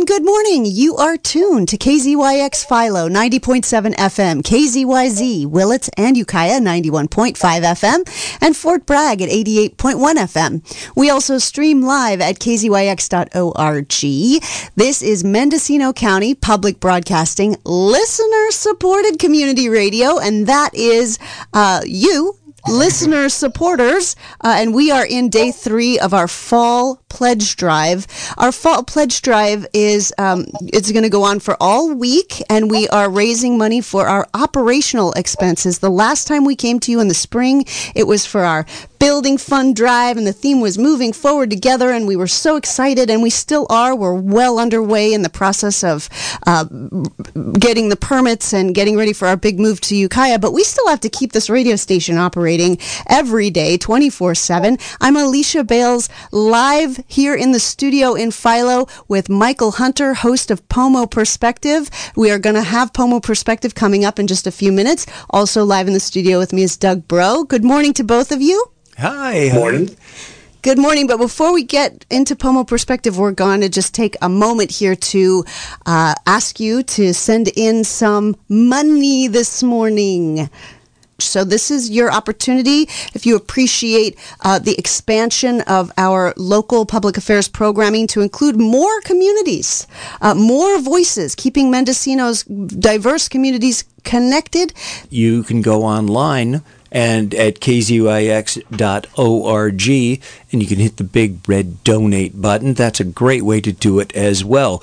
And 0.00 0.08
good 0.08 0.24
morning. 0.24 0.64
You 0.64 0.96
are 0.96 1.18
tuned 1.18 1.68
to 1.68 1.76
KZYX 1.76 2.64
Philo 2.66 3.06
90.7 3.06 3.94
FM, 3.96 4.40
KZYZ 4.40 5.44
Willits 5.44 5.90
and 5.94 6.16
Ukiah 6.16 6.58
91.5 6.58 7.36
FM, 7.36 8.38
and 8.40 8.56
Fort 8.56 8.86
Bragg 8.86 9.20
at 9.20 9.28
88.1 9.28 9.76
FM. 9.76 10.96
We 10.96 11.10
also 11.10 11.36
stream 11.36 11.82
live 11.82 12.22
at 12.22 12.38
kzyx.org. 12.38 13.92
This 14.74 15.02
is 15.02 15.22
Mendocino 15.22 15.92
County 15.92 16.34
Public 16.34 16.80
Broadcasting 16.80 17.58
listener 17.66 18.50
supported 18.52 19.18
community 19.18 19.68
radio, 19.68 20.18
and 20.18 20.46
that 20.46 20.74
is 20.74 21.18
uh, 21.52 21.82
you 21.84 22.39
listener 22.68 23.28
supporters, 23.28 24.16
uh, 24.42 24.54
and 24.58 24.74
we 24.74 24.90
are 24.90 25.06
in 25.06 25.28
day 25.28 25.50
three 25.52 25.98
of 25.98 26.14
our 26.14 26.28
fall 26.28 27.02
pledge 27.08 27.56
drive. 27.56 28.06
Our 28.38 28.52
fall 28.52 28.82
pledge 28.82 29.22
drive 29.22 29.66
is 29.72 30.12
um, 30.18 30.46
it's 30.62 30.92
going 30.92 31.02
to 31.02 31.10
go 31.10 31.22
on 31.22 31.40
for 31.40 31.56
all 31.60 31.94
week, 31.94 32.42
and 32.48 32.70
we 32.70 32.88
are 32.88 33.10
raising 33.10 33.58
money 33.58 33.80
for 33.80 34.06
our 34.06 34.28
operational 34.34 35.12
expenses. 35.12 35.78
The 35.78 35.90
last 35.90 36.26
time 36.26 36.44
we 36.44 36.56
came 36.56 36.80
to 36.80 36.90
you 36.90 37.00
in 37.00 37.08
the 37.08 37.14
spring, 37.14 37.64
it 37.94 38.06
was 38.06 38.26
for 38.26 38.44
our 38.44 38.66
building 39.00 39.36
fund 39.38 39.74
drive 39.74 40.16
and 40.16 40.26
the 40.26 40.32
theme 40.32 40.60
was 40.60 40.78
moving 40.78 41.12
forward 41.12 41.50
together 41.50 41.90
and 41.90 42.06
we 42.06 42.14
were 42.14 42.28
so 42.28 42.56
excited 42.56 43.10
and 43.10 43.22
we 43.22 43.30
still 43.30 43.66
are. 43.68 43.96
We're 43.96 44.14
well 44.14 44.60
underway 44.60 45.12
in 45.12 45.22
the 45.22 45.28
process 45.28 45.82
of 45.82 46.08
uh, 46.46 46.64
getting 47.58 47.88
the 47.88 47.96
permits 47.96 48.52
and 48.52 48.72
getting 48.74 48.96
ready 48.96 49.12
for 49.12 49.26
our 49.26 49.36
big 49.36 49.58
move 49.58 49.80
to 49.80 49.96
ukiah 49.96 50.38
but 50.38 50.52
we 50.52 50.62
still 50.62 50.86
have 50.88 51.00
to 51.00 51.08
keep 51.08 51.32
this 51.32 51.50
radio 51.50 51.76
station 51.76 52.16
operating 52.16 52.78
every 53.08 53.50
day 53.50 53.76
24-7 53.78 54.80
i'm 55.00 55.16
alicia 55.16 55.64
bales 55.64 56.08
live 56.30 57.02
here 57.06 57.34
in 57.34 57.52
the 57.52 57.60
studio 57.60 58.14
in 58.14 58.30
philo 58.30 58.86
with 59.08 59.28
michael 59.28 59.72
hunter 59.72 60.14
host 60.20 60.50
of 60.50 60.66
pomo 60.68 61.06
perspective. 61.06 61.90
We 62.16 62.30
are 62.30 62.38
going 62.38 62.54
to 62.54 62.62
have 62.62 62.92
pomo 62.92 63.20
perspective 63.20 63.74
coming 63.74 64.04
up 64.04 64.18
in 64.18 64.26
just 64.26 64.46
a 64.46 64.52
few 64.52 64.72
minutes. 64.72 65.06
Also 65.30 65.64
live 65.64 65.86
in 65.86 65.94
the 65.94 66.00
studio 66.00 66.38
with 66.38 66.52
me 66.52 66.62
is 66.62 66.76
doug 66.76 67.08
bro. 67.08 67.44
Good 67.44 67.64
morning 67.64 67.92
to 67.94 68.04
both 68.04 68.30
of 68.32 68.42
you 68.42 68.70
Hi. 69.00 69.48
Morning. 69.54 69.96
Good 70.60 70.76
morning. 70.76 71.06
But 71.06 71.16
before 71.16 71.54
we 71.54 71.62
get 71.62 72.04
into 72.10 72.36
Pomo 72.36 72.64
Perspective, 72.64 73.16
we're 73.16 73.32
going 73.32 73.62
to 73.62 73.70
just 73.70 73.94
take 73.94 74.14
a 74.20 74.28
moment 74.28 74.70
here 74.70 74.94
to 74.94 75.42
uh, 75.86 76.14
ask 76.26 76.60
you 76.60 76.82
to 76.82 77.14
send 77.14 77.48
in 77.56 77.82
some 77.82 78.36
money 78.50 79.26
this 79.26 79.62
morning. 79.62 80.50
So, 81.18 81.44
this 81.44 81.70
is 81.70 81.88
your 81.88 82.12
opportunity. 82.12 82.82
If 83.14 83.24
you 83.24 83.36
appreciate 83.36 84.18
uh, 84.42 84.58
the 84.58 84.76
expansion 84.76 85.62
of 85.62 85.90
our 85.96 86.34
local 86.36 86.84
public 86.84 87.16
affairs 87.16 87.48
programming 87.48 88.06
to 88.08 88.20
include 88.20 88.58
more 88.60 89.00
communities, 89.00 89.86
uh, 90.20 90.34
more 90.34 90.78
voices, 90.78 91.34
keeping 91.34 91.70
Mendocino's 91.70 92.44
diverse 92.44 93.28
communities 93.30 93.84
connected, 94.04 94.74
You 95.08 95.42
can 95.42 95.62
go 95.62 95.84
online 95.84 96.62
and 96.92 97.34
at 97.34 97.60
kzyx.org 97.60 98.68
and 100.52 100.62
you 100.62 100.68
can 100.68 100.78
hit 100.78 100.96
the 100.96 101.04
big 101.04 101.48
red 101.48 101.84
donate 101.84 102.40
button. 102.40 102.74
That's 102.74 103.00
a 103.00 103.04
great 103.04 103.42
way 103.42 103.60
to 103.60 103.72
do 103.72 104.00
it 104.00 104.14
as 104.14 104.44
well. 104.44 104.82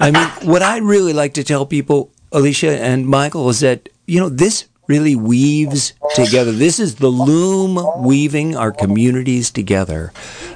I 0.00 0.10
mean, 0.10 0.28
what 0.50 0.62
I 0.62 0.78
really 0.78 1.12
like 1.12 1.34
to 1.34 1.44
tell 1.44 1.66
people, 1.66 2.10
Alicia 2.32 2.80
and 2.82 3.06
Michael, 3.06 3.48
is 3.48 3.60
that, 3.60 3.88
you 4.06 4.18
know, 4.20 4.28
this 4.28 4.66
really 4.86 5.16
weaves 5.16 5.94
together. 6.14 6.52
This 6.52 6.78
is 6.78 6.96
the 6.96 7.08
loom 7.08 7.78
weaving 8.04 8.56
our 8.56 8.70
communities 8.72 9.50
together. 9.50 10.12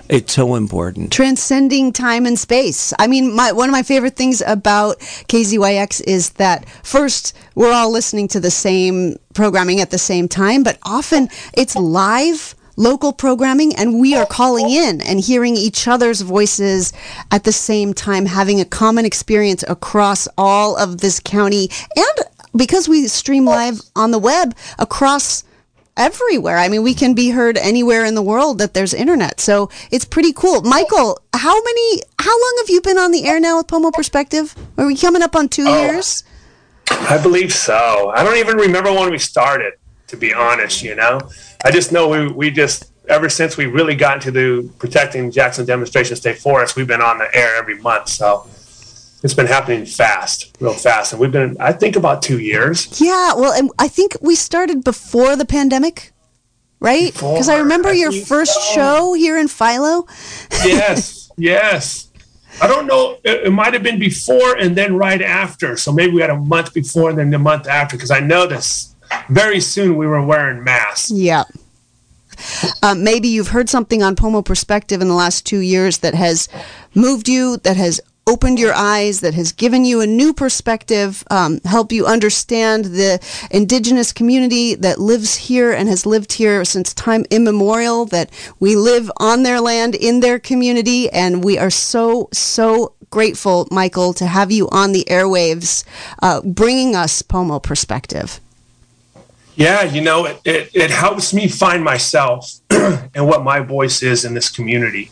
It's 0.09 0.33
so 0.33 0.55
important. 0.55 1.13
transcending 1.13 1.93
time 1.93 2.27
and 2.27 2.39
space. 2.39 2.93
I 2.99 3.07
mean, 3.07 3.35
my, 3.35 3.53
one 3.53 3.69
of 3.69 3.73
my 3.73 3.83
favorite 3.83 4.17
things 4.17 4.43
about 4.47 4.99
KZYX 5.01 6.03
is 6.07 6.31
that 6.31 6.69
first, 6.83 7.37
we're 7.55 7.73
all 7.73 7.91
listening 7.91 8.29
to 8.29 8.41
the 8.41 8.51
same 8.51 9.17
programming 9.35 9.81
at 9.81 9.91
the 9.91 9.99
same 9.99 10.29
time, 10.29 10.63
but 10.63 10.79
often 10.83 11.29
it's 11.53 11.77
live. 11.77 12.55
Local 12.81 13.13
programming, 13.13 13.75
and 13.75 13.99
we 13.99 14.15
are 14.15 14.25
calling 14.25 14.71
in 14.71 15.01
and 15.01 15.19
hearing 15.19 15.57
each 15.57 15.89
other's 15.89 16.21
voices 16.21 16.93
at 17.33 17.43
the 17.43 17.51
same 17.51 17.93
time, 17.93 18.25
having 18.25 18.61
a 18.61 18.65
common 18.65 19.05
experience 19.05 19.65
across 19.67 20.29
all 20.39 20.77
of 20.77 20.99
this 20.99 21.19
county. 21.19 21.71
And 21.97 22.29
because 22.59 22.89
we 22.89 23.09
stream 23.09 23.47
live 23.47 23.81
on 23.97 24.11
the 24.11 24.19
web 24.19 24.55
across 24.79 25.45
everywhere. 25.97 26.57
I 26.59 26.69
mean, 26.69 26.83
we 26.83 26.95
can 26.95 27.15
be 27.15 27.31
heard 27.31 27.57
anywhere 27.57 28.05
in 28.05 28.15
the 28.15 28.23
world 28.23 28.59
that 28.59 28.75
there's 28.75 28.95
internet. 28.95 29.41
So 29.41 29.69
it's 29.91 30.05
pretty 30.05 30.33
cool. 30.33 30.63
Michael, 30.63 31.19
how 31.35 31.55
many, 31.63 32.03
how 32.21 32.31
long 32.31 32.55
have 32.61 32.71
you 32.71 32.81
been 32.81 32.99
on 32.99 33.11
the 33.11 33.27
air 33.27 33.41
now 33.41 33.57
with 33.57 33.67
Pomo 33.67 33.91
Perspective? 33.91 34.55
Are 34.77 34.87
we 34.87 34.97
coming 34.97 35.23
up 35.23 35.35
on 35.35 35.49
two 35.49 35.65
Oh. 35.67 35.83
years? 35.83 36.23
I 36.91 37.19
believe 37.23 37.53
so. 37.53 38.13
I 38.15 38.23
don't 38.23 38.37
even 38.37 38.57
remember 38.57 38.93
when 38.93 39.11
we 39.11 39.19
started, 39.19 39.75
to 40.07 40.17
be 40.17 40.33
honest, 40.33 40.83
you 40.83 40.95
know. 40.95 41.21
I 41.65 41.71
just 41.71 41.93
know 41.93 42.09
we, 42.09 42.29
we 42.29 42.51
just, 42.51 42.91
ever 43.09 43.29
since 43.29 43.57
we 43.57 43.67
really 43.67 43.95
got 43.95 44.15
into 44.17 44.31
the 44.31 44.71
protecting 44.79 45.31
Jackson 45.31 45.67
Demonstration 45.67 46.17
State 46.17 46.39
Forest, 46.39 46.77
we've 46.77 46.87
been 46.87 47.03
on 47.03 47.19
the 47.19 47.29
air 47.37 47.57
every 47.57 47.79
month. 47.81 48.09
So 48.09 48.47
it's 49.23 49.35
been 49.35 49.47
happening 49.47 49.85
fast, 49.85 50.57
real 50.61 50.73
fast. 50.73 51.13
And 51.13 51.21
we've 51.21 51.33
been, 51.33 51.57
I 51.59 51.73
think, 51.73 51.97
about 51.97 52.23
two 52.23 52.39
years. 52.39 53.01
Yeah. 53.01 53.35
Well, 53.35 53.53
and 53.53 53.71
I 53.79 53.89
think 53.89 54.17
we 54.21 54.35
started 54.35 54.85
before 54.85 55.35
the 55.35 55.45
pandemic, 55.45 56.13
right? 56.81 57.13
Because 57.13 57.49
I 57.49 57.59
remember 57.59 57.89
I 57.89 57.93
your 57.93 58.13
first 58.13 58.55
so. 58.55 58.75
show 58.75 59.13
here 59.15 59.37
in 59.37 59.49
Philo. 59.49 60.07
Yes, 60.65 61.31
yes. 61.37 62.11
I 62.61 62.67
don't 62.67 62.87
know. 62.87 63.19
It, 63.25 63.47
it 63.47 63.51
might 63.51 63.73
have 63.75 63.83
been 63.83 63.99
before 63.99 64.57
and 64.57 64.77
then 64.77 64.97
right 64.97 65.23
after. 65.23 65.77
So 65.77 65.93
maybe 65.93 66.13
we 66.13 66.21
had 66.21 66.31
a 66.31 66.37
month 66.39 66.75
before 66.75 67.11
and 67.11 67.19
then 67.19 67.31
the 67.31 67.39
month 67.39 67.67
after. 67.69 67.97
Because 67.97 68.11
I 68.11 68.21
know 68.21 68.47
this 68.47 68.95
very 69.29 69.61
soon 69.61 69.97
we 69.97 70.07
were 70.07 70.25
wearing 70.25 70.63
masks. 70.63 71.11
Yeah. 71.11 71.45
Um, 72.83 73.03
maybe 73.03 73.29
you've 73.29 73.49
heard 73.49 73.69
something 73.69 74.03
on 74.03 74.15
Pomo 74.15 74.43
Perspective 74.43 75.01
in 75.01 75.09
the 75.09 75.15
last 75.15 75.45
two 75.45 75.59
years 75.59 75.99
that 75.99 76.15
has 76.15 76.49
moved 76.95 77.29
you, 77.29 77.57
that 77.59 77.77
has 77.77 78.01
opened 78.29 78.59
your 78.59 78.75
eyes, 78.75 79.21
that 79.21 79.33
has 79.33 79.53
given 79.53 79.87
you 79.87 80.03
a 80.03 80.07
new 80.07 80.35
perspective, 80.35 81.25
um, 81.31 81.61
help 81.65 81.91
you 81.91 82.07
understand 82.07 82.85
the 82.85 83.19
indigenous 83.51 84.13
community 84.13 84.75
that 84.75 84.99
lives 84.99 85.35
here 85.35 85.73
and 85.73 85.89
has 85.89 86.05
lived 86.05 86.35
here 86.35 86.63
since 86.65 86.93
time 86.93 87.25
immemorial, 87.31 88.05
that 88.05 88.31
we 88.61 88.77
live 88.77 89.11
on 89.17 89.45
their 89.45 89.61
land, 89.61 89.95
in 89.95 90.21
their 90.21 90.39
community, 90.39 91.11
and 91.11 91.43
we 91.43 91.57
are 91.57 91.71
so, 91.71 92.29
so 92.31 92.93
grateful, 93.11 93.67
Michael, 93.71 94.13
to 94.13 94.27
have 94.27 94.53
you 94.53 94.69
on 94.69 94.93
the 94.93 95.07
airwaves, 95.09 95.83
uh, 96.21 96.43
bringing 96.43 96.95
us 96.95 97.23
Pomo 97.23 97.59
Perspective. 97.59 98.41
Yeah, 99.57 99.83
you 99.85 100.03
know, 100.03 100.27
it, 100.27 100.41
it, 100.45 100.71
it 100.75 100.91
helps 100.91 101.33
me 101.33 101.49
find 101.49 101.83
myself 101.83 102.53
and 102.71 103.27
what 103.27 103.43
my 103.43 103.61
voice 103.61 104.03
is 104.03 104.25
in 104.25 104.35
this 104.35 104.51
community. 104.51 105.11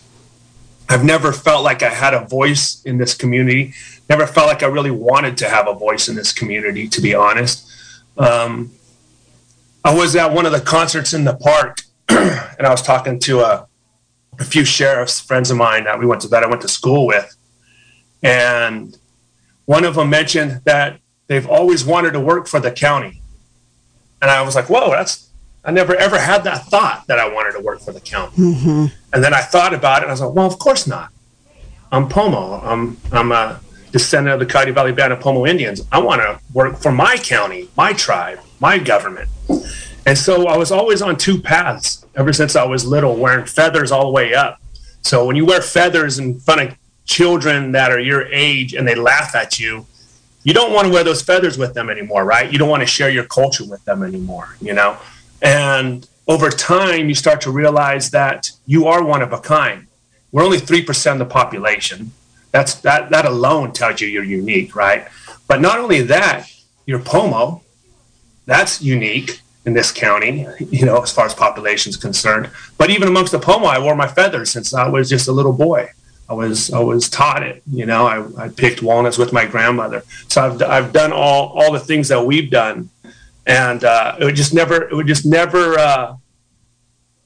I've 0.88 1.04
never 1.04 1.32
felt 1.32 1.64
like 1.64 1.82
I 1.82 1.90
had 1.90 2.14
a 2.14 2.24
voice 2.24 2.82
in 2.84 2.98
this 2.98 3.14
community. 3.14 3.74
Never 4.08 4.26
felt 4.26 4.46
like 4.46 4.62
I 4.62 4.66
really 4.66 4.90
wanted 4.90 5.36
to 5.38 5.48
have 5.48 5.66
a 5.66 5.74
voice 5.74 6.08
in 6.08 6.14
this 6.14 6.32
community, 6.32 6.88
to 6.88 7.00
be 7.00 7.14
honest. 7.14 7.68
Um, 8.16 8.72
I 9.84 9.94
was 9.94 10.14
at 10.16 10.32
one 10.32 10.46
of 10.46 10.52
the 10.52 10.60
concerts 10.60 11.12
in 11.12 11.24
the 11.24 11.34
park, 11.34 11.80
and 12.08 12.66
I 12.66 12.70
was 12.70 12.82
talking 12.82 13.18
to 13.20 13.40
a, 13.40 13.66
a 14.38 14.44
few 14.44 14.64
sheriffs, 14.64 15.20
friends 15.20 15.50
of 15.50 15.56
mine 15.56 15.84
that 15.84 15.98
we 15.98 16.06
went 16.06 16.22
to 16.22 16.28
that 16.28 16.42
I 16.42 16.46
went 16.46 16.62
to 16.62 16.68
school 16.68 17.06
with, 17.06 17.36
and 18.22 18.96
one 19.64 19.84
of 19.84 19.96
them 19.96 20.10
mentioned 20.10 20.60
that 20.64 21.00
they've 21.26 21.46
always 21.46 21.84
wanted 21.84 22.12
to 22.12 22.20
work 22.20 22.46
for 22.46 22.60
the 22.60 22.70
county 22.70 23.22
and 24.20 24.30
I 24.30 24.42
was 24.42 24.54
like, 24.54 24.68
whoa, 24.68 24.90
that's 24.90 25.25
I 25.66 25.72
never 25.72 25.96
ever 25.96 26.18
had 26.18 26.44
that 26.44 26.66
thought 26.66 27.04
that 27.08 27.18
I 27.18 27.28
wanted 27.28 27.52
to 27.52 27.60
work 27.60 27.80
for 27.80 27.92
the 27.92 28.00
county. 28.00 28.36
Mm-hmm. 28.36 28.86
And 29.12 29.24
then 29.24 29.34
I 29.34 29.40
thought 29.42 29.74
about 29.74 29.98
it, 29.98 30.02
and 30.04 30.10
I 30.10 30.12
was 30.12 30.20
like, 30.20 30.32
well, 30.32 30.46
of 30.46 30.58
course 30.60 30.86
not. 30.86 31.12
I'm 31.90 32.08
Pomo. 32.08 32.60
I'm 32.60 32.96
I'm 33.12 33.32
a 33.32 33.60
descendant 33.90 34.34
of 34.34 34.40
the 34.40 34.46
Coyote 34.46 34.70
Valley 34.70 34.92
Band 34.92 35.12
of 35.12 35.20
Pomo 35.20 35.44
Indians. 35.44 35.82
I 35.90 35.98
want 35.98 36.22
to 36.22 36.40
work 36.54 36.76
for 36.76 36.92
my 36.92 37.16
county, 37.16 37.68
my 37.76 37.92
tribe, 37.92 38.38
my 38.60 38.78
government. 38.78 39.28
And 40.06 40.16
so 40.16 40.46
I 40.46 40.56
was 40.56 40.70
always 40.70 41.02
on 41.02 41.16
two 41.16 41.40
paths 41.40 42.06
ever 42.14 42.32
since 42.32 42.54
I 42.54 42.64
was 42.64 42.86
little, 42.86 43.16
wearing 43.16 43.44
feathers 43.44 43.90
all 43.90 44.04
the 44.04 44.12
way 44.12 44.34
up. 44.34 44.60
So 45.02 45.24
when 45.24 45.34
you 45.34 45.44
wear 45.44 45.60
feathers 45.60 46.18
in 46.18 46.38
front 46.38 46.60
of 46.60 46.76
children 47.06 47.72
that 47.72 47.90
are 47.90 47.98
your 47.98 48.26
age 48.32 48.74
and 48.74 48.86
they 48.86 48.94
laugh 48.94 49.34
at 49.34 49.58
you, 49.58 49.86
you 50.44 50.54
don't 50.54 50.72
want 50.72 50.86
to 50.86 50.92
wear 50.92 51.02
those 51.02 51.22
feathers 51.22 51.58
with 51.58 51.74
them 51.74 51.90
anymore, 51.90 52.24
right? 52.24 52.52
You 52.52 52.58
don't 52.58 52.68
want 52.68 52.82
to 52.82 52.86
share 52.86 53.10
your 53.10 53.24
culture 53.24 53.64
with 53.64 53.84
them 53.84 54.04
anymore, 54.04 54.56
you 54.60 54.74
know? 54.74 54.96
And 55.42 56.08
over 56.28 56.50
time, 56.50 57.08
you 57.08 57.14
start 57.14 57.40
to 57.42 57.50
realize 57.50 58.10
that 58.10 58.50
you 58.66 58.86
are 58.86 59.04
one 59.04 59.22
of 59.22 59.32
a 59.32 59.38
kind. 59.38 59.86
We're 60.32 60.44
only 60.44 60.58
3% 60.58 61.12
of 61.12 61.18
the 61.18 61.26
population. 61.26 62.12
That's 62.50 62.74
that 62.76 63.10
that 63.10 63.26
alone 63.26 63.72
tells 63.72 64.00
you 64.00 64.08
you're 64.08 64.24
unique, 64.24 64.74
right? 64.74 65.08
But 65.46 65.60
not 65.60 65.78
only 65.78 66.00
that, 66.02 66.50
you're 66.86 66.98
Pomo. 66.98 67.62
That's 68.46 68.80
unique 68.80 69.40
in 69.66 69.74
this 69.74 69.90
county, 69.90 70.46
you 70.70 70.86
know, 70.86 71.02
as 71.02 71.10
far 71.12 71.26
as 71.26 71.34
population 71.34 71.90
is 71.90 71.96
concerned. 71.96 72.50
But 72.78 72.90
even 72.90 73.08
amongst 73.08 73.32
the 73.32 73.40
Pomo, 73.40 73.66
I 73.66 73.78
wore 73.78 73.96
my 73.96 74.06
feathers 74.06 74.50
since 74.50 74.72
I 74.72 74.88
was 74.88 75.10
just 75.10 75.26
a 75.28 75.32
little 75.32 75.52
boy. 75.52 75.90
I 76.28 76.34
was 76.34 76.72
I 76.72 76.80
was 76.80 77.08
taught 77.08 77.42
it. 77.42 77.62
You 77.70 77.86
know, 77.86 78.06
I, 78.06 78.44
I 78.44 78.48
picked 78.48 78.82
walnuts 78.82 79.18
with 79.18 79.32
my 79.32 79.44
grandmother. 79.46 80.02
So 80.28 80.44
I've 80.44 80.62
I've 80.62 80.92
done 80.92 81.12
all 81.12 81.48
all 81.48 81.72
the 81.72 81.80
things 81.80 82.08
that 82.08 82.24
we've 82.24 82.50
done, 82.50 82.90
and 83.46 83.84
uh, 83.84 84.16
it 84.20 84.24
would 84.24 84.36
just 84.36 84.52
never 84.52 84.88
it 84.88 84.94
would 84.94 85.06
just 85.06 85.24
never 85.24 85.78
uh, 85.78 86.16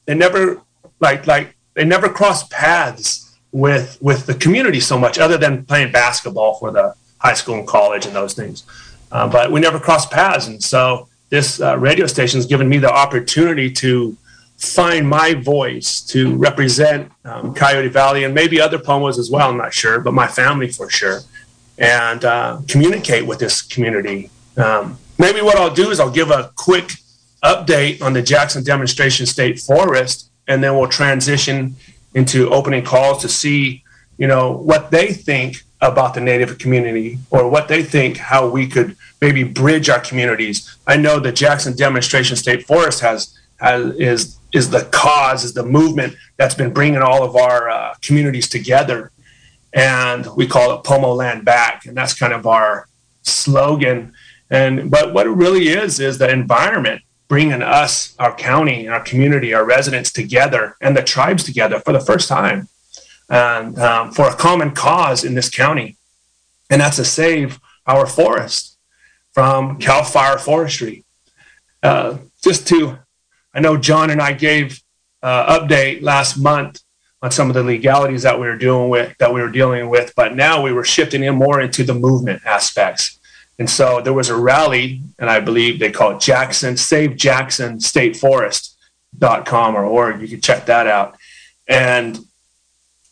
never 0.06 0.60
like 1.00 1.26
like 1.26 1.56
they 1.74 1.84
never 1.84 2.08
crossed 2.08 2.50
paths 2.50 3.38
with 3.52 3.98
with 4.00 4.26
the 4.26 4.34
community 4.34 4.80
so 4.80 4.98
much, 4.98 5.18
other 5.18 5.38
than 5.38 5.64
playing 5.64 5.92
basketball 5.92 6.54
for 6.54 6.70
the 6.70 6.94
high 7.18 7.34
school 7.34 7.56
and 7.56 7.66
college 7.66 8.06
and 8.06 8.14
those 8.14 8.34
things. 8.34 8.64
Uh, 9.12 9.28
but 9.28 9.50
we 9.50 9.60
never 9.60 9.80
crossed 9.80 10.10
paths, 10.10 10.46
and 10.46 10.62
so 10.62 11.08
this 11.30 11.60
uh, 11.60 11.76
radio 11.78 12.06
station 12.06 12.38
has 12.38 12.46
given 12.46 12.68
me 12.68 12.78
the 12.78 12.92
opportunity 12.92 13.70
to 13.70 14.16
find 14.56 15.08
my 15.08 15.32
voice 15.34 16.02
to 16.02 16.36
represent 16.36 17.10
um, 17.24 17.54
Coyote 17.54 17.88
Valley 17.88 18.24
and 18.24 18.34
maybe 18.34 18.60
other 18.60 18.78
Pomos 18.78 19.18
as 19.18 19.30
well. 19.30 19.48
I'm 19.48 19.56
not 19.56 19.72
sure, 19.72 20.00
but 20.00 20.12
my 20.12 20.28
family 20.28 20.68
for 20.68 20.90
sure, 20.90 21.20
and 21.78 22.24
uh, 22.24 22.60
communicate 22.68 23.26
with 23.26 23.38
this 23.38 23.62
community. 23.62 24.30
Um, 24.56 24.98
maybe 25.20 25.42
what 25.42 25.56
I'll 25.56 25.74
do 25.74 25.90
is 25.90 26.00
I'll 26.00 26.10
give 26.10 26.30
a 26.30 26.50
quick 26.56 26.92
update 27.44 28.02
on 28.02 28.12
the 28.14 28.22
Jackson 28.22 28.64
Demonstration 28.64 29.26
State 29.26 29.60
Forest, 29.60 30.30
and 30.48 30.64
then 30.64 30.76
we'll 30.76 30.88
transition 30.88 31.76
into 32.14 32.50
opening 32.50 32.84
calls 32.84 33.20
to 33.22 33.28
see, 33.28 33.84
you 34.18 34.26
know, 34.26 34.52
what 34.52 34.90
they 34.90 35.12
think 35.12 35.62
about 35.80 36.14
the 36.14 36.20
Native 36.20 36.58
community 36.58 37.18
or 37.30 37.48
what 37.48 37.68
they 37.68 37.82
think 37.82 38.16
how 38.16 38.48
we 38.48 38.66
could 38.66 38.96
maybe 39.20 39.44
bridge 39.44 39.88
our 39.88 40.00
communities. 40.00 40.76
I 40.86 40.96
know 40.96 41.20
the 41.20 41.32
Jackson 41.32 41.76
Demonstration 41.76 42.36
State 42.36 42.66
Forest 42.66 43.00
has, 43.00 43.38
has 43.60 43.94
is 43.96 44.38
is 44.52 44.70
the 44.70 44.88
cause, 44.90 45.44
is 45.44 45.54
the 45.54 45.62
movement 45.62 46.16
that's 46.36 46.54
been 46.54 46.72
bringing 46.72 47.02
all 47.02 47.22
of 47.22 47.36
our 47.36 47.70
uh, 47.70 47.94
communities 48.02 48.48
together. 48.48 49.12
And 49.72 50.26
we 50.36 50.46
call 50.48 50.76
it 50.76 50.82
Pomo 50.82 51.12
Land 51.14 51.44
Back. 51.44 51.86
And 51.86 51.96
that's 51.96 52.14
kind 52.14 52.32
of 52.32 52.46
our 52.46 52.88
slogan. 53.22 54.12
And 54.50 54.90
but 54.90 55.14
what 55.14 55.26
it 55.26 55.30
really 55.30 55.68
is, 55.68 56.00
is 56.00 56.18
the 56.18 56.30
environment 56.30 57.02
bringing 57.28 57.62
us, 57.62 58.16
our 58.18 58.34
county, 58.34 58.88
our 58.88 59.00
community, 59.00 59.54
our 59.54 59.64
residents 59.64 60.10
together 60.10 60.76
and 60.80 60.96
the 60.96 61.02
tribes 61.02 61.44
together 61.44 61.78
for 61.78 61.92
the 61.92 62.00
first 62.00 62.28
time 62.28 62.68
and 63.28 63.78
um, 63.78 64.10
for 64.10 64.28
a 64.28 64.34
common 64.34 64.72
cause 64.72 65.22
in 65.22 65.34
this 65.34 65.48
county. 65.48 65.96
And 66.68 66.80
that's 66.80 66.96
to 66.96 67.04
save 67.04 67.60
our 67.86 68.04
forest 68.06 68.76
from 69.32 69.78
Cal 69.78 70.02
Fire 70.02 70.38
Forestry. 70.38 71.04
Uh, 71.82 72.18
just 72.42 72.66
to 72.68 72.98
I 73.54 73.60
know 73.60 73.76
John 73.76 74.10
and 74.10 74.20
I 74.20 74.32
gave 74.32 74.80
uh, 75.22 75.58
update 75.58 76.02
last 76.02 76.36
month 76.36 76.80
on 77.22 77.30
some 77.30 77.48
of 77.48 77.54
the 77.54 77.62
legalities 77.62 78.22
that 78.22 78.38
we 78.38 78.46
were 78.46 78.56
doing 78.56 78.88
with 78.88 79.16
that 79.18 79.32
we 79.32 79.42
were 79.42 79.50
dealing 79.50 79.88
with, 79.88 80.12
but 80.16 80.34
now 80.34 80.62
we 80.62 80.72
were 80.72 80.84
shifting 80.84 81.22
in 81.22 81.34
more 81.34 81.60
into 81.60 81.84
the 81.84 81.94
movement 81.94 82.42
aspects. 82.46 83.19
And 83.60 83.68
so 83.68 84.00
there 84.00 84.14
was 84.14 84.30
a 84.30 84.34
rally, 84.34 85.02
and 85.18 85.28
I 85.28 85.38
believe 85.38 85.78
they 85.78 85.90
call 85.90 86.16
it 86.16 86.20
Jackson 86.20 86.78
Save 86.78 87.16
Jackson 87.16 87.78
State 87.78 88.16
Forest.com 88.16 89.76
or 89.76 89.84
org. 89.84 90.22
You 90.22 90.28
can 90.28 90.40
check 90.40 90.64
that 90.66 90.86
out. 90.86 91.18
And 91.68 92.18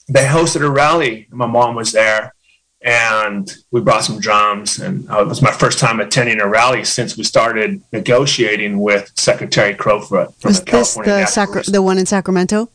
they 0.09 0.25
hosted 0.25 0.63
a 0.63 0.71
rally. 0.71 1.27
My 1.31 1.45
mom 1.45 1.75
was 1.75 1.93
there, 1.93 2.35
and 2.81 3.53
we 3.71 3.83
brought 3.83 4.05
some 4.05 4.21
drums 4.21 4.79
and 4.79 5.11
uh, 5.11 5.21
it 5.21 5.29
was 5.29 5.43
my 5.43 5.51
first 5.51 5.79
time 5.79 6.01
attending 6.01 6.41
a 6.41 6.49
rally 6.49 6.85
since 6.85 7.17
we 7.17 7.25
started 7.25 7.83
negotiating 7.93 8.79
with 8.79 9.11
secretary 9.17 9.75
crowfoot 9.75 10.33
from 10.37 10.51
was 10.51 10.63
the 10.63 10.71
this 10.71 10.95
the, 10.95 11.27
Sacra- 11.27 11.65
the 11.65 11.83
one 11.83 11.99
in 11.99 12.07
sacramento 12.07 12.71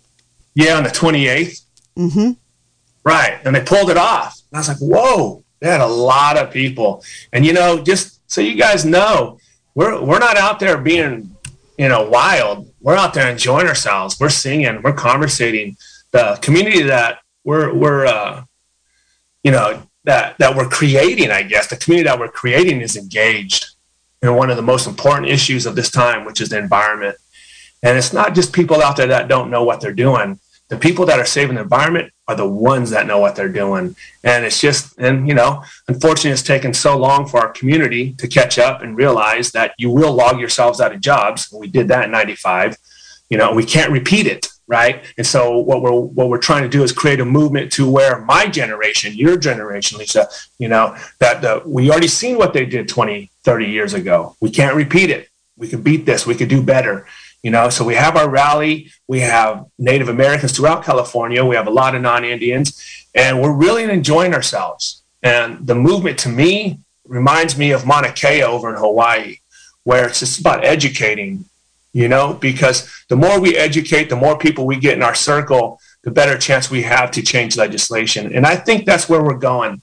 yeah 0.55 0.75
on 0.75 0.83
the 0.83 0.89
28th 0.89 1.61
mm-hmm. 1.95 2.31
right 3.05 3.39
and 3.45 3.55
they 3.55 3.61
pulled 3.61 3.89
it 3.89 3.95
off 3.95 4.41
and 4.51 4.57
i 4.57 4.59
was 4.59 4.67
like 4.67 4.77
whoa 4.79 5.42
they 5.63 5.69
had 5.69 5.79
a 5.79 5.87
lot 5.87 6.37
of 6.37 6.51
people. 6.51 7.03
And 7.31 7.45
you 7.45 7.53
know 7.53 7.81
just 7.81 8.19
so 8.29 8.41
you 8.41 8.55
guys 8.55 8.83
know 8.83 9.39
we're 9.75 10.03
we're 10.03 10.19
not 10.19 10.35
out 10.35 10.59
there 10.59 10.77
being 10.77 11.35
you 11.77 11.87
know 11.87 12.09
wild. 12.09 12.69
We're 12.81 12.97
out 12.97 13.13
there 13.13 13.31
enjoying 13.31 13.67
ourselves. 13.67 14.19
We're 14.19 14.29
singing. 14.29 14.81
We're 14.83 14.93
conversating. 14.93 15.77
The 16.11 16.37
community 16.41 16.81
that 16.83 17.19
we're 17.45 17.73
we're 17.73 18.05
uh, 18.05 18.43
you 19.43 19.51
know 19.51 19.81
that 20.03 20.37
that 20.37 20.53
we're 20.53 20.67
creating, 20.67 21.31
I 21.31 21.43
guess, 21.43 21.67
the 21.67 21.77
community 21.77 22.09
that 22.09 22.19
we're 22.19 22.27
creating 22.27 22.81
is 22.81 22.97
engaged 22.97 23.67
in 24.21 24.35
one 24.35 24.49
of 24.49 24.57
the 24.57 24.63
most 24.63 24.85
important 24.85 25.29
issues 25.29 25.65
of 25.65 25.75
this 25.75 25.89
time, 25.89 26.25
which 26.25 26.41
is 26.41 26.49
the 26.49 26.57
environment. 26.57 27.15
And 27.81 27.97
it's 27.97 28.11
not 28.11 28.35
just 28.35 28.51
people 28.51 28.81
out 28.81 28.97
there 28.97 29.07
that 29.07 29.29
don't 29.29 29.49
know 29.49 29.63
what 29.63 29.79
they're 29.79 29.93
doing. 29.93 30.39
The 30.73 30.79
people 30.79 31.05
that 31.05 31.19
are 31.19 31.25
saving 31.25 31.55
the 31.55 31.61
environment 31.61 32.11
are 32.27 32.35
the 32.35 32.49
ones 32.49 32.89
that 32.89 33.05
know 33.05 33.19
what 33.19 33.35
they're 33.35 33.47
doing. 33.47 33.95
And 34.23 34.43
it's 34.43 34.59
just, 34.59 34.97
and 34.97 35.27
you 35.27 35.35
know, 35.35 35.63
unfortunately, 35.87 36.31
it's 36.31 36.41
taken 36.41 36.73
so 36.73 36.97
long 36.97 37.27
for 37.27 37.39
our 37.39 37.51
community 37.51 38.13
to 38.13 38.27
catch 38.27 38.57
up 38.57 38.81
and 38.81 38.97
realize 38.97 39.51
that 39.51 39.75
you 39.77 39.91
will 39.91 40.13
log 40.13 40.39
yourselves 40.39 40.81
out 40.81 40.91
of 40.91 40.99
jobs. 40.99 41.53
We 41.53 41.67
did 41.67 41.89
that 41.89 42.05
in 42.05 42.11
95. 42.11 42.75
You 43.29 43.37
know, 43.37 43.53
we 43.53 43.65
can't 43.65 43.91
repeat 43.91 44.25
it 44.25 44.47
right? 44.65 45.03
And 45.17 45.27
so 45.27 45.59
what 45.59 45.81
we're 45.81 45.91
what 45.91 46.29
we're 46.29 46.37
trying 46.37 46.63
to 46.63 46.69
do 46.69 46.83
is 46.83 46.93
create 46.93 47.19
a 47.19 47.25
movement 47.25 47.71
to 47.73 47.89
where 47.89 48.21
my 48.21 48.47
generation, 48.47 49.13
your 49.13 49.37
generation, 49.37 49.99
Lisa, 49.99 50.27
you 50.57 50.69
know, 50.69 50.95
that 51.19 51.41
the, 51.41 51.61
we 51.65 51.91
already 51.91 52.07
seen 52.07 52.37
what 52.37 52.53
they 52.53 52.65
did 52.65 52.87
20, 52.87 53.29
30 53.43 53.65
years 53.65 53.93
ago. 53.93 54.35
We 54.39 54.49
can't 54.49 54.75
repeat 54.75 55.09
it. 55.09 55.27
We 55.57 55.67
can 55.67 55.81
beat 55.81 56.05
this. 56.05 56.25
We 56.25 56.35
could 56.35 56.47
do 56.47 56.63
better. 56.63 57.05
You 57.43 57.51
know, 57.51 57.69
so 57.69 57.83
we 57.83 57.95
have 57.95 58.15
our 58.15 58.29
rally. 58.29 58.89
We 59.07 59.19
have 59.19 59.65
Native 59.77 60.09
Americans 60.09 60.53
throughout 60.53 60.83
California. 60.83 61.45
We 61.45 61.55
have 61.55 61.67
a 61.67 61.71
lot 61.71 61.93
of 61.93 62.01
non-Indians, 62.01 63.07
and 63.13 63.41
we're 63.41 63.53
really 63.53 63.83
enjoying 63.83 64.33
ourselves. 64.33 65.03
And 65.21 65.67
the 65.67 65.75
movement, 65.75 66.17
to 66.19 66.29
me, 66.29 66.79
reminds 67.05 67.57
me 67.57 67.71
of 67.71 67.85
Mauna 67.85 68.11
Kea 68.13 68.43
over 68.43 68.69
in 68.69 68.75
Hawaii, 68.75 69.37
where 69.83 70.07
it's 70.07 70.21
just 70.21 70.39
about 70.39 70.63
educating 70.63 71.45
you 71.93 72.07
know, 72.07 72.33
because 72.33 72.91
the 73.07 73.15
more 73.15 73.39
we 73.39 73.55
educate, 73.55 74.09
the 74.09 74.15
more 74.15 74.37
people 74.37 74.65
we 74.65 74.77
get 74.77 74.97
in 74.97 75.03
our 75.03 75.13
circle, 75.13 75.79
the 76.01 76.11
better 76.11 76.37
chance 76.37 76.69
we 76.69 76.81
have 76.81 77.11
to 77.11 77.21
change 77.21 77.55
legislation. 77.55 78.33
And 78.35 78.45
I 78.45 78.55
think 78.55 78.85
that's 78.85 79.07
where 79.07 79.23
we're 79.23 79.37
going. 79.37 79.81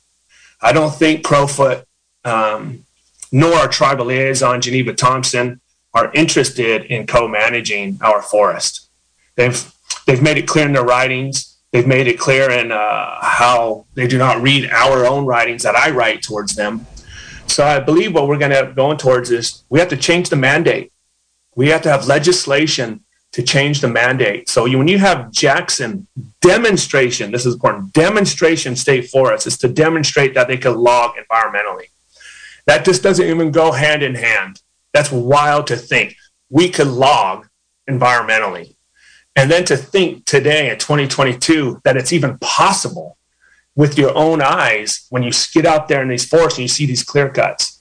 I 0.60 0.72
don't 0.72 0.92
think 0.92 1.24
Crowfoot 1.24 1.84
um, 2.24 2.84
nor 3.32 3.54
our 3.54 3.68
tribal 3.68 4.06
liaison, 4.06 4.60
Geneva 4.60 4.92
Thompson, 4.92 5.60
are 5.94 6.12
interested 6.12 6.84
in 6.84 7.06
co-managing 7.06 7.98
our 8.02 8.22
forest. 8.22 8.88
They've 9.36 9.72
they've 10.06 10.22
made 10.22 10.38
it 10.38 10.46
clear 10.46 10.66
in 10.66 10.72
their 10.72 10.84
writings. 10.84 11.56
They've 11.72 11.86
made 11.86 12.08
it 12.08 12.18
clear 12.18 12.50
in 12.50 12.72
uh, 12.72 13.18
how 13.20 13.86
they 13.94 14.08
do 14.08 14.18
not 14.18 14.42
read 14.42 14.70
our 14.70 15.06
own 15.06 15.24
writings 15.24 15.62
that 15.62 15.76
I 15.76 15.90
write 15.90 16.22
towards 16.22 16.56
them. 16.56 16.86
So 17.46 17.64
I 17.64 17.78
believe 17.78 18.14
what 18.14 18.26
we're 18.26 18.38
going 18.38 18.50
to 18.50 18.72
go 18.74 18.94
towards 18.94 19.30
is 19.30 19.62
we 19.68 19.78
have 19.78 19.88
to 19.88 19.96
change 19.96 20.30
the 20.30 20.36
mandate 20.36 20.92
we 21.54 21.68
have 21.68 21.82
to 21.82 21.90
have 21.90 22.06
legislation 22.06 23.04
to 23.32 23.42
change 23.42 23.80
the 23.80 23.88
mandate. 23.88 24.48
So 24.48 24.62
when 24.62 24.88
you 24.88 24.98
have 24.98 25.30
Jackson 25.30 26.06
demonstration, 26.40 27.30
this 27.30 27.46
is 27.46 27.54
important, 27.54 27.92
demonstration 27.92 28.74
state 28.74 29.08
forests 29.08 29.46
is 29.46 29.58
to 29.58 29.68
demonstrate 29.68 30.34
that 30.34 30.48
they 30.48 30.56
can 30.56 30.74
log 30.74 31.16
environmentally. 31.16 31.90
That 32.66 32.84
just 32.84 33.02
doesn't 33.02 33.24
even 33.24 33.50
go 33.50 33.72
hand 33.72 34.02
in 34.02 34.14
hand. 34.14 34.60
That's 34.92 35.12
wild 35.12 35.66
to 35.68 35.76
think. 35.76 36.16
We 36.48 36.68
could 36.68 36.88
log 36.88 37.46
environmentally. 37.88 38.76
And 39.36 39.50
then 39.50 39.64
to 39.66 39.76
think 39.76 40.24
today 40.24 40.70
in 40.70 40.78
2022 40.78 41.80
that 41.84 41.96
it's 41.96 42.12
even 42.12 42.38
possible 42.38 43.16
with 43.76 43.96
your 43.96 44.16
own 44.16 44.42
eyes 44.42 45.06
when 45.10 45.22
you 45.22 45.32
skid 45.32 45.64
out 45.64 45.88
there 45.88 46.02
in 46.02 46.08
these 46.08 46.28
forests 46.28 46.58
and 46.58 46.62
you 46.62 46.68
see 46.68 46.86
these 46.86 47.04
clear 47.04 47.30
cuts 47.30 47.80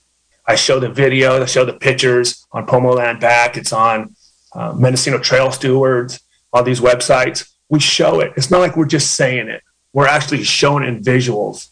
I 0.50 0.56
show 0.56 0.80
the 0.80 0.88
video, 0.88 1.40
I 1.40 1.46
show 1.46 1.64
the 1.64 1.74
pictures 1.74 2.44
on 2.50 2.66
Pomo 2.66 2.92
Land 2.94 3.20
Back. 3.20 3.56
It's 3.56 3.72
on 3.72 4.16
uh, 4.52 4.72
Mendocino 4.72 5.20
Trail 5.20 5.52
Stewards, 5.52 6.18
all 6.52 6.64
these 6.64 6.80
websites. 6.80 7.48
We 7.68 7.78
show 7.78 8.18
it. 8.18 8.32
It's 8.36 8.50
not 8.50 8.58
like 8.58 8.76
we're 8.76 8.86
just 8.86 9.14
saying 9.14 9.46
it. 9.46 9.62
We're 9.92 10.08
actually 10.08 10.42
showing 10.42 10.82
in 10.82 11.04
visuals. 11.04 11.68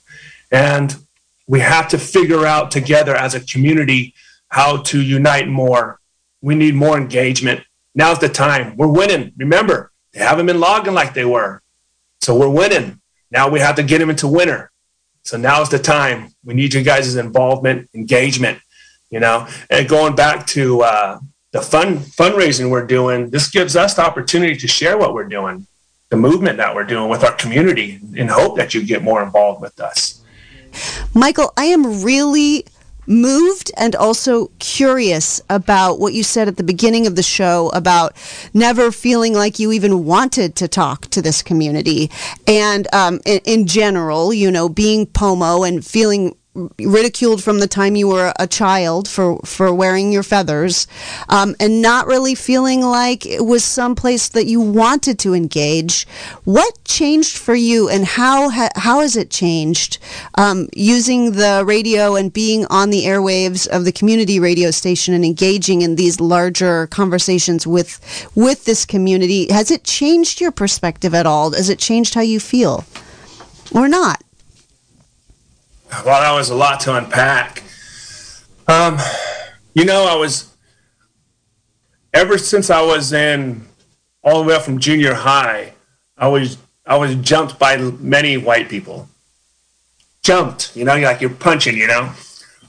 And 0.52 0.94
we 1.48 1.58
have 1.58 1.88
to 1.88 1.98
figure 1.98 2.46
out 2.46 2.70
together 2.70 3.16
as 3.16 3.34
a 3.34 3.40
community 3.40 4.14
how 4.48 4.78
to 4.78 5.00
unite 5.00 5.48
more. 5.48 6.00
We 6.40 6.54
need 6.54 6.74
more 6.74 6.96
engagement. 6.96 7.62
Now's 7.94 8.18
the 8.18 8.28
time. 8.28 8.76
We're 8.76 8.88
winning. 8.88 9.32
Remember, 9.36 9.92
they 10.12 10.20
haven't 10.20 10.46
been 10.46 10.60
logging 10.60 10.94
like 10.94 11.14
they 11.14 11.24
were. 11.24 11.62
So 12.20 12.36
we're 12.36 12.48
winning. 12.48 13.00
Now 13.30 13.48
we 13.48 13.60
have 13.60 13.76
to 13.76 13.82
get 13.82 13.98
them 13.98 14.10
into 14.10 14.28
winter. 14.28 14.70
So 15.22 15.36
now's 15.36 15.68
the 15.68 15.78
time. 15.78 16.32
We 16.44 16.54
need 16.54 16.74
you 16.74 16.82
guys' 16.82 17.16
involvement, 17.16 17.90
engagement 17.94 18.60
you 19.10 19.20
know 19.20 19.46
and 19.70 19.88
going 19.88 20.14
back 20.14 20.46
to 20.46 20.82
uh, 20.82 21.18
the 21.52 21.60
fun 21.60 21.98
fundraising 21.98 22.70
we're 22.70 22.86
doing 22.86 23.30
this 23.30 23.50
gives 23.50 23.76
us 23.76 23.94
the 23.94 24.02
opportunity 24.02 24.56
to 24.56 24.68
share 24.68 24.98
what 24.98 25.14
we're 25.14 25.28
doing 25.28 25.66
the 26.10 26.16
movement 26.16 26.56
that 26.56 26.74
we're 26.74 26.84
doing 26.84 27.08
with 27.08 27.24
our 27.24 27.32
community 27.32 28.00
in 28.14 28.28
hope 28.28 28.56
that 28.56 28.74
you 28.74 28.84
get 28.84 29.02
more 29.02 29.22
involved 29.22 29.60
with 29.60 29.78
us 29.80 30.22
michael 31.14 31.52
i 31.56 31.64
am 31.64 32.02
really 32.02 32.64
moved 33.08 33.72
and 33.76 33.96
also 33.96 34.50
curious 34.58 35.40
about 35.48 35.98
what 35.98 36.12
you 36.12 36.22
said 36.22 36.46
at 36.46 36.56
the 36.56 36.62
beginning 36.62 37.06
of 37.06 37.16
the 37.16 37.22
show 37.22 37.70
about 37.70 38.14
never 38.52 38.92
feeling 38.92 39.34
like 39.34 39.58
you 39.58 39.72
even 39.72 40.04
wanted 40.04 40.54
to 40.56 40.68
talk 40.68 41.06
to 41.08 41.22
this 41.22 41.42
community. 41.42 42.10
And 42.46 42.92
um, 42.94 43.20
in, 43.24 43.40
in 43.44 43.66
general, 43.66 44.32
you 44.32 44.50
know, 44.50 44.68
being 44.68 45.06
Pomo 45.06 45.62
and 45.62 45.84
feeling 45.84 46.36
ridiculed 46.78 47.42
from 47.42 47.60
the 47.60 47.66
time 47.66 47.96
you 47.96 48.08
were 48.08 48.32
a 48.38 48.46
child 48.46 49.08
for 49.08 49.38
for 49.44 49.72
wearing 49.72 50.12
your 50.12 50.22
feathers, 50.22 50.86
um, 51.28 51.54
and 51.60 51.82
not 51.82 52.06
really 52.06 52.34
feeling 52.34 52.80
like 52.82 53.26
it 53.26 53.44
was 53.44 53.64
some 53.64 53.94
place 53.94 54.28
that 54.28 54.46
you 54.46 54.60
wanted 54.60 55.18
to 55.20 55.34
engage. 55.34 56.06
What 56.44 56.82
changed 56.84 57.36
for 57.36 57.54
you, 57.54 57.88
and 57.88 58.04
how 58.04 58.50
ha- 58.50 58.76
how 58.76 59.00
has 59.00 59.16
it 59.16 59.30
changed 59.30 59.98
um, 60.34 60.68
using 60.74 61.32
the 61.32 61.64
radio 61.66 62.16
and 62.16 62.32
being 62.32 62.66
on 62.66 62.90
the 62.90 63.04
airwaves 63.04 63.66
of 63.66 63.84
the 63.84 63.92
community 63.92 64.40
radio 64.40 64.70
station 64.70 65.14
and 65.14 65.24
engaging 65.24 65.82
in 65.82 65.96
these 65.96 66.20
larger 66.20 66.86
conversations 66.88 67.66
with 67.66 68.00
with 68.34 68.64
this 68.64 68.84
community? 68.84 69.50
Has 69.50 69.70
it 69.70 69.84
changed 69.84 70.40
your 70.40 70.52
perspective 70.52 71.14
at 71.14 71.26
all? 71.26 71.52
Has 71.52 71.68
it 71.68 71.78
changed 71.78 72.14
how 72.14 72.22
you 72.22 72.40
feel, 72.40 72.84
or 73.74 73.88
not? 73.88 74.22
Well, 75.90 76.20
that 76.20 76.32
was 76.34 76.50
a 76.50 76.54
lot 76.54 76.80
to 76.80 76.96
unpack. 76.96 77.62
Um, 78.66 78.98
you 79.74 79.84
know, 79.84 80.04
I 80.04 80.16
was 80.16 80.54
ever 82.12 82.36
since 82.36 82.70
I 82.70 82.82
was 82.82 83.12
in 83.12 83.66
all 84.22 84.42
the 84.42 84.48
way 84.48 84.54
up 84.54 84.62
from 84.62 84.78
junior 84.78 85.14
high. 85.14 85.72
I 86.16 86.28
was 86.28 86.58
I 86.86 86.96
was 86.96 87.14
jumped 87.16 87.58
by 87.58 87.76
many 87.76 88.36
white 88.36 88.68
people. 88.68 89.08
Jumped, 90.22 90.76
you 90.76 90.84
know, 90.84 90.96
like 90.98 91.20
you're 91.20 91.30
punching, 91.30 91.76
you 91.76 91.86
know, 91.86 92.12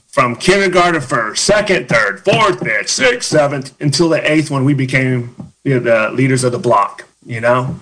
from 0.08 0.34
kindergarten 0.36 1.00
first, 1.00 1.44
second, 1.44 1.88
third, 1.88 2.24
fourth, 2.24 2.60
fifth, 2.60 2.88
sixth, 2.88 3.28
seventh, 3.28 3.78
until 3.80 4.08
the 4.08 4.30
eighth 4.30 4.50
when 4.50 4.64
we 4.64 4.72
became 4.72 5.34
you 5.64 5.78
know, 5.78 5.80
the 5.80 6.14
leaders 6.14 6.42
of 6.44 6.52
the 6.52 6.58
block, 6.58 7.06
you 7.26 7.40
know. 7.40 7.76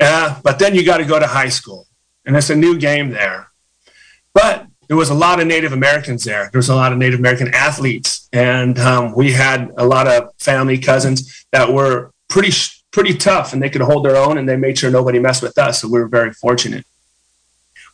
Uh, 0.00 0.40
but 0.42 0.58
then 0.58 0.74
you 0.74 0.84
got 0.84 0.96
to 0.96 1.04
go 1.04 1.20
to 1.20 1.26
high 1.26 1.48
school, 1.48 1.86
and 2.24 2.34
it's 2.34 2.50
a 2.50 2.56
new 2.56 2.78
game 2.78 3.10
there 3.10 3.49
but 4.34 4.66
there 4.88 4.96
was 4.96 5.10
a 5.10 5.14
lot 5.14 5.38
of 5.40 5.46
Native 5.46 5.72
Americans 5.72 6.24
there. 6.24 6.48
There 6.50 6.58
was 6.58 6.68
a 6.68 6.74
lot 6.74 6.90
of 6.92 6.98
Native 6.98 7.20
American 7.20 7.54
athletes, 7.54 8.28
and 8.32 8.76
um, 8.78 9.14
we 9.14 9.30
had 9.32 9.70
a 9.78 9.86
lot 9.86 10.08
of 10.08 10.34
family 10.38 10.78
cousins 10.78 11.46
that 11.52 11.72
were 11.72 12.10
pretty 12.28 12.52
pretty 12.90 13.14
tough, 13.14 13.52
and 13.52 13.62
they 13.62 13.70
could 13.70 13.82
hold 13.82 14.04
their 14.04 14.16
own, 14.16 14.36
and 14.36 14.48
they 14.48 14.56
made 14.56 14.76
sure 14.76 14.90
nobody 14.90 15.20
messed 15.20 15.42
with 15.42 15.56
us. 15.58 15.80
So 15.80 15.88
we 15.88 16.00
were 16.00 16.08
very 16.08 16.32
fortunate. 16.32 16.84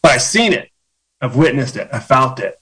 But 0.02 0.12
I've 0.12 0.22
seen 0.22 0.54
it, 0.54 0.70
I've 1.20 1.36
witnessed 1.36 1.76
it, 1.76 1.88
I 1.92 2.00
felt 2.00 2.40
it. 2.40 2.58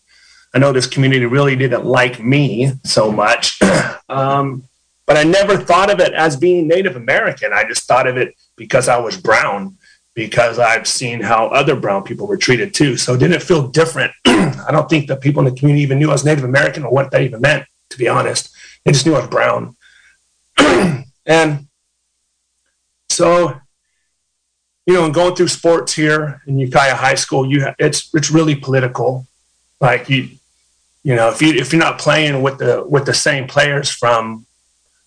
I 0.53 0.59
know 0.59 0.73
this 0.73 0.89
community 0.89 1.27
really 1.27 1.55
didn't 1.55 1.85
like 1.85 2.21
me 2.21 2.73
so 2.85 3.13
much, 3.13 3.61
um, 4.09 4.65
but 5.07 5.17
I 5.17 5.23
never 5.23 5.57
thought 5.57 5.93
of 5.93 6.01
it 6.01 6.13
as 6.13 6.37
being 6.37 6.67
Native 6.67 6.97
American. 6.97 7.53
I 7.53 7.65
just 7.69 7.87
thought 7.87 8.09
of 8.09 8.17
it 8.17 8.35
because 8.57 8.89
I 8.89 8.99
was 8.99 9.17
brown 9.17 9.77
because 10.15 10.59
I've 10.59 10.87
seen 10.87 11.21
how 11.21 11.49
other 11.49 11.75
brown 11.75 12.05
people 12.05 12.27
were 12.27 12.37
treated 12.37 12.73
too. 12.73 12.97
So 12.97 13.17
didn't 13.17 13.35
it 13.35 13.43
feel 13.43 13.69
different. 13.69 14.13
I 14.25 14.69
don't 14.71 14.89
think 14.89 15.09
the 15.09 15.17
people 15.17 15.47
in 15.47 15.53
the 15.53 15.59
community 15.59 15.83
even 15.83 15.99
knew 15.99 16.09
I 16.09 16.13
was 16.13 16.25
Native 16.25 16.45
American 16.45 16.85
or 16.85 16.93
what 16.93 17.11
that 17.11 17.23
even 17.23 17.41
meant, 17.41 17.67
to 17.91 17.99
be 17.99 18.09
honest. 18.09 18.55
They 18.85 18.93
just 18.93 19.07
knew 19.07 19.15
I 19.15 19.21
was 19.21 19.29
brown. 19.29 19.77
and 21.27 21.67
so, 23.09 23.61
you 24.87 24.95
know, 24.95 25.05
and 25.05 25.15
going 25.15 25.35
through 25.35 25.49
sports 25.49 25.95
here 25.95 26.43
in 26.47 26.59
Ukiah 26.59 26.95
High 26.95 27.17
School, 27.17 27.51
you 27.51 27.63
ha- 27.63 27.75
it's 27.79 28.11
it's 28.15 28.31
really 28.31 28.55
political. 28.55 29.27
Like 29.81 30.09
you, 30.09 30.29
you 31.03 31.17
know, 31.17 31.29
if 31.31 31.43
you 31.43 31.55
if 31.55 31.73
you're 31.73 31.81
not 31.81 31.99
playing 31.99 32.43
with 32.43 32.59
the 32.59 32.85
with 32.87 33.07
the 33.07 33.15
same 33.15 33.49
players 33.49 33.91
from 33.91 34.47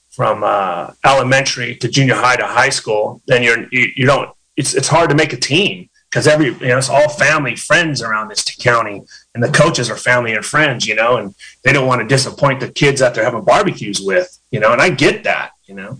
from 0.09 0.43
uh, 0.43 0.91
elementary 1.05 1.75
to 1.75 1.87
junior 1.87 2.15
high 2.15 2.35
to 2.35 2.45
high 2.45 2.69
school, 2.69 3.21
then 3.27 3.43
you're 3.43 3.67
you, 3.71 3.91
you 3.95 4.05
don't 4.05 4.29
it's 4.57 4.73
it's 4.73 4.87
hard 4.87 5.09
to 5.09 5.15
make 5.15 5.31
a 5.31 5.37
team 5.37 5.89
because 6.09 6.27
every 6.27 6.47
you 6.47 6.67
know 6.67 6.77
it's 6.77 6.89
all 6.89 7.07
family 7.07 7.55
friends 7.55 8.01
around 8.01 8.27
this 8.27 8.43
county 8.43 9.01
and 9.33 9.43
the 9.43 9.51
coaches 9.51 9.89
are 9.89 9.95
family 9.95 10.33
and 10.33 10.43
friends 10.43 10.85
you 10.85 10.95
know 10.95 11.17
and 11.17 11.35
they 11.63 11.71
don't 11.71 11.87
want 11.87 12.01
to 12.01 12.07
disappoint 12.07 12.59
the 12.59 12.71
kids 12.71 12.99
that 12.99 13.13
they're 13.13 13.23
having 13.23 13.43
barbecues 13.43 14.01
with 14.01 14.39
you 14.51 14.59
know 14.59 14.73
and 14.73 14.81
i 14.81 14.89
get 14.89 15.23
that 15.23 15.51
you 15.67 15.75
know. 15.75 15.97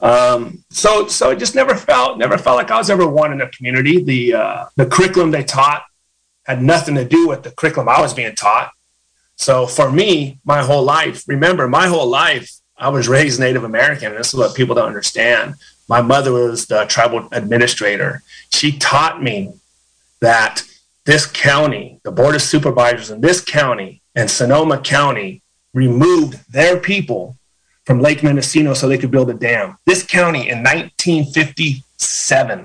Um, 0.00 0.64
so 0.70 1.08
so 1.08 1.30
it 1.30 1.38
just 1.38 1.54
never 1.54 1.74
felt 1.74 2.16
never 2.16 2.38
felt 2.38 2.56
like 2.56 2.70
i 2.70 2.78
was 2.78 2.88
ever 2.88 3.06
one 3.06 3.32
in 3.32 3.38
the 3.38 3.48
community. 3.48 4.02
The 4.02 4.34
uh, 4.34 4.66
the 4.76 4.86
curriculum 4.86 5.30
they 5.30 5.44
taught 5.44 5.84
had 6.46 6.62
nothing 6.62 6.94
to 6.94 7.04
do 7.04 7.28
with 7.28 7.42
the 7.42 7.50
curriculum 7.50 7.88
i 7.88 8.00
was 8.00 8.14
being 8.14 8.34
taught. 8.34 8.72
So 9.36 9.66
for 9.66 9.92
me 9.92 10.38
my 10.44 10.62
whole 10.62 10.82
life 10.82 11.24
remember 11.28 11.68
my 11.68 11.86
whole 11.86 12.06
life 12.06 12.50
i 12.78 12.88
was 12.88 13.08
raised 13.08 13.38
native 13.38 13.64
american 13.64 14.08
and 14.08 14.18
this 14.18 14.28
is 14.28 14.34
what 14.34 14.54
people 14.54 14.74
don't 14.74 14.86
understand 14.86 15.54
my 15.90 16.00
mother 16.00 16.32
was 16.32 16.66
the 16.66 16.84
tribal 16.84 17.28
administrator. 17.32 18.22
She 18.50 18.78
taught 18.78 19.20
me 19.20 19.52
that 20.20 20.62
this 21.04 21.26
county, 21.26 21.98
the 22.04 22.12
Board 22.12 22.36
of 22.36 22.42
Supervisors 22.42 23.10
in 23.10 23.20
this 23.20 23.40
county 23.40 24.00
and 24.14 24.30
Sonoma 24.30 24.78
County 24.78 25.42
removed 25.74 26.52
their 26.52 26.78
people 26.78 27.36
from 27.84 28.00
Lake 28.00 28.22
Mendocino 28.22 28.72
so 28.72 28.86
they 28.86 28.98
could 28.98 29.10
build 29.10 29.30
a 29.30 29.34
dam. 29.34 29.78
This 29.84 30.04
county 30.04 30.48
in 30.48 30.58
1957. 30.58 32.58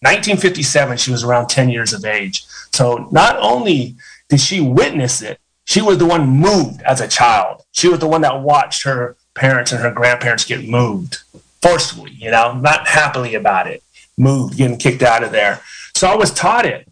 1957, 0.00 0.96
she 0.96 1.10
was 1.10 1.24
around 1.24 1.48
10 1.48 1.70
years 1.70 1.92
of 1.92 2.04
age. 2.04 2.44
So 2.70 3.08
not 3.10 3.36
only 3.40 3.96
did 4.28 4.40
she 4.40 4.60
witness 4.60 5.22
it, 5.22 5.40
she 5.64 5.82
was 5.82 5.98
the 5.98 6.06
one 6.06 6.28
moved 6.28 6.82
as 6.82 7.00
a 7.00 7.08
child. 7.08 7.64
She 7.72 7.88
was 7.88 7.98
the 7.98 8.06
one 8.06 8.20
that 8.20 8.42
watched 8.42 8.84
her 8.84 9.16
parents 9.34 9.72
and 9.72 9.82
her 9.82 9.90
grandparents 9.90 10.44
get 10.44 10.68
moved 10.68 11.18
forcefully, 11.62 12.12
you 12.12 12.30
know, 12.30 12.54
not 12.54 12.86
happily 12.86 13.34
about 13.34 13.66
it, 13.66 13.82
moved, 14.16 14.56
getting 14.56 14.78
kicked 14.78 15.02
out 15.02 15.22
of 15.22 15.32
there. 15.32 15.60
So 15.94 16.08
I 16.08 16.16
was 16.16 16.32
taught 16.32 16.66
it. 16.66 16.88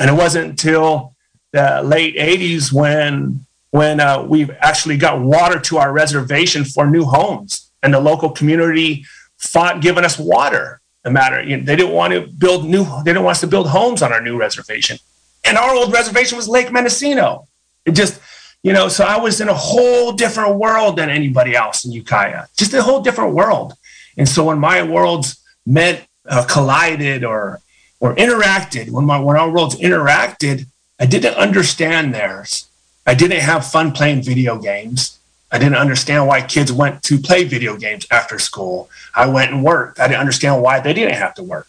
And 0.00 0.10
it 0.10 0.14
wasn't 0.14 0.50
until 0.50 1.14
the 1.52 1.82
late 1.84 2.16
80s 2.16 2.72
when 2.72 3.46
when 3.70 3.98
uh, 3.98 4.22
we 4.22 4.48
actually 4.60 4.96
got 4.96 5.20
water 5.20 5.58
to 5.58 5.78
our 5.78 5.92
reservation 5.92 6.64
for 6.64 6.86
new 6.86 7.04
homes. 7.04 7.70
And 7.82 7.92
the 7.92 8.00
local 8.00 8.30
community 8.30 9.04
fought 9.36 9.82
giving 9.82 10.04
us 10.04 10.18
water. 10.18 10.80
No 11.04 11.10
matter 11.10 11.42
you 11.42 11.56
know, 11.56 11.64
they 11.64 11.76
didn't 11.76 11.92
want 11.92 12.12
to 12.12 12.22
build 12.22 12.64
new 12.64 12.84
they 12.84 13.12
didn't 13.12 13.24
want 13.24 13.36
us 13.36 13.40
to 13.40 13.46
build 13.46 13.68
homes 13.68 14.02
on 14.02 14.12
our 14.12 14.20
new 14.20 14.38
reservation. 14.38 14.98
And 15.44 15.58
our 15.58 15.74
old 15.74 15.92
reservation 15.92 16.36
was 16.36 16.48
lake 16.48 16.72
mendocino. 16.72 17.46
It 17.84 17.92
just 17.92 18.20
you 18.62 18.72
know 18.72 18.88
so 18.88 19.04
i 19.04 19.18
was 19.18 19.42
in 19.42 19.48
a 19.50 19.54
whole 19.54 20.12
different 20.12 20.54
world 20.54 20.96
than 20.96 21.10
anybody 21.10 21.54
else 21.54 21.84
in 21.84 21.92
ukiah. 21.92 22.46
Just 22.56 22.72
a 22.74 22.82
whole 22.82 23.00
different 23.00 23.34
world 23.34 23.74
and 24.16 24.28
so 24.28 24.44
when 24.44 24.58
my 24.58 24.82
worlds 24.82 25.42
met, 25.66 26.06
uh, 26.28 26.44
collided, 26.44 27.24
or 27.24 27.60
or 28.00 28.14
interacted, 28.16 28.90
when 28.90 29.04
my 29.04 29.18
when 29.18 29.36
our 29.36 29.50
worlds 29.50 29.76
interacted, 29.76 30.66
I 30.98 31.06
didn't 31.06 31.34
understand 31.34 32.14
theirs. 32.14 32.68
I 33.06 33.14
didn't 33.14 33.40
have 33.40 33.66
fun 33.66 33.92
playing 33.92 34.22
video 34.22 34.58
games. 34.58 35.18
I 35.50 35.58
didn't 35.58 35.76
understand 35.76 36.26
why 36.26 36.42
kids 36.42 36.72
went 36.72 37.02
to 37.04 37.18
play 37.18 37.44
video 37.44 37.76
games 37.76 38.06
after 38.10 38.38
school. 38.38 38.90
I 39.14 39.26
went 39.26 39.52
and 39.52 39.62
worked. 39.62 40.00
I 40.00 40.08
didn't 40.08 40.20
understand 40.20 40.62
why 40.62 40.80
they 40.80 40.92
didn't 40.92 41.14
have 41.14 41.34
to 41.34 41.42
work. 41.42 41.68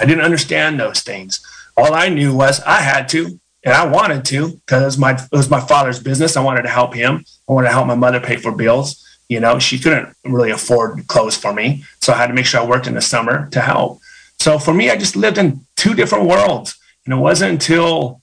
I 0.00 0.06
didn't 0.06 0.24
understand 0.24 0.78
those 0.78 1.00
things. 1.00 1.44
All 1.76 1.92
I 1.92 2.08
knew 2.08 2.34
was 2.34 2.60
I 2.62 2.80
had 2.80 3.08
to, 3.10 3.38
and 3.64 3.74
I 3.74 3.86
wanted 3.86 4.24
to 4.26 4.52
because 4.66 4.96
my 4.96 5.12
it 5.12 5.28
was 5.32 5.50
my 5.50 5.60
father's 5.60 6.00
business. 6.00 6.36
I 6.36 6.42
wanted 6.42 6.62
to 6.62 6.68
help 6.68 6.94
him. 6.94 7.24
I 7.48 7.52
wanted 7.52 7.68
to 7.68 7.74
help 7.74 7.86
my 7.86 7.94
mother 7.94 8.20
pay 8.20 8.36
for 8.36 8.52
bills. 8.52 9.04
You 9.28 9.40
know, 9.40 9.58
she 9.58 9.78
couldn't 9.78 10.14
really 10.24 10.50
afford 10.50 11.06
clothes 11.06 11.36
for 11.36 11.52
me. 11.52 11.84
So 12.00 12.12
I 12.12 12.16
had 12.16 12.28
to 12.28 12.34
make 12.34 12.46
sure 12.46 12.60
I 12.60 12.66
worked 12.66 12.86
in 12.86 12.94
the 12.94 13.02
summer 13.02 13.48
to 13.50 13.60
help. 13.60 14.00
So 14.40 14.58
for 14.58 14.72
me, 14.72 14.90
I 14.90 14.96
just 14.96 15.16
lived 15.16 15.38
in 15.38 15.66
two 15.76 15.94
different 15.94 16.26
worlds. 16.26 16.78
And 17.04 17.14
it 17.14 17.18
wasn't 17.18 17.52
until 17.52 18.22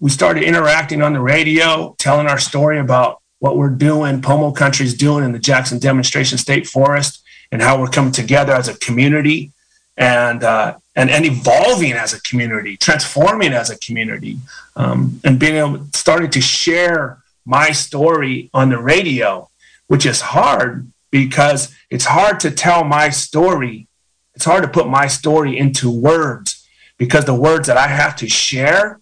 we 0.00 0.10
started 0.10 0.44
interacting 0.44 1.02
on 1.02 1.12
the 1.12 1.20
radio, 1.20 1.96
telling 1.98 2.26
our 2.26 2.38
story 2.38 2.78
about 2.78 3.20
what 3.40 3.56
we're 3.56 3.70
doing, 3.70 4.22
Pomo 4.22 4.52
Country's 4.52 4.94
doing 4.94 5.24
in 5.24 5.32
the 5.32 5.38
Jackson 5.38 5.78
Demonstration 5.78 6.38
State 6.38 6.66
Forest, 6.66 7.22
and 7.50 7.62
how 7.62 7.80
we're 7.80 7.88
coming 7.88 8.12
together 8.12 8.52
as 8.52 8.68
a 8.68 8.76
community 8.78 9.52
and 9.96 10.42
uh, 10.44 10.76
and, 10.94 11.10
and 11.10 11.24
evolving 11.24 11.92
as 11.92 12.12
a 12.12 12.20
community, 12.22 12.76
transforming 12.76 13.52
as 13.52 13.70
a 13.70 13.78
community, 13.78 14.36
um, 14.76 15.20
and 15.24 15.38
being 15.38 15.54
able 15.54 15.86
starting 15.94 16.30
to 16.30 16.40
share 16.40 17.18
my 17.44 17.70
story 17.70 18.50
on 18.52 18.68
the 18.68 18.78
radio 18.78 19.48
which 19.88 20.06
is 20.06 20.20
hard 20.20 20.90
because 21.10 21.74
it's 21.90 22.04
hard 22.04 22.40
to 22.40 22.50
tell 22.50 22.84
my 22.84 23.10
story. 23.10 23.88
It's 24.34 24.44
hard 24.44 24.62
to 24.62 24.68
put 24.68 24.88
my 24.88 25.08
story 25.08 25.58
into 25.58 25.90
words 25.90 26.66
because 26.96 27.24
the 27.24 27.34
words 27.34 27.66
that 27.66 27.76
I 27.76 27.88
have 27.88 28.14
to 28.16 28.28
share 28.28 29.00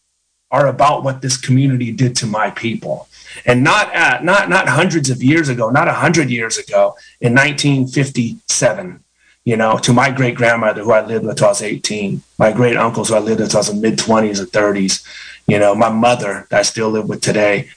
are 0.50 0.68
about 0.68 1.02
what 1.02 1.22
this 1.22 1.36
community 1.36 1.92
did 1.92 2.16
to 2.16 2.26
my 2.26 2.50
people. 2.50 3.08
And 3.44 3.62
not 3.62 3.92
at, 3.92 4.24
not 4.24 4.48
not 4.48 4.68
hundreds 4.68 5.10
of 5.10 5.22
years 5.22 5.48
ago, 5.48 5.70
not 5.70 5.88
a 5.88 5.92
hundred 5.92 6.30
years 6.30 6.56
ago, 6.56 6.96
in 7.20 7.34
1957, 7.34 9.04
you 9.44 9.56
know, 9.56 9.78
to 9.78 9.92
my 9.92 10.10
great 10.10 10.36
grandmother 10.36 10.82
who 10.82 10.92
I 10.92 11.04
lived 11.04 11.24
with 11.24 11.32
until 11.32 11.48
I 11.48 11.50
was 11.50 11.62
18, 11.62 12.22
my 12.38 12.52
great 12.52 12.76
uncles 12.76 13.08
who 13.08 13.16
I 13.16 13.18
lived 13.18 13.40
with 13.40 13.48
until 13.48 13.58
I 13.58 13.60
was 13.60 13.68
in 13.70 13.80
mid 13.80 13.98
20s 13.98 14.40
or 14.40 14.46
30s, 14.46 15.04
you 15.46 15.58
know, 15.58 15.74
my 15.74 15.88
mother 15.90 16.46
that 16.50 16.60
I 16.60 16.62
still 16.62 16.90
live 16.90 17.08
with 17.08 17.20
today, 17.20 17.70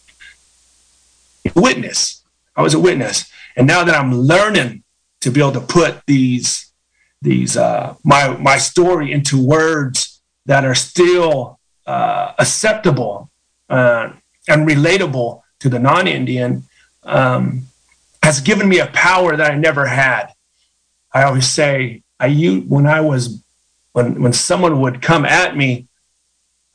witness. 1.55 2.18
I 2.55 2.61
was 2.61 2.73
a 2.73 2.79
witness. 2.79 3.29
And 3.55 3.67
now 3.67 3.83
that 3.83 3.95
I'm 3.95 4.13
learning 4.13 4.83
to 5.21 5.31
be 5.31 5.39
able 5.41 5.53
to 5.53 5.61
put 5.61 6.05
these, 6.05 6.71
these, 7.21 7.57
uh, 7.57 7.95
my, 8.03 8.35
my 8.37 8.57
story 8.57 9.11
into 9.11 9.43
words 9.43 10.21
that 10.45 10.65
are 10.65 10.75
still 10.75 11.59
uh, 11.85 12.33
acceptable 12.39 13.29
uh, 13.69 14.11
and 14.47 14.67
relatable 14.67 15.41
to 15.59 15.69
the 15.69 15.79
non-Indian, 15.79 16.63
um, 17.03 17.67
has 18.23 18.41
given 18.41 18.67
me 18.67 18.79
a 18.79 18.87
power 18.87 19.35
that 19.35 19.51
I 19.51 19.55
never 19.55 19.85
had. 19.85 20.33
I 21.11 21.23
always 21.23 21.49
say, 21.49 22.03
I 22.19 22.29
when 22.67 22.85
I 22.85 23.01
was 23.01 23.43
when 23.93 24.21
when 24.21 24.33
someone 24.33 24.81
would 24.81 25.01
come 25.01 25.25
at 25.25 25.55
me, 25.55 25.87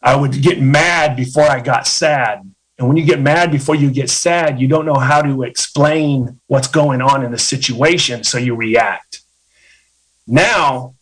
I 0.02 0.16
would 0.16 0.42
get 0.42 0.60
mad 0.60 1.16
before 1.16 1.44
I 1.44 1.60
got 1.60 1.86
sad. 1.86 2.50
And 2.78 2.88
when 2.88 2.96
you 2.96 3.04
get 3.04 3.20
mad 3.20 3.52
before 3.52 3.76
you 3.76 3.90
get 3.90 4.10
sad, 4.10 4.60
you 4.60 4.66
don't 4.66 4.86
know 4.86 4.94
how 4.94 5.22
to 5.22 5.44
explain 5.44 6.40
what's 6.48 6.68
going 6.68 7.00
on 7.00 7.24
in 7.24 7.30
the 7.30 7.38
situation, 7.38 8.24
so 8.24 8.36
you 8.36 8.56
react. 8.56 9.20
Now, 10.26 10.94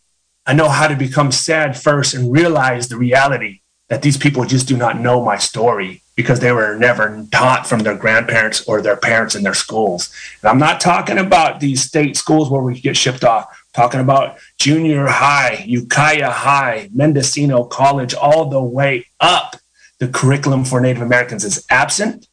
I 0.45 0.53
know 0.53 0.69
how 0.69 0.89
to 0.89 0.97
become 0.97 1.33
sad 1.33 1.81
first 1.81 2.15
and 2.15 2.33
realize 2.33 2.89
the 2.89 2.97
reality 2.97 3.61
that 3.89 4.03
these 4.03 4.17
people 4.17 4.45
just 4.45 4.69
do 4.69 4.77
not 4.77 5.01
know 5.01 5.25
my 5.25 5.37
story 5.37 6.03
because 6.15 6.41
they 6.41 6.53
were 6.53 6.77
never 6.77 7.27
taught 7.31 7.67
from 7.67 7.81
their 7.81 7.97
grandparents 7.97 8.63
or 8.65 8.83
their 8.83 8.97
parents 8.97 9.35
in 9.35 9.43
their 9.43 9.55
schools. 9.55 10.13
And 10.41 10.51
I'm 10.51 10.59
not 10.59 10.81
talking 10.81 11.19
about 11.19 11.61
these 11.61 11.83
state 11.83 12.17
schools 12.17 12.51
where 12.51 12.63
we 12.63 12.81
get 12.81 12.97
shipped 12.97 13.25
off. 13.25 13.47
Talking 13.73 14.01
about 14.01 14.37
junior 14.59 15.07
high, 15.07 15.65
Ukiah 15.67 16.31
High, 16.31 16.91
Mendocino 16.93 17.65
College, 17.65 18.13
all 18.13 18.51
the 18.51 18.63
way 18.63 19.07
up. 19.21 19.57
The 20.03 20.09
curriculum 20.09 20.65
for 20.65 20.81
Native 20.81 21.01
Americans 21.01 21.45
is 21.45 21.65
absent, 21.71 22.27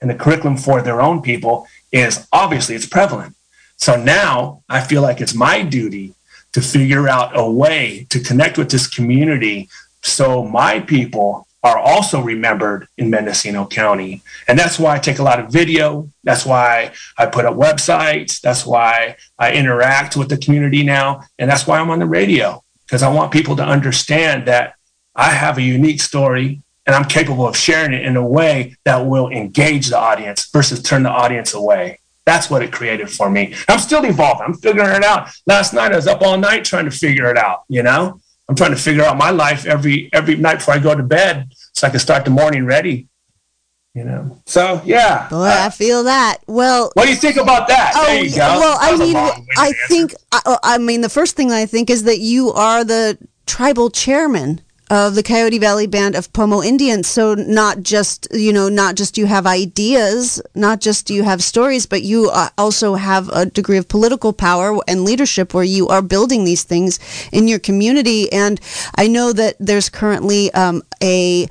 and 0.00 0.08
the 0.08 0.14
curriculum 0.14 0.56
for 0.56 0.80
their 0.80 1.02
own 1.02 1.20
people 1.20 1.66
is 1.92 2.26
obviously 2.32 2.74
it's 2.74 2.86
prevalent. 2.86 3.36
So 3.76 4.02
now 4.02 4.62
I 4.70 4.80
feel 4.80 5.02
like 5.02 5.20
it's 5.20 5.34
my 5.34 5.62
duty 5.62 6.14
to 6.54 6.62
figure 6.62 7.10
out 7.10 7.38
a 7.38 7.44
way 7.46 8.06
to 8.08 8.20
connect 8.20 8.56
with 8.56 8.70
this 8.70 8.86
community 8.86 9.68
so 10.02 10.46
my 10.46 10.80
people 10.80 11.46
are 11.62 11.76
also 11.76 12.22
remembered 12.22 12.88
in 12.96 13.10
Mendocino 13.10 13.66
County. 13.66 14.22
And 14.48 14.58
that's 14.58 14.78
why 14.78 14.96
I 14.96 14.98
take 14.98 15.18
a 15.18 15.22
lot 15.22 15.40
of 15.40 15.52
video. 15.52 16.08
That's 16.24 16.46
why 16.46 16.92
I 17.18 17.26
put 17.26 17.44
up 17.44 17.54
websites. 17.54 18.40
That's 18.40 18.64
why 18.64 19.16
I 19.38 19.52
interact 19.52 20.16
with 20.16 20.30
the 20.30 20.38
community 20.38 20.84
now. 20.84 21.20
And 21.38 21.50
that's 21.50 21.66
why 21.66 21.80
I'm 21.80 21.90
on 21.90 21.98
the 21.98 22.06
radio, 22.06 22.64
because 22.86 23.02
I 23.02 23.12
want 23.12 23.30
people 23.30 23.56
to 23.56 23.62
understand 23.62 24.46
that 24.48 24.72
I 25.14 25.32
have 25.32 25.58
a 25.58 25.62
unique 25.62 26.00
story 26.00 26.62
and 26.86 26.96
I'm 26.96 27.04
capable 27.04 27.46
of 27.46 27.56
sharing 27.56 27.92
it 27.92 28.04
in 28.04 28.16
a 28.16 28.26
way 28.26 28.76
that 28.84 29.06
will 29.06 29.28
engage 29.28 29.88
the 29.88 29.98
audience 29.98 30.48
versus 30.50 30.82
turn 30.82 31.02
the 31.02 31.10
audience 31.10 31.54
away. 31.54 32.00
That's 32.26 32.50
what 32.50 32.62
it 32.62 32.72
created 32.72 33.10
for 33.10 33.30
me. 33.30 33.54
I'm 33.68 33.78
still 33.78 34.04
evolving. 34.04 34.46
I'm 34.46 34.54
figuring 34.54 34.90
it 34.90 35.04
out. 35.04 35.28
Last 35.46 35.72
night 35.72 35.92
I 35.92 35.96
was 35.96 36.06
up 36.06 36.22
all 36.22 36.38
night 36.38 36.64
trying 36.64 36.84
to 36.84 36.90
figure 36.90 37.30
it 37.30 37.36
out, 37.36 37.64
you 37.68 37.82
know? 37.82 38.20
I'm 38.50 38.56
trying 38.56 38.72
to 38.72 38.76
figure 38.76 39.04
out 39.04 39.16
my 39.16 39.30
life 39.30 39.64
every 39.64 40.10
every 40.12 40.34
night 40.34 40.56
before 40.56 40.74
I 40.74 40.80
go 40.80 40.92
to 40.92 41.04
bed 41.04 41.52
so 41.72 41.86
I 41.86 41.90
can 41.90 42.00
start 42.00 42.24
the 42.24 42.32
morning 42.32 42.66
ready. 42.66 43.06
You 43.94 44.04
know. 44.04 44.42
So 44.46 44.82
yeah. 44.84 45.28
Boy, 45.28 45.46
uh, 45.46 45.66
I 45.66 45.70
feel 45.70 46.02
that. 46.02 46.38
Well, 46.48 46.90
what 46.94 47.04
do 47.04 47.10
you 47.10 47.16
think 47.16 47.36
about 47.36 47.68
that? 47.68 47.92
Oh, 47.94 48.58
well, 48.58 48.76
I 48.80 48.96
mean, 48.96 49.16
I 49.56 49.72
think 49.86 50.14
I, 50.32 50.58
I 50.64 50.78
mean 50.78 51.00
the 51.00 51.08
first 51.08 51.36
thing 51.36 51.52
I 51.52 51.64
think 51.64 51.90
is 51.90 52.02
that 52.04 52.18
you 52.18 52.50
are 52.50 52.82
the 52.82 53.18
tribal 53.46 53.88
chairman 53.88 54.60
of 54.90 55.14
the 55.14 55.22
Coyote 55.22 55.58
Valley 55.58 55.86
Band 55.86 56.16
of 56.16 56.32
Pomo 56.32 56.62
Indians. 56.62 57.06
So 57.06 57.34
not 57.34 57.82
just, 57.82 58.26
you 58.32 58.52
know, 58.52 58.68
not 58.68 58.96
just 58.96 59.16
you 59.16 59.26
have 59.26 59.46
ideas, 59.46 60.42
not 60.56 60.80
just 60.80 61.08
you 61.10 61.22
have 61.22 61.42
stories, 61.42 61.86
but 61.86 62.02
you 62.02 62.28
uh, 62.30 62.48
also 62.58 62.96
have 62.96 63.28
a 63.28 63.46
degree 63.46 63.78
of 63.78 63.86
political 63.88 64.32
power 64.32 64.78
and 64.88 65.04
leadership 65.04 65.54
where 65.54 65.64
you 65.64 65.86
are 65.86 66.02
building 66.02 66.44
these 66.44 66.64
things 66.64 66.98
in 67.30 67.46
your 67.46 67.60
community. 67.60 68.30
And 68.32 68.60
I 68.96 69.06
know 69.06 69.32
that 69.32 69.54
there's 69.60 69.88
currently 69.88 70.52
um, 70.54 70.82
a 71.00 71.48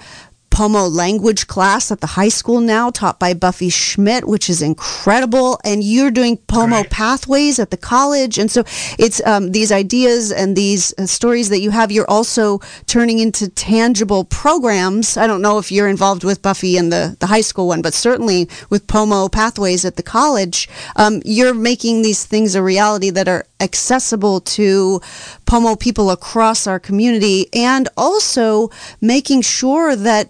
Pomo 0.59 0.89
language 0.89 1.47
class 1.47 1.89
at 1.89 2.01
the 2.01 2.07
high 2.19 2.27
school 2.27 2.59
now, 2.59 2.89
taught 2.89 3.17
by 3.17 3.33
Buffy 3.33 3.69
Schmidt, 3.69 4.27
which 4.27 4.49
is 4.49 4.61
incredible. 4.61 5.57
And 5.63 5.81
you're 5.81 6.11
doing 6.11 6.35
Pomo 6.35 6.83
pathways 6.83 7.59
at 7.59 7.71
the 7.71 7.77
college, 7.77 8.37
and 8.37 8.51
so 8.51 8.65
it's 8.97 9.25
um, 9.25 9.53
these 9.53 9.71
ideas 9.71 10.33
and 10.33 10.57
these 10.57 10.93
uh, 10.97 11.05
stories 11.05 11.47
that 11.47 11.61
you 11.61 11.71
have. 11.71 11.93
You're 11.93 12.09
also 12.09 12.59
turning 12.87 13.19
into 13.19 13.47
tangible 13.47 14.25
programs. 14.25 15.15
I 15.15 15.27
don't 15.27 15.41
know 15.41 15.59
if 15.59 15.71
you're 15.71 15.87
involved 15.87 16.25
with 16.25 16.41
Buffy 16.41 16.75
and 16.75 16.91
the 16.91 17.15
the 17.21 17.27
high 17.27 17.39
school 17.39 17.69
one, 17.69 17.81
but 17.81 17.93
certainly 17.93 18.49
with 18.69 18.85
Pomo 18.85 19.29
pathways 19.29 19.85
at 19.85 19.95
the 19.95 20.03
college, 20.03 20.67
um, 20.97 21.21
you're 21.23 21.53
making 21.53 22.01
these 22.01 22.25
things 22.25 22.53
a 22.55 22.61
reality 22.61 23.11
that 23.11 23.29
are 23.29 23.45
accessible 23.61 24.41
to 24.41 24.99
Pomo 25.45 25.77
people 25.77 26.11
across 26.11 26.67
our 26.67 26.81
community, 26.81 27.47
and 27.53 27.87
also 27.95 28.69
making 28.99 29.41
sure 29.41 29.95
that 29.95 30.29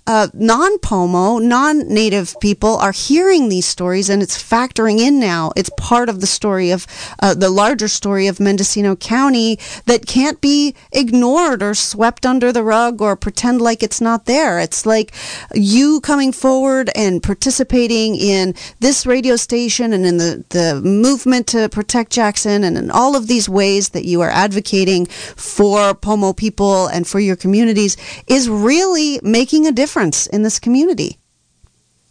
uh, 0.07 0.27
non 0.33 0.79
Pomo, 0.79 1.37
non 1.37 1.87
native 1.87 2.35
people 2.39 2.75
are 2.77 2.91
hearing 2.91 3.49
these 3.49 3.67
stories 3.67 4.09
and 4.09 4.23
it's 4.23 4.41
factoring 4.41 4.99
in 4.99 5.19
now. 5.19 5.51
It's 5.55 5.69
part 5.77 6.09
of 6.09 6.21
the 6.21 6.27
story 6.27 6.71
of 6.71 6.87
uh, 7.19 7.35
the 7.35 7.49
larger 7.49 7.87
story 7.87 8.25
of 8.27 8.39
Mendocino 8.39 8.95
County 8.95 9.59
that 9.85 10.07
can't 10.07 10.41
be 10.41 10.75
ignored 10.91 11.61
or 11.61 11.75
swept 11.75 12.25
under 12.25 12.51
the 12.51 12.63
rug 12.63 13.01
or 13.01 13.15
pretend 13.15 13.61
like 13.61 13.83
it's 13.83 14.01
not 14.01 14.25
there. 14.25 14.59
It's 14.59 14.85
like 14.85 15.13
you 15.53 16.01
coming 16.01 16.31
forward 16.31 16.89
and 16.95 17.21
participating 17.21 18.15
in 18.15 18.55
this 18.79 19.05
radio 19.05 19.35
station 19.35 19.93
and 19.93 20.05
in 20.05 20.17
the, 20.17 20.43
the 20.49 20.81
movement 20.81 21.45
to 21.47 21.69
protect 21.69 22.11
Jackson 22.11 22.63
and 22.63 22.75
in 22.75 22.89
all 22.89 23.15
of 23.15 23.27
these 23.27 23.47
ways 23.47 23.89
that 23.89 24.05
you 24.05 24.21
are 24.21 24.31
advocating 24.31 25.05
for 25.05 25.93
Pomo 25.93 26.33
people 26.33 26.87
and 26.87 27.07
for 27.07 27.19
your 27.19 27.35
communities 27.35 27.97
is 28.27 28.49
really 28.49 29.19
making 29.21 29.67
a 29.67 29.71
difference 29.71 29.90
difference 29.91 30.25
in 30.27 30.41
this 30.41 30.57
community? 30.57 31.17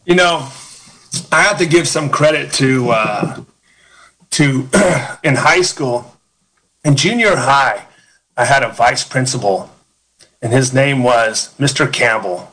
You 0.05 0.15
know, 0.15 0.47
I 1.33 1.41
have 1.41 1.57
to 1.59 1.67
give 1.67 1.89
some 1.89 2.11
credit 2.11 2.53
to 2.55 2.91
uh, 2.91 3.41
to 4.33 4.69
in 5.25 5.37
high 5.37 5.63
school, 5.63 6.15
in 6.85 6.95
junior 6.95 7.37
high, 7.37 7.87
I 8.37 8.45
had 8.45 8.63
a 8.63 8.69
vice 8.69 9.03
principal, 9.03 9.71
and 10.43 10.53
his 10.53 10.75
name 10.75 11.03
was 11.03 11.55
Mr. 11.59 11.91
Campbell, 11.91 12.53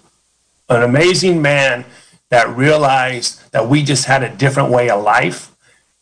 an 0.70 0.82
amazing 0.82 1.42
man 1.42 1.84
that 2.30 2.48
realized 2.56 3.52
that 3.52 3.68
we 3.68 3.84
just 3.84 4.06
had 4.06 4.24
a 4.24 4.34
different 4.34 4.72
way 4.72 4.90
of 4.90 5.04
life, 5.04 5.54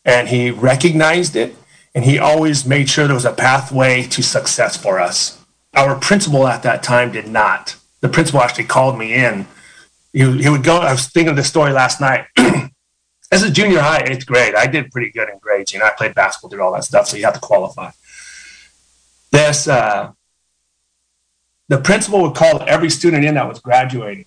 and 0.04 0.28
he 0.28 0.52
recognized 0.52 1.34
it, 1.34 1.56
and 1.96 2.04
he 2.04 2.16
always 2.16 2.64
made 2.64 2.88
sure 2.88 3.08
there 3.08 3.14
was 3.14 3.24
a 3.24 3.32
pathway 3.32 4.04
to 4.04 4.22
success 4.22 4.76
for 4.76 5.00
us. 5.00 5.42
Our 5.74 5.96
principal 5.96 6.46
at 6.46 6.62
that 6.62 6.84
time 6.84 7.10
did 7.10 7.26
not 7.26 7.76
the 8.00 8.08
principal 8.08 8.40
actually 8.40 8.64
called 8.64 8.98
me 8.98 9.14
in. 9.14 9.46
He, 10.12 10.42
he 10.42 10.48
would 10.48 10.64
go, 10.64 10.78
I 10.78 10.92
was 10.92 11.08
thinking 11.08 11.30
of 11.30 11.36
this 11.36 11.48
story 11.48 11.72
last 11.72 12.00
night. 12.00 12.26
this 12.36 13.42
is 13.42 13.50
junior 13.50 13.80
high, 13.80 14.02
eighth 14.06 14.26
grade. 14.26 14.54
I 14.54 14.66
did 14.66 14.90
pretty 14.90 15.10
good 15.10 15.28
in 15.28 15.38
grades. 15.38 15.72
You 15.72 15.80
know, 15.80 15.86
I 15.86 15.90
played 15.90 16.14
basketball, 16.14 16.50
did 16.50 16.60
all 16.60 16.72
that 16.72 16.84
stuff, 16.84 17.06
so 17.06 17.16
you 17.16 17.24
have 17.24 17.34
to 17.34 17.40
qualify. 17.40 17.90
This, 19.30 19.68
uh, 19.68 20.12
the 21.68 21.78
principal 21.78 22.22
would 22.22 22.34
call 22.34 22.62
every 22.66 22.90
student 22.90 23.24
in 23.24 23.34
that 23.34 23.48
was 23.48 23.58
graduating. 23.58 24.26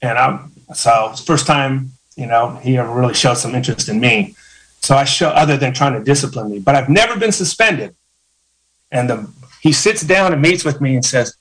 And 0.00 0.18
I'm, 0.18 0.52
so 0.74 1.12
first 1.24 1.46
time, 1.46 1.92
you 2.16 2.26
know, 2.26 2.56
he 2.56 2.78
ever 2.78 2.92
really 2.92 3.14
showed 3.14 3.38
some 3.38 3.54
interest 3.54 3.88
in 3.88 4.00
me. 4.00 4.34
So 4.80 4.94
I 4.94 5.04
show, 5.04 5.28
other 5.30 5.56
than 5.56 5.74
trying 5.74 5.94
to 5.94 6.04
discipline 6.04 6.50
me, 6.50 6.58
but 6.60 6.74
I've 6.74 6.88
never 6.88 7.18
been 7.18 7.32
suspended. 7.32 7.94
And 8.92 9.10
the, 9.10 9.30
he 9.60 9.72
sits 9.72 10.02
down 10.02 10.32
and 10.32 10.40
meets 10.40 10.64
with 10.64 10.80
me 10.80 10.94
and 10.94 11.04
says, 11.04 11.36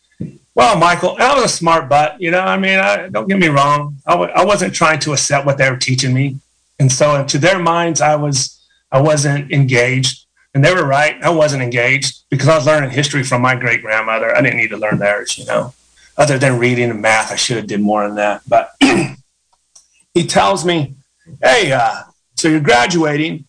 well, 0.55 0.77
Michael, 0.77 1.17
I 1.19 1.35
was 1.35 1.43
a 1.43 1.49
smart 1.49 1.89
butt. 1.89 2.19
You 2.21 2.31
know, 2.31 2.39
I 2.39 2.57
mean, 2.57 2.79
I, 2.79 3.09
don't 3.09 3.27
get 3.27 3.37
me 3.37 3.47
wrong. 3.47 3.97
I 4.07 4.11
w- 4.11 4.31
I 4.31 4.45
wasn't 4.45 4.73
trying 4.73 4.99
to 4.99 5.11
accept 5.11 5.45
what 5.45 5.57
they 5.57 5.69
were 5.69 5.75
teaching 5.75 6.13
me, 6.13 6.39
and 6.79 6.89
so 6.89 7.25
to 7.25 7.37
their 7.37 7.59
minds, 7.59 7.99
I 7.99 8.15
was 8.15 8.65
I 8.89 9.01
wasn't 9.01 9.51
engaged, 9.51 10.25
and 10.53 10.63
they 10.63 10.73
were 10.73 10.85
right. 10.85 11.21
I 11.21 11.29
wasn't 11.29 11.61
engaged 11.61 12.23
because 12.29 12.47
I 12.47 12.55
was 12.55 12.65
learning 12.65 12.91
history 12.91 13.23
from 13.23 13.41
my 13.41 13.55
great 13.55 13.81
grandmother. 13.81 14.33
I 14.33 14.41
didn't 14.41 14.55
need 14.55 14.69
to 14.69 14.77
learn 14.77 14.97
theirs, 14.97 15.37
you 15.37 15.45
know. 15.45 15.73
Other 16.17 16.37
than 16.37 16.57
reading 16.57 16.89
and 16.89 17.01
math, 17.01 17.33
I 17.33 17.35
should 17.35 17.57
have 17.57 17.67
did 17.67 17.81
more 17.81 18.07
than 18.07 18.15
that. 18.15 18.41
But 18.47 18.71
he 20.13 20.25
tells 20.25 20.63
me, 20.63 20.95
"Hey, 21.43 21.73
uh, 21.73 22.03
so 22.37 22.47
you're 22.47 22.61
graduating, 22.61 23.45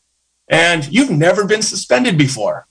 and 0.49 0.85
you've 0.93 1.11
never 1.13 1.45
been 1.45 1.63
suspended 1.63 2.19
before." 2.19 2.67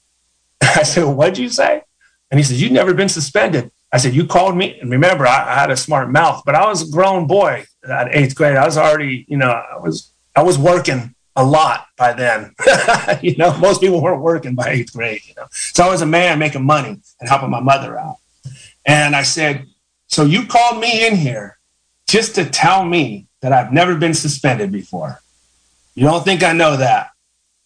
I 0.60 0.84
said, 0.84 1.02
"What'd 1.02 1.38
you 1.38 1.48
say?" 1.48 1.82
And 2.30 2.38
he 2.38 2.44
says, 2.44 2.62
"You've 2.62 2.70
never 2.70 2.94
been 2.94 3.08
suspended." 3.08 3.72
I 3.92 3.98
said, 3.98 4.14
"You 4.14 4.26
called 4.26 4.56
me." 4.56 4.78
And 4.80 4.90
remember, 4.90 5.26
I, 5.26 5.50
I, 5.50 5.54
had 5.54 5.70
a 5.70 5.76
smart 5.76 6.10
mouth, 6.10 6.42
but 6.46 6.54
I 6.54 6.68
was 6.68 6.88
a 6.88 6.92
grown 6.92 7.26
boy 7.26 7.66
at 7.88 8.14
eighth 8.14 8.34
grade. 8.34 8.56
I 8.56 8.64
was 8.64 8.76
already, 8.76 9.24
you 9.28 9.36
know, 9.36 9.50
I 9.50 9.78
was 9.78 10.12
I 10.34 10.42
was 10.42 10.58
working 10.58 11.14
a 11.36 11.44
lot 11.44 11.86
by 11.96 12.12
then. 12.12 12.54
you 13.22 13.36
know, 13.36 13.56
most 13.58 13.80
people 13.80 14.02
weren't 14.02 14.22
working 14.22 14.54
by 14.54 14.68
eighth 14.68 14.92
grade. 14.92 15.22
You 15.26 15.34
know, 15.36 15.46
so 15.50 15.84
I 15.84 15.90
was 15.90 16.02
a 16.02 16.06
man 16.06 16.38
making 16.38 16.64
money 16.64 17.00
and 17.20 17.28
helping 17.28 17.50
my 17.50 17.60
mother 17.60 17.98
out. 17.98 18.16
And 18.86 19.16
I 19.16 19.22
said, 19.22 19.66
"So 20.06 20.24
you 20.24 20.46
called 20.46 20.80
me 20.80 21.06
in 21.06 21.16
here 21.16 21.58
just 22.06 22.34
to 22.34 22.44
tell 22.44 22.84
me 22.84 23.26
that 23.40 23.52
I've 23.52 23.72
never 23.72 23.94
been 23.96 24.14
suspended 24.14 24.70
before. 24.70 25.20
You 25.94 26.04
don't 26.04 26.24
think 26.24 26.42
I 26.42 26.52
know 26.52 26.76
that? 26.76 27.10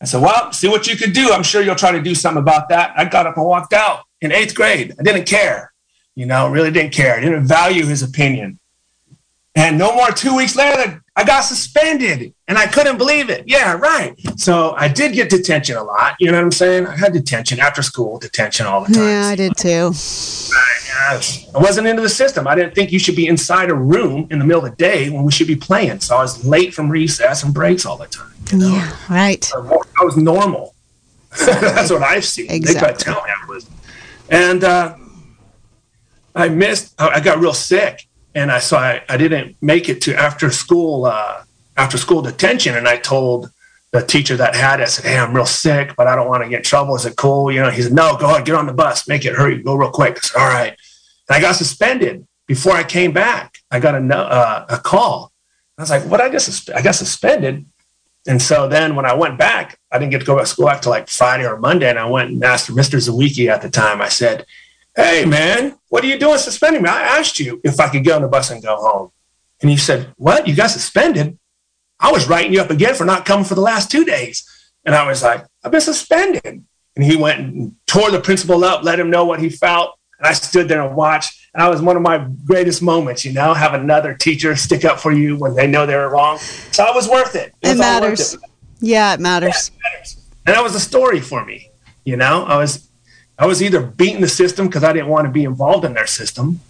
I 0.01 0.07
said, 0.07 0.23
Well, 0.23 0.53
see 0.53 0.69
what 0.69 0.87
you 0.87 0.97
could 0.97 1.13
do. 1.13 1.33
I'm 1.33 1.43
sure 1.43 1.63
you'll 1.63 1.75
try 1.75 1.93
to 1.93 2.03
do 2.03 2.15
something 2.15 2.43
about 2.43 2.69
that. 2.69 2.93
I 2.97 3.05
got 3.05 3.27
up 3.27 3.37
and 3.37 3.47
walked 3.47 3.73
out 3.73 4.05
in 4.21 4.33
eighth 4.33 4.55
grade. 4.55 4.95
I 4.99 5.03
didn't 5.03 5.27
care, 5.27 5.73
you 6.15 6.27
know, 6.27 6.49
really 6.49 6.71
didn't 6.71 6.93
care. 6.93 7.17
I 7.17 7.21
didn't 7.21 7.47
value 7.47 7.87
his 7.87 8.03
opinion. 8.03 8.59
And 9.57 9.79
no 9.79 9.95
more 9.95 10.09
two 10.09 10.35
weeks 10.35 10.57
later, 10.57 11.01
I 11.15 11.23
got 11.23 11.43
suspended 11.43 12.35
and 12.49 12.59
I 12.59 12.67
couldn't 12.67 12.99
believe 12.99 13.31
it. 13.31 13.45
Yeah, 13.47 13.75
right. 13.75 14.17
So 14.37 14.73
I 14.73 14.89
did 14.89 15.13
get 15.13 15.31
detention 15.31 15.77
a 15.77 15.85
lot. 15.85 16.17
You 16.19 16.33
know 16.33 16.39
what 16.39 16.45
I'm 16.45 16.51
saying? 16.51 16.89
I 16.89 16.97
had 16.97 17.13
detention 17.13 17.61
after 17.61 17.81
school, 17.81 18.19
detention 18.19 18.67
all 18.67 18.85
the 18.85 18.93
time. 18.93 19.05
Yeah, 19.05 19.27
I 19.29 19.37
did 19.37 19.57
too. 19.57 19.93
I 20.97 21.21
wasn't 21.55 21.87
into 21.87 22.03
the 22.03 22.09
system. 22.09 22.49
I 22.49 22.57
didn't 22.57 22.75
think 22.75 22.91
you 22.91 22.99
should 22.99 23.15
be 23.15 23.29
inside 23.29 23.71
a 23.71 23.75
room 23.75 24.27
in 24.31 24.41
the 24.41 24.45
middle 24.45 24.65
of 24.65 24.71
the 24.71 24.77
day 24.77 25.09
when 25.09 25.23
we 25.23 25.31
should 25.31 25.47
be 25.47 25.57
playing. 25.57 26.01
So 26.01 26.17
I 26.17 26.23
was 26.23 26.45
late 26.45 26.75
from 26.75 26.91
recess 26.91 27.45
and 27.45 27.55
breaks 27.55 27.87
all 27.87 27.97
the 27.97 28.07
time. 28.07 28.33
You 28.51 28.59
know? 28.59 28.69
Yeah, 28.69 28.97
right. 29.09 29.49
I 29.55 30.05
was 30.05 30.17
normal. 30.17 30.75
That's 31.47 31.91
what 31.91 32.03
I've 32.03 32.25
seen. 32.25 32.51
Exactly. 32.51 32.89
They 32.89 32.99
to 32.99 33.05
tell 33.05 33.23
me 33.23 33.31
I 33.31 33.47
was. 33.49 33.69
And 34.31 34.65
uh, 34.65 34.97
I 36.35 36.49
missed, 36.49 36.95
I 37.01 37.21
got 37.21 37.39
real 37.39 37.55
sick 37.55 38.07
and 38.35 38.51
I 38.51 38.59
saw 38.59 38.79
I, 38.79 39.03
I 39.09 39.17
didn't 39.17 39.57
make 39.63 39.89
it 39.89 40.03
to 40.03 40.17
after 40.17 40.51
school 40.51 41.07
uh, 41.07 41.45
after 41.77 41.97
school 41.99 42.23
detention, 42.23 42.77
and 42.77 42.89
I 42.89 42.97
told 42.97 43.51
the 43.93 44.05
teacher 44.05 44.37
that 44.37 44.55
had 44.55 44.81
it, 44.81 44.85
I 44.85 44.87
said, 44.87 45.05
"Hey, 45.05 45.19
I'm 45.19 45.35
real 45.35 45.47
sick, 45.47 45.95
but 45.97 46.07
I 46.07 46.17
don't 46.17 46.29
want 46.29 46.43
to 46.43 46.49
get 46.49 46.59
in 46.59 46.65
trouble." 46.65 46.97
Is 46.97 47.07
it 47.07 47.17
cool? 47.17 47.51
You 47.53 47.63
know, 47.63 47.71
he 47.71 47.83
said, 47.83 47.93
"No, 47.93 48.17
go 48.17 48.31
ahead, 48.31 48.45
get 48.45 48.57
on 48.57 48.67
the 48.67 48.73
bus, 48.73 49.09
make 49.09 49.25
it 49.25 49.35
hurry, 49.35 49.63
go 49.63 49.75
real 49.75 49.91
quick." 49.91 50.17
I 50.17 50.21
said, 50.21 50.39
"All 50.39 50.49
right." 50.49 50.77
And 51.29 51.37
I 51.37 51.41
got 51.41 51.57
suspended 51.57 52.27
before 52.47 52.73
I 52.73 52.83
came 52.83 53.13
back. 53.13 53.59
I 53.71 53.81
got 53.81 53.95
a 53.95 54.17
uh, 54.17 54.67
a 54.69 54.79
call. 54.79 55.33
I 55.79 55.83
was 55.83 55.91
like, 55.91 56.05
"What? 56.05 56.21
I 56.21 56.29
guess 56.29 56.69
I 56.71 56.83
got 56.83 56.95
suspended." 56.97 57.67
And 58.27 58.41
so 58.41 58.67
then 58.69 58.97
when 58.97 59.05
I 59.05 59.13
went 59.13 59.39
back, 59.39 59.79
I 59.93 59.99
didn't 59.99 60.11
get 60.11 60.21
to 60.21 60.25
go 60.25 60.37
back 60.37 60.47
to 60.47 60.51
school 60.51 60.71
after 60.71 60.89
like 60.89 61.09
Friday 61.09 61.47
or 61.47 61.59
Monday, 61.59 61.91
and 61.91 61.99
I 61.99 62.07
went 62.07 62.31
and 62.31 62.43
asked 62.43 62.71
Mr. 62.71 62.99
Zawicki 62.99 63.49
at 63.51 63.61
the 63.61 63.69
time. 63.69 64.01
I 64.01 64.09
said, 64.09 64.47
Hey, 64.97 65.25
man, 65.25 65.77
what 65.89 66.05
are 66.05 66.07
you 66.07 66.19
doing 66.19 66.39
suspending 66.39 66.83
me? 66.83 66.89
I 66.89 67.19
asked 67.19 67.41
you 67.41 67.61
if 67.65 67.81
I 67.81 67.89
could 67.89 68.05
get 68.05 68.15
on 68.15 68.23
the 68.23 68.29
bus 68.29 68.51
and 68.51 68.63
go 68.63 68.77
home. 68.77 69.11
And 69.61 69.71
he 69.71 69.77
said, 69.77 70.13
What? 70.17 70.47
You 70.47 70.55
got 70.55 70.71
suspended? 70.71 71.39
I 71.99 72.13
was 72.13 72.29
writing 72.29 72.53
you 72.53 72.61
up 72.61 72.71
again 72.71 72.95
for 72.95 73.05
not 73.05 73.25
coming 73.25 73.45
for 73.45 73.55
the 73.55 73.61
last 73.61 73.91
two 73.91 74.05
days. 74.05 74.49
And 74.85 74.95
I 74.95 75.07
was 75.07 75.23
like, 75.23 75.45
I've 75.65 75.73
been 75.73 75.81
suspended. 75.81 76.65
And 76.97 77.05
he 77.05 77.17
went 77.17 77.41
and 77.41 77.75
tore 77.87 78.11
the 78.11 78.21
principal 78.21 78.63
up, 78.65 78.85
let 78.85 79.01
him 79.01 79.11
know 79.11 79.25
what 79.25 79.41
he 79.41 79.49
felt. 79.49 79.99
And 80.19 80.29
I 80.29 80.33
stood 80.33 80.69
there 80.69 80.83
and 80.83 80.95
watched. 80.95 81.49
And 81.55 81.63
that 81.63 81.71
was 81.71 81.81
one 81.81 81.97
of 81.97 82.03
my 82.03 82.29
greatest 82.45 82.83
moments, 82.83 83.25
you 83.25 83.33
know, 83.33 83.55
have 83.55 83.75
another 83.75 84.15
teacher 84.15 84.55
stick 84.55 84.85
up 84.85 85.01
for 85.01 85.13
you 85.13 85.37
when 85.37 85.55
they 85.55 85.67
know 85.67 85.87
they're 85.87 86.09
wrong. 86.09 86.39
So 86.39 86.85
it 86.85 86.95
was 86.95 87.09
worth 87.09 87.35
it. 87.35 87.53
It, 87.63 87.71
it 87.71 87.79
matters. 87.79 88.35
It. 88.35 88.41
Yeah, 88.81 89.15
it 89.15 89.21
matters. 89.21 89.71
Yeah, 89.73 89.79
it 89.79 89.95
matters. 89.95 90.31
And 90.47 90.55
that 90.55 90.63
was 90.63 90.75
a 90.75 90.81
story 90.81 91.21
for 91.21 91.45
me. 91.45 91.71
You 92.05 92.17
know, 92.17 92.45
I 92.45 92.59
was 92.59 92.91
I 93.39 93.47
was 93.47 93.63
either 93.63 93.81
beating 93.83 94.21
the 94.21 94.29
system 94.29 94.67
because 94.67 94.85
I 94.85 94.93
didn't 94.93 95.09
want 95.09 95.27
to 95.27 95.33
be 95.33 95.45
involved 95.45 95.85
in 95.85 95.95
their 95.95 96.07
system, 96.07 96.61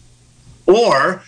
or, 0.66 1.22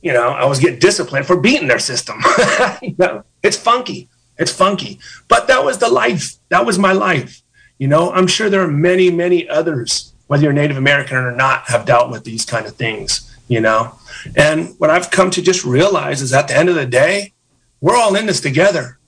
you 0.00 0.12
know, 0.12 0.30
I 0.30 0.46
was 0.46 0.58
getting 0.58 0.78
disciplined 0.78 1.26
for 1.26 1.38
beating 1.38 1.68
their 1.68 1.78
system. 1.78 2.22
you 2.82 2.94
know, 2.98 3.24
it's 3.42 3.56
funky. 3.56 4.08
It's 4.38 4.52
funky. 4.52 4.98
But 5.26 5.48
that 5.48 5.64
was 5.64 5.78
the 5.78 5.88
life. 5.88 6.36
That 6.48 6.64
was 6.64 6.78
my 6.78 6.92
life. 6.92 7.42
You 7.78 7.88
know, 7.88 8.12
I'm 8.12 8.26
sure 8.26 8.48
there 8.48 8.62
are 8.62 8.68
many, 8.68 9.10
many 9.10 9.48
others, 9.48 10.12
whether 10.26 10.44
you're 10.44 10.52
Native 10.52 10.76
American 10.76 11.18
or 11.18 11.32
not, 11.32 11.68
have 11.68 11.84
dealt 11.84 12.10
with 12.10 12.24
these 12.24 12.44
kind 12.44 12.66
of 12.66 12.74
things, 12.74 13.36
you 13.46 13.60
know. 13.60 13.94
And 14.36 14.74
what 14.78 14.90
I've 14.90 15.10
come 15.10 15.30
to 15.32 15.42
just 15.42 15.64
realize 15.64 16.22
is 16.22 16.32
at 16.32 16.48
the 16.48 16.56
end 16.56 16.68
of 16.68 16.74
the 16.74 16.86
day, 16.86 17.34
we're 17.80 17.96
all 17.96 18.16
in 18.16 18.26
this 18.26 18.40
together. 18.40 18.98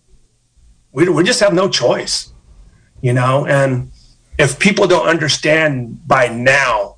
We, 0.92 1.08
we 1.08 1.24
just 1.24 1.40
have 1.40 1.54
no 1.54 1.68
choice, 1.68 2.32
you 3.00 3.12
know, 3.12 3.46
and 3.46 3.90
if 4.38 4.58
people 4.58 4.86
don't 4.86 5.06
understand 5.06 6.06
by 6.06 6.28
now 6.28 6.96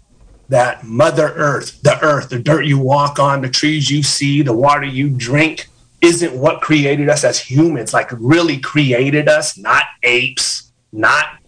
that 0.48 0.84
Mother 0.84 1.32
Earth, 1.34 1.80
the 1.82 1.98
earth, 2.04 2.28
the 2.28 2.38
dirt 2.38 2.66
you 2.66 2.78
walk 2.78 3.18
on, 3.18 3.40
the 3.40 3.48
trees 3.48 3.90
you 3.90 4.02
see, 4.02 4.42
the 4.42 4.52
water 4.52 4.84
you 4.84 5.08
drink, 5.08 5.68
isn't 6.02 6.34
what 6.34 6.60
created 6.60 7.08
us 7.08 7.24
as 7.24 7.38
humans, 7.38 7.94
like 7.94 8.10
really 8.12 8.58
created 8.58 9.28
us, 9.28 9.56
not 9.56 9.84
apes, 10.02 10.72
not 10.92 11.38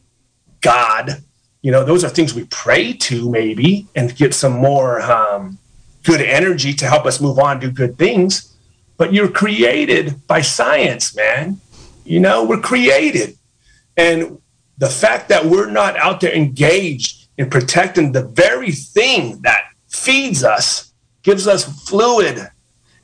God. 0.61 1.23
You 1.61 1.73
know, 1.73 1.85
those 1.85 2.05
are 2.05 2.09
things 2.09 2.35
we 2.35 2.44
pray 2.47 2.92
to 2.92 3.29
maybe 3.31 3.87
and 3.94 4.14
get 4.16 4.33
some 4.33 4.53
more 4.53 5.03
um, 5.03 5.59
good 6.05 6.20
energy 6.20 6.73
to 6.75 6.87
help 6.87 7.05
us 7.05 7.20
move 7.20 7.38
on, 7.38 7.59
do 7.59 7.70
good 7.70 7.99
things. 7.99 8.57
But 8.97 9.12
you're 9.12 9.31
created 9.31 10.27
by 10.29 10.40
science, 10.40 11.16
man. 11.16 11.61
You 12.05 12.20
know, 12.20 12.44
we're 12.44 12.61
created. 12.61 13.37
And 13.97 14.38
the 14.78 14.88
fact 14.88 15.28
that 15.28 15.44
we're 15.44 15.70
not 15.70 15.96
out 15.96 16.20
there 16.20 16.32
engaged 16.32 17.28
in 17.38 17.50
protecting 17.50 18.12
the 18.12 18.24
very 18.24 18.72
thing 18.72 19.40
that 19.42 19.64
feeds 19.88 20.44
us, 20.44 20.92
gives 21.22 21.46
us 21.46 21.64
fluid, 21.88 22.48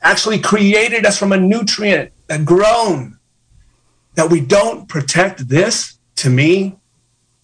actually 0.01 0.39
created 0.39 1.05
us 1.05 1.17
from 1.17 1.31
a 1.31 1.37
nutrient 1.37 2.11
that 2.27 2.45
grown, 2.45 3.17
that 4.15 4.29
we 4.29 4.39
don't 4.41 4.87
protect 4.87 5.47
this, 5.47 5.97
to 6.15 6.29
me, 6.29 6.77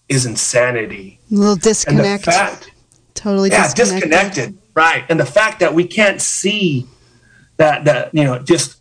is 0.08 0.26
insanity. 0.26 1.20
A 1.30 1.34
little 1.34 1.56
disconnect. 1.56 2.24
Fact, 2.24 2.70
totally 3.14 3.50
yeah, 3.50 3.72
disconnected. 3.72 4.10
disconnected. 4.10 4.58
Right. 4.74 5.04
And 5.08 5.18
the 5.18 5.26
fact 5.26 5.60
that 5.60 5.74
we 5.74 5.86
can't 5.86 6.20
see 6.20 6.86
that 7.56 7.84
that, 7.84 8.14
you 8.14 8.24
know, 8.24 8.38
just 8.38 8.77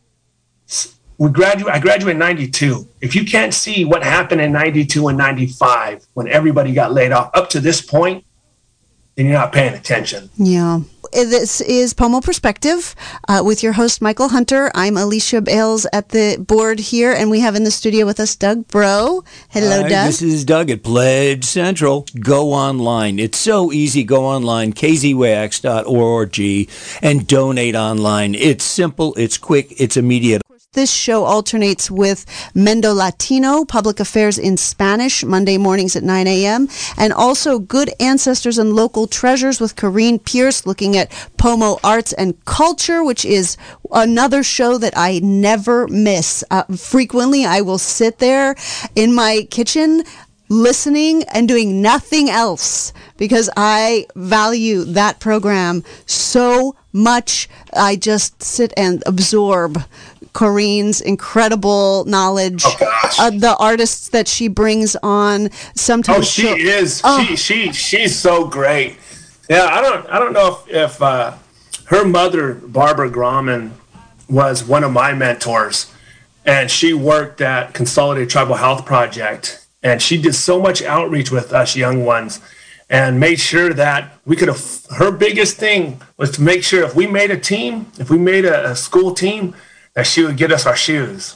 we 1.18 1.30
graduate 1.30 1.74
I 1.74 1.80
graduated 1.80 2.16
in 2.16 2.20
92. 2.20 2.88
If 3.02 3.16
you 3.16 3.26
can't 3.26 3.54
see 3.54 3.86
what 3.86 4.04
happened 4.04 4.42
in 4.42 4.52
92 4.52 5.08
and 5.08 5.18
95 5.18 6.06
when 6.14 6.28
everybody 6.28 6.74
got 6.74 6.94
laid 6.94 7.12
off 7.12 7.32
up 7.34 7.50
to 7.52 7.60
this 7.60 7.82
point, 7.82 8.24
then 9.16 9.26
you're 9.26 9.34
not 9.34 9.52
paying 9.52 9.74
attention. 9.74 10.30
Yeah. 10.38 10.82
This 11.12 11.62
is 11.62 11.94
Pomo 11.94 12.22
Perspective 12.22 12.94
uh, 13.28 13.42
with 13.44 13.64
your 13.64 13.74
host, 13.74 14.02
Michael 14.02 14.28
Hunter. 14.28 14.70
I'm 14.76 14.98
Alicia 14.98 15.42
Bales 15.42 15.88
at 15.92 16.10
the 16.10 16.38
board 16.38 16.80
here, 16.80 17.14
and 17.14 17.32
we 17.32 17.40
have 17.40 17.56
in 17.56 17.64
the 17.64 17.72
studio 17.72 18.06
with 18.06 18.20
us 18.20 18.36
Doug 18.36 18.68
Bro. 18.68 19.24
Hello, 19.50 19.84
Hi, 19.84 19.90
Doug. 19.90 20.08
This 20.08 20.22
is 20.22 20.46
Doug 20.46 20.70
at 20.70 20.84
Pledge 20.84 21.46
Central. 21.46 22.06
Go 22.20 22.52
online. 22.54 23.18
It's 23.18 23.38
so 23.40 23.72
easy. 23.72 24.04
Go 24.04 24.26
online, 24.26 24.74
kzyx.org, 24.74 26.40
and 27.02 27.28
donate 27.28 27.76
online. 27.76 28.36
It's 28.36 28.66
simple, 28.66 29.16
it's 29.16 29.38
quick, 29.38 29.74
it's 29.80 29.98
immediate. 29.98 30.42
This 30.74 30.92
show 30.92 31.24
alternates 31.24 31.90
with 31.90 32.26
Mendo 32.54 32.94
Latino, 32.94 33.64
Public 33.64 34.02
Affairs 34.02 34.38
in 34.38 34.58
Spanish, 34.58 35.24
Monday 35.24 35.58
mornings 35.58 35.96
at 35.96 36.04
9 36.04 36.28
a.m., 36.28 36.68
and 36.98 37.14
also 37.14 37.58
Good 37.58 37.90
Ancestors 38.02 38.58
and 38.58 38.76
Local 38.76 39.08
Treasures 39.08 39.62
with 39.62 39.78
Corrine 39.78 40.24
Pierce, 40.24 40.66
looking 40.68 40.98
at 40.98 41.10
Pomo 41.38 41.80
arts 41.86 42.12
and 42.14 42.44
culture, 42.46 43.02
which 43.02 43.24
is 43.24 43.56
another 43.92 44.44
show 44.44 44.78
that 44.78 44.94
I 44.96 45.20
never 45.24 45.88
miss. 45.88 46.44
Uh, 46.52 46.64
frequently, 46.64 47.46
I 47.46 47.62
will 47.62 47.80
sit 47.80 48.20
there 48.20 48.56
in 48.94 49.16
my 49.16 49.48
kitchen 49.50 50.04
listening 50.50 51.24
and 51.34 51.48
doing 51.48 51.82
nothing 51.82 52.30
else 52.30 52.94
because 53.18 53.50
I 53.58 54.06
value 54.16 54.84
that 54.86 55.20
program 55.20 55.84
so 56.06 56.76
much. 56.94 57.50
I 57.74 57.96
just 57.96 58.42
sit 58.42 58.74
and 58.78 59.04
absorb 59.06 59.84
Corrine's 60.34 61.02
incredible 61.02 62.06
knowledge, 62.06 62.64
oh, 62.66 63.32
the 63.32 63.56
artists 63.60 64.10
that 64.10 64.28
she 64.28 64.48
brings 64.48 64.96
on. 64.98 65.50
Sometimes 65.76 66.20
oh, 66.20 66.22
she 66.22 66.48
is. 66.48 67.02
Oh. 67.04 67.24
She 67.24 67.36
she 67.36 67.72
she's 67.74 68.18
so 68.18 68.48
great. 68.48 68.98
Yeah, 69.50 69.66
I 69.66 69.82
don't 69.82 70.08
I 70.08 70.20
don't 70.20 70.34
know 70.34 70.60
if, 70.68 70.74
if 70.74 71.02
uh, 71.02 71.36
her 71.86 72.06
mother 72.06 72.56
Barbara 72.56 73.10
Grauman 73.10 73.72
was 74.30 74.64
one 74.64 74.84
of 74.84 74.92
my 74.92 75.14
mentors, 75.14 75.92
and 76.46 76.70
she 76.70 76.94
worked 76.94 77.42
at 77.42 77.74
Consolidated 77.74 78.30
Tribal 78.30 78.56
Health 78.56 78.86
Project, 78.86 79.66
and 79.84 80.02
she 80.02 80.22
did 80.22 80.36
so 80.36 80.62
much 80.62 80.82
outreach 80.82 81.32
with 81.32 81.54
us 81.54 81.76
young 81.76 82.04
ones 82.04 82.42
and 82.90 83.20
made 83.20 83.40
sure 83.40 83.74
that 83.74 84.14
we 84.26 84.36
could 84.36 84.48
have 84.48 84.86
her 84.98 85.12
biggest 85.12 85.58
thing 85.58 86.02
was 86.18 86.32
to 86.32 86.42
make 86.42 86.64
sure 86.64 86.84
if 86.84 86.96
we 86.96 87.06
made 87.06 87.32
a 87.32 87.38
team 87.38 87.86
if 88.00 88.10
we 88.10 88.18
made 88.18 88.46
a, 88.46 88.72
a 88.72 88.76
school 88.76 89.14
team 89.14 89.56
that 89.98 90.06
she 90.06 90.24
would 90.24 90.38
get 90.38 90.52
us 90.52 90.68
our 90.68 90.76
shoes. 90.76 91.36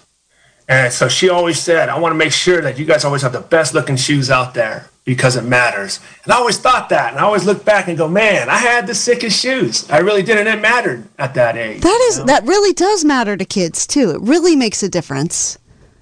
And 0.69 0.93
so 0.93 1.07
she 1.07 1.29
always 1.29 1.59
said, 1.59 1.89
I 1.89 1.97
want 1.97 2.13
to 2.13 2.15
make 2.15 2.31
sure 2.31 2.61
that 2.61 2.77
you 2.77 2.85
guys 2.85 3.03
always 3.03 3.23
have 3.23 3.33
the 3.33 3.39
best 3.39 3.73
looking 3.73 3.95
shoes 3.95 4.29
out 4.29 4.53
there 4.53 4.87
because 5.03 5.35
it 5.35 5.43
matters. 5.43 5.99
And 6.23 6.31
I 6.31 6.35
always 6.35 6.59
thought 6.59 6.89
that. 6.89 7.13
And 7.13 7.19
I 7.19 7.23
always 7.23 7.43
look 7.43 7.65
back 7.65 7.87
and 7.87 7.97
go, 7.97 8.07
man, 8.07 8.49
I 8.49 8.57
had 8.57 8.85
the 8.85 8.93
sickest 8.93 9.39
shoes. 9.39 9.89
I 9.89 9.97
really 9.97 10.21
did. 10.21 10.37
And 10.37 10.47
it 10.47 10.61
mattered 10.61 11.07
at 11.17 11.33
that 11.33 11.57
age. 11.57 11.81
That 11.81 12.05
is, 12.09 12.17
you 12.17 12.21
know? 12.21 12.27
that 12.27 12.43
really 12.43 12.71
does 12.71 13.03
matter 13.03 13.35
to 13.35 13.43
kids 13.45 13.87
too. 13.87 14.11
It 14.11 14.21
really 14.21 14.55
makes 14.55 14.83
a 14.83 14.89
difference. 14.89 15.57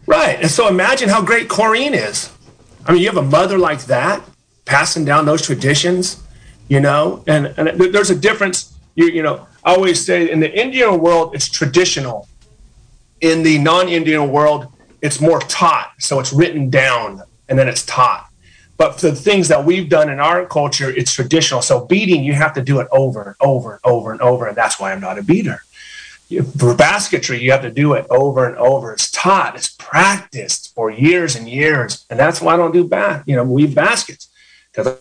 Right. 0.06 0.38
And 0.42 0.52
so 0.52 0.68
imagine 0.68 1.08
how 1.08 1.22
great 1.22 1.48
Corrine 1.48 1.94
is. 1.94 2.30
I 2.86 2.92
mean, 2.92 3.02
you 3.02 3.08
have 3.08 3.16
a 3.16 3.22
mother 3.22 3.58
like 3.58 3.86
that 3.86 4.22
passing 4.66 5.06
down 5.06 5.26
those 5.26 5.44
traditions, 5.44 6.22
you 6.68 6.82
know, 6.82 7.24
and, 7.26 7.54
and 7.56 7.80
there's 7.80 8.10
a 8.10 8.16
difference. 8.16 8.78
You, 8.96 9.06
you 9.06 9.24
know, 9.24 9.48
I 9.64 9.76
always 9.76 10.06
say 10.06 10.30
in 10.30 10.42
the 10.42 10.52
Indian 10.54 11.00
world, 11.00 11.34
it's 11.34 11.48
traditional 11.48 12.28
in 13.22 13.44
the 13.44 13.58
non-Indian 13.60 14.32
world, 14.32 14.68
it's 15.02 15.22
more 15.22 15.40
taught. 15.42 15.94
So 16.00 16.20
it's 16.20 16.34
written 16.34 16.70
down 16.70 17.24
and 17.48 17.58
then 17.58 17.68
it's 17.68 17.86
taught. 17.86 18.28
But 18.78 19.00
for 19.00 19.10
the 19.10 19.16
things 19.16 19.50
that 19.50 19.66
we've 19.66 19.90
done 19.90 20.10
in 20.10 20.20
our 20.20 20.46
culture, 20.46 20.90
it's 20.90 21.14
traditional. 21.14 21.62
So 21.62 21.86
beating, 21.86 22.24
you 22.24 22.34
have 22.34 22.54
to 22.54 22.62
do 22.62 22.80
it 22.80 22.88
over 22.92 23.22
and 23.22 23.36
over 23.42 23.74
and 23.74 23.82
over 23.84 24.12
and 24.12 24.22
over. 24.22 24.48
And 24.48 24.56
that's 24.56 24.80
why 24.80 24.94
I'm 24.94 25.02
not 25.02 25.20
a 25.20 25.24
beater. 25.24 25.62
For 26.58 26.76
basketry, 26.76 27.42
you 27.42 27.52
have 27.52 27.64
to 27.64 27.72
do 27.72 27.94
it 27.94 28.06
over 28.10 28.48
and 28.48 28.56
over. 28.58 28.94
It's 28.94 29.12
taught, 29.12 29.56
it's 29.56 29.70
practiced 29.70 30.74
for 30.76 30.90
years 30.90 31.36
and 31.36 31.50
years. 31.50 32.06
And 32.10 32.20
that's 32.20 32.40
why 32.40 32.54
I 32.54 32.58
don't 32.58 32.72
do 32.72 32.88
bat, 32.88 33.24
you 33.26 33.36
know, 33.36 33.44
weave 33.44 33.76
baskets. 33.76 34.30
Because 34.72 35.00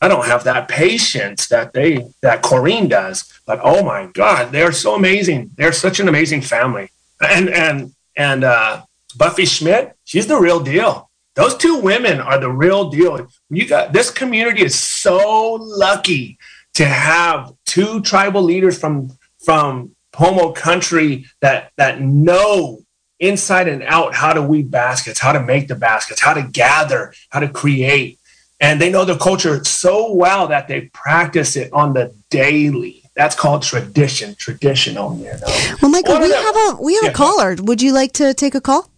I 0.00 0.06
don't 0.06 0.26
have 0.26 0.44
that 0.44 0.68
patience 0.68 1.48
that 1.48 1.72
they 1.72 2.06
that 2.20 2.42
Corrine 2.42 2.88
does. 2.88 3.32
But 3.46 3.58
oh 3.62 3.82
my 3.82 4.06
God, 4.06 4.52
they're 4.52 4.70
so 4.70 4.94
amazing. 4.94 5.50
They're 5.56 5.72
such 5.72 5.98
an 5.98 6.08
amazing 6.08 6.42
family. 6.42 6.90
And 7.24 7.48
and 7.48 7.94
and 8.16 8.44
uh 8.44 8.82
Buffy 9.16 9.44
Schmidt, 9.44 9.96
she's 10.04 10.26
the 10.26 10.38
real 10.38 10.60
deal. 10.60 11.10
Those 11.34 11.56
two 11.56 11.78
women 11.78 12.20
are 12.20 12.38
the 12.38 12.50
real 12.50 12.90
deal. 12.90 13.26
You 13.50 13.66
got 13.66 13.92
this 13.92 14.10
community 14.10 14.62
is 14.62 14.78
so 14.78 15.54
lucky 15.60 16.38
to 16.74 16.86
have 16.86 17.52
two 17.66 18.00
tribal 18.02 18.42
leaders 18.42 18.78
from 18.78 19.16
from 19.44 19.94
Pomo 20.12 20.52
country 20.52 21.26
that 21.40 21.72
that 21.76 22.00
know 22.00 22.80
inside 23.20 23.68
and 23.68 23.82
out 23.84 24.14
how 24.14 24.32
to 24.32 24.42
weave 24.42 24.70
baskets, 24.70 25.20
how 25.20 25.32
to 25.32 25.40
make 25.40 25.68
the 25.68 25.74
baskets, 25.74 26.20
how 26.20 26.34
to 26.34 26.42
gather, 26.42 27.12
how 27.30 27.40
to 27.40 27.48
create. 27.48 28.18
And 28.60 28.80
they 28.80 28.90
know 28.90 29.04
the 29.04 29.18
culture 29.18 29.62
so 29.64 30.12
well 30.12 30.48
that 30.48 30.68
they 30.68 30.82
practice 30.92 31.56
it 31.56 31.72
on 31.72 31.94
the 31.94 32.14
daily. 32.30 33.03
That's 33.16 33.36
called 33.36 33.62
tradition, 33.62 34.34
traditional, 34.34 35.16
you 35.18 35.24
know. 35.24 35.76
Well, 35.80 35.90
Michael, 35.90 36.18
we 36.18 36.32
have 36.32 36.56
a 36.56 36.78
we 36.80 36.94
have 36.94 37.04
yeah. 37.04 37.10
a 37.10 37.14
caller. 37.14 37.56
Would 37.60 37.80
you 37.80 37.92
like 37.92 38.12
to 38.14 38.34
take 38.34 38.54
a 38.54 38.60
call? 38.60 38.90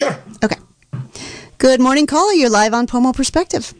Sure. 0.00 0.18
Okay. 0.42 0.56
Good 1.58 1.80
morning, 1.80 2.06
caller. 2.06 2.32
You're 2.32 2.50
live 2.50 2.74
on 2.74 2.88
Pomo 2.88 3.12
Perspective. 3.12 3.72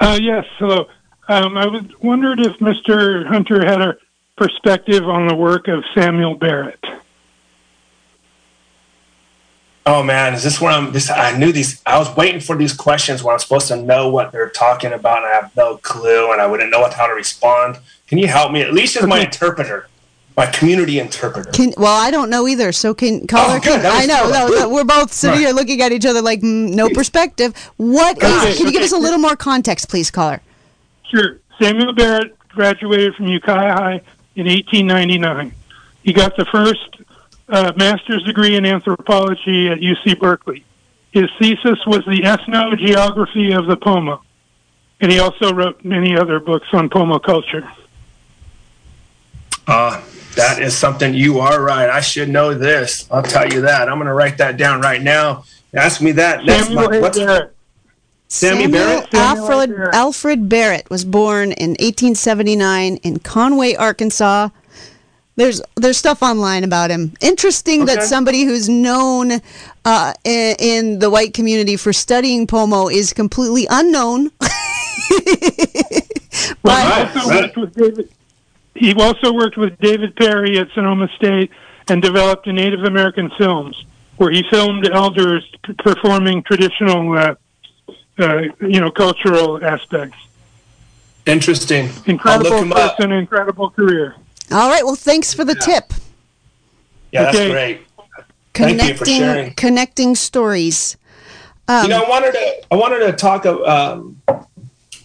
Uh, 0.00 0.18
yes, 0.20 0.44
hello. 0.58 0.86
Um, 1.28 1.56
I 1.56 1.66
was 1.66 1.84
wondered 2.00 2.40
if 2.40 2.56
Mr. 2.58 3.26
Hunter 3.26 3.64
had 3.64 3.80
a 3.80 3.96
perspective 4.36 5.04
on 5.04 5.28
the 5.28 5.36
work 5.36 5.68
of 5.68 5.84
Samuel 5.94 6.34
Barrett. 6.34 6.82
Oh 9.88 10.02
man, 10.02 10.34
is 10.34 10.44
this 10.44 10.60
where 10.60 10.70
I'm? 10.70 10.92
This 10.92 11.10
I 11.10 11.36
knew 11.38 11.50
these. 11.50 11.80
I 11.86 11.98
was 11.98 12.14
waiting 12.14 12.42
for 12.42 12.54
these 12.56 12.74
questions 12.74 13.22
where 13.22 13.32
I'm 13.32 13.40
supposed 13.40 13.68
to 13.68 13.76
know 13.76 14.10
what 14.10 14.32
they're 14.32 14.50
talking 14.50 14.92
about, 14.92 15.18
and 15.18 15.26
I 15.26 15.30
have 15.30 15.56
no 15.56 15.78
clue, 15.78 16.30
and 16.30 16.42
I 16.42 16.46
wouldn't 16.46 16.70
know 16.70 16.86
how 16.90 17.06
to 17.06 17.14
respond. 17.14 17.78
Can 18.06 18.18
you 18.18 18.26
help 18.26 18.52
me? 18.52 18.60
At 18.60 18.74
least 18.74 18.96
as 18.96 19.06
my 19.06 19.20
interpreter 19.20 19.88
my 20.38 20.46
community 20.46 21.00
interpreter. 21.00 21.50
Can, 21.50 21.72
well, 21.76 22.00
I 22.00 22.12
don't 22.12 22.30
know 22.30 22.46
either. 22.46 22.70
So 22.70 22.94
can 22.94 23.26
caller? 23.26 23.56
Oh, 23.56 23.60
can, 23.60 23.84
I 23.84 24.06
know. 24.06 24.30
No, 24.30 24.46
no, 24.46 24.68
we're 24.68 24.84
both 24.84 25.12
sitting 25.12 25.32
right. 25.34 25.46
here 25.46 25.52
looking 25.52 25.80
at 25.80 25.90
each 25.90 26.06
other 26.06 26.22
like 26.22 26.42
mm, 26.42 26.72
no 26.74 26.88
perspective. 26.90 27.56
What 27.76 28.22
is? 28.22 28.56
Can 28.56 28.66
you 28.66 28.72
give 28.72 28.82
us 28.82 28.92
a 28.92 28.98
little 28.98 29.18
more 29.18 29.34
context, 29.34 29.88
please, 29.88 30.12
caller? 30.12 30.40
Sure. 31.10 31.38
Samuel 31.60 31.92
Barrett 31.92 32.38
graduated 32.50 33.16
from 33.16 33.26
Ukiah 33.26 33.72
High 33.72 34.00
in 34.36 34.46
1899. 34.46 35.52
He 36.04 36.12
got 36.12 36.36
the 36.36 36.44
first 36.44 36.98
uh, 37.48 37.72
master's 37.76 38.22
degree 38.24 38.56
in 38.56 38.66
anthropology 38.66 39.68
at 39.68 39.78
UC 39.78 40.18
Berkeley. 40.18 40.64
His 41.12 41.30
thesis 41.38 41.78
was 41.86 42.04
the 42.04 42.20
ethnogeography 42.22 43.56
of 43.56 43.66
the 43.66 43.76
Pomo, 43.76 44.22
and 45.00 45.10
he 45.10 45.18
also 45.18 45.52
wrote 45.54 45.84
many 45.84 46.16
other 46.16 46.38
books 46.38 46.68
on 46.72 46.90
Pomo 46.90 47.18
culture. 47.18 47.68
Uh, 49.66 50.02
that 50.36 50.62
is 50.62 50.76
something 50.76 51.14
you 51.14 51.40
are 51.40 51.62
right. 51.62 51.90
I 51.90 52.00
should 52.00 52.28
know 52.28 52.54
this. 52.54 53.08
I'll 53.10 53.22
tell 53.22 53.52
you 53.52 53.62
that. 53.62 53.88
I'm 53.88 53.96
going 53.96 54.06
to 54.06 54.14
write 54.14 54.38
that 54.38 54.56
down 54.56 54.80
right 54.80 55.02
now. 55.02 55.44
Ask 55.74 56.00
me 56.00 56.12
that. 56.12 56.46
That's 56.46 56.70
my, 56.70 56.86
what's, 57.00 57.18
Barrett. 57.18 57.54
Sammy 58.28 58.62
Samuel 58.62 58.72
Barrett? 58.72 59.14
Alfred, 59.14 59.70
Barrett. 59.70 59.94
Alfred 59.94 60.48
Barrett 60.48 60.90
was 60.90 61.04
born 61.04 61.52
in 61.52 61.70
1879 61.70 62.96
in 62.98 63.18
Conway, 63.18 63.74
Arkansas. 63.74 64.50
There's 65.38 65.62
there's 65.76 65.96
stuff 65.96 66.20
online 66.20 66.64
about 66.64 66.90
him. 66.90 67.12
Interesting 67.20 67.82
okay. 67.82 67.94
that 67.94 68.02
somebody 68.02 68.42
who's 68.42 68.68
known 68.68 69.40
uh, 69.84 70.12
in, 70.24 70.56
in, 70.58 70.98
the 70.98 71.10
white 71.10 71.32
community 71.32 71.76
for 71.76 71.92
studying 71.92 72.44
Pomo 72.44 72.88
is 72.88 73.12
completely 73.12 73.64
unknown. 73.70 74.32
well, 76.64 76.74
I 76.74 77.08
also 77.14 77.28
worked 77.28 77.56
with 77.56 77.72
David. 77.72 78.10
He 78.74 78.92
also 78.94 79.32
worked 79.32 79.56
with 79.56 79.78
David 79.78 80.16
Perry 80.16 80.58
at 80.58 80.72
Sonoma 80.72 81.06
State 81.14 81.52
and 81.86 82.02
developed 82.02 82.48
Native 82.48 82.82
American 82.82 83.30
films, 83.38 83.84
where 84.16 84.32
he 84.32 84.42
filmed 84.50 84.90
elders 84.90 85.48
performing 85.78 86.42
traditional, 86.42 87.16
uh, 87.16 87.36
uh, 88.18 88.40
you 88.60 88.80
know, 88.80 88.90
cultural 88.90 89.64
aspects. 89.64 90.18
Interesting. 91.26 91.90
Incredible 92.06 92.68
person, 92.74 93.12
incredible 93.12 93.70
career. 93.70 94.16
All 94.50 94.68
right. 94.68 94.84
Well, 94.84 94.94
thanks 94.94 95.34
for 95.34 95.44
the 95.44 95.54
yeah. 95.54 95.66
tip. 95.80 95.92
Yeah, 97.12 97.22
that's 97.24 97.36
okay. 97.36 97.50
great. 97.50 97.80
Connecting, 98.52 98.78
Thank 98.78 98.90
you 98.90 98.96
for 98.96 99.06
sharing. 99.06 99.54
Connecting 99.54 100.14
stories. 100.14 100.96
Um, 101.68 101.84
you 101.84 101.90
know, 101.90 102.02
I 102.02 102.08
wanted 102.08 102.32
to 102.32 102.62
I 102.72 102.76
wanted 102.76 102.98
to 103.00 103.12
talk 103.12 103.46
um, 103.46 104.20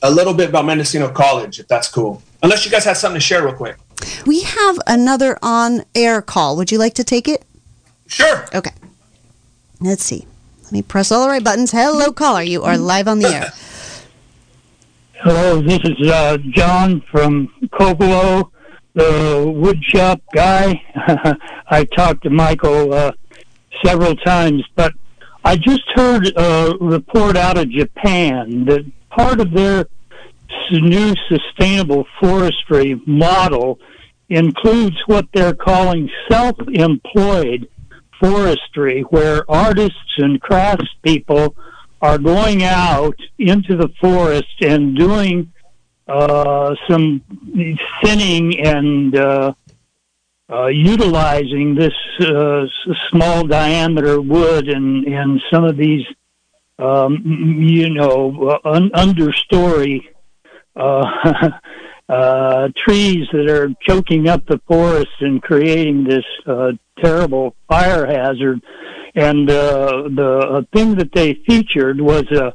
a 0.01 0.10
little 0.10 0.34
bit 0.34 0.49
about 0.49 0.65
Mendocino 0.65 1.10
College, 1.10 1.60
if 1.60 1.67
that's 1.67 1.88
cool. 1.89 2.21
Unless 2.41 2.65
you 2.65 2.71
guys 2.71 2.86
have 2.86 2.97
something 2.97 3.19
to 3.19 3.25
share 3.25 3.45
real 3.45 3.53
quick. 3.53 3.77
We 4.25 4.41
have 4.41 4.79
another 4.88 5.38
on 5.41 5.84
air 5.93 6.21
call. 6.21 6.58
Would 6.58 6.71
you 6.71 6.77
like 6.77 6.93
to 6.95 7.03
take 7.03 7.27
it? 7.27 7.45
Sure. 8.08 8.45
Okay. 8.53 8.71
Let's 9.79 10.03
see. 10.03 10.25
Let 10.63 10.71
me 10.71 10.82
press 10.82 11.12
all 11.12 11.23
the 11.23 11.29
right 11.29 11.43
buttons. 11.43 11.71
Hello, 11.71 12.12
caller. 12.12 12.41
You 12.41 12.63
are 12.63 12.77
live 12.77 13.08
on 13.08 13.19
the 13.19 13.27
air. 13.27 13.53
Hello, 15.21 15.62
this 15.62 15.79
is 15.84 16.10
uh, 16.10 16.38
John 16.49 17.01
from 17.10 17.47
Coppola, 17.71 18.49
the 18.93 19.45
woodshop 19.45 20.21
guy. 20.34 20.82
I 21.69 21.86
talked 21.86 22.23
to 22.23 22.29
Michael 22.29 22.93
uh, 22.93 23.12
several 23.84 24.15
times, 24.15 24.63
but 24.75 24.93
I 25.43 25.56
just 25.58 25.84
heard 25.93 26.32
a 26.38 26.73
report 26.79 27.36
out 27.36 27.58
of 27.58 27.69
Japan 27.69 28.65
that 28.65 28.86
part 29.10 29.39
of 29.39 29.51
their 29.51 29.88
new 30.71 31.13
sustainable 31.27 32.06
forestry 32.19 33.01
model 33.06 33.79
includes 34.29 34.95
what 35.08 35.27
they're 35.34 35.53
calling 35.53 36.10
self-employed 36.29 37.67
forestry, 38.19 39.01
where 39.10 39.49
artists 39.51 40.17
and 40.17 40.41
craftspeople 40.41 41.56
are 42.01 42.17
going 42.17 42.63
out 42.63 43.15
into 43.38 43.75
the 43.75 43.89
forest 43.99 44.62
and 44.62 44.97
doing 44.97 45.53
uh, 46.13 46.76
some 46.88 47.23
thinning 48.04 48.60
and 48.60 49.15
uh, 49.15 49.54
uh, 50.47 50.67
utilizing 50.67 51.73
this 51.73 51.93
uh, 52.19 52.65
small 53.10 53.47
diameter 53.47 54.21
wood 54.21 54.69
and, 54.69 55.06
and 55.08 55.41
some 55.52 55.63
of 55.63 55.76
these, 55.76 56.06
um, 56.78 57.58
you 57.60 57.89
know, 57.89 58.60
un- 58.63 58.91
understory 58.91 60.02
uh, 60.76 62.69
trees 62.78 63.28
that 63.32 63.49
are 63.49 63.73
choking 63.82 64.28
up 64.28 64.45
the 64.45 64.62
forest 64.67 65.12
and 65.21 65.41
creating 65.41 66.04
this 66.04 66.26
terrible 67.02 67.56
fire 67.67 68.06
hazard. 68.06 68.62
And 69.15 69.49
the 69.49 70.67
thing 70.73 70.95
that 70.95 71.12
they 71.12 71.34
featured 71.47 71.99
was 71.99 72.26
a, 72.32 72.54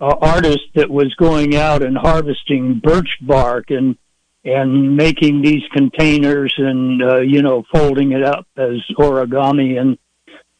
a 0.00 0.16
artist 0.16 0.64
that 0.74 0.90
was 0.90 1.14
going 1.14 1.56
out 1.56 1.82
and 1.82 1.96
harvesting 1.96 2.80
birch 2.80 3.18
bark 3.22 3.70
and 3.70 3.96
and 4.44 4.96
making 4.96 5.42
these 5.42 5.62
containers 5.72 6.54
and 6.56 7.02
uh, 7.02 7.20
you 7.20 7.42
know 7.42 7.64
folding 7.72 8.12
it 8.12 8.22
up 8.22 8.46
as 8.56 8.78
origami 8.98 9.80
and 9.80 9.98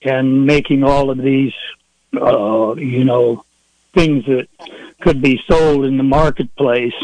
and 0.02 0.46
making 0.46 0.82
all 0.82 1.10
of 1.10 1.18
these 1.18 1.52
uh, 2.20 2.74
you 2.76 3.04
know 3.04 3.44
things 3.94 4.24
that 4.26 4.48
could 5.00 5.20
be 5.20 5.40
sold 5.48 5.84
in 5.84 5.96
the 5.96 6.02
marketplace. 6.02 6.94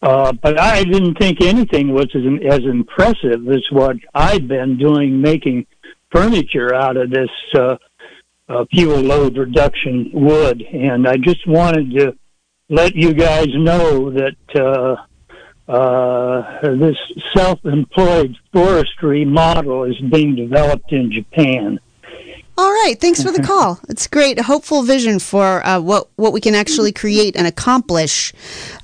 Uh, 0.00 0.32
but 0.32 0.60
I 0.60 0.84
didn't 0.84 1.18
think 1.18 1.40
anything 1.40 1.92
was 1.92 2.06
as, 2.14 2.22
as 2.48 2.64
impressive 2.64 3.48
as 3.48 3.64
what 3.70 3.96
I've 4.14 4.46
been 4.46 4.76
doing, 4.76 5.20
making 5.20 5.66
furniture 6.10 6.72
out 6.72 6.96
of 6.96 7.10
this 7.10 7.30
uh, 7.54 7.76
uh, 8.48 8.64
fuel 8.72 9.00
load 9.00 9.36
reduction 9.36 10.10
wood. 10.12 10.62
And 10.62 11.06
I 11.06 11.16
just 11.16 11.46
wanted 11.46 11.90
to 11.98 12.16
let 12.68 12.94
you 12.94 13.14
guys 13.14 13.48
know 13.50 14.10
that 14.10 14.36
uh, 14.54 14.96
uh, 15.70 16.60
this 16.76 16.96
self-employed 17.34 18.36
forestry 18.52 19.24
model 19.24 19.84
is 19.84 19.98
being 20.10 20.34
developed 20.34 20.92
in 20.92 21.12
Japan. 21.12 21.78
All 22.56 22.72
right, 22.72 22.96
thanks 23.00 23.22
for 23.22 23.30
the 23.30 23.40
call. 23.40 23.78
It's 23.88 24.08
great, 24.08 24.40
a 24.40 24.42
hopeful 24.42 24.82
vision 24.82 25.20
for 25.20 25.64
uh, 25.64 25.78
what 25.78 26.08
what 26.16 26.32
we 26.32 26.40
can 26.40 26.56
actually 26.56 26.90
create 26.90 27.36
and 27.36 27.46
accomplish, 27.46 28.32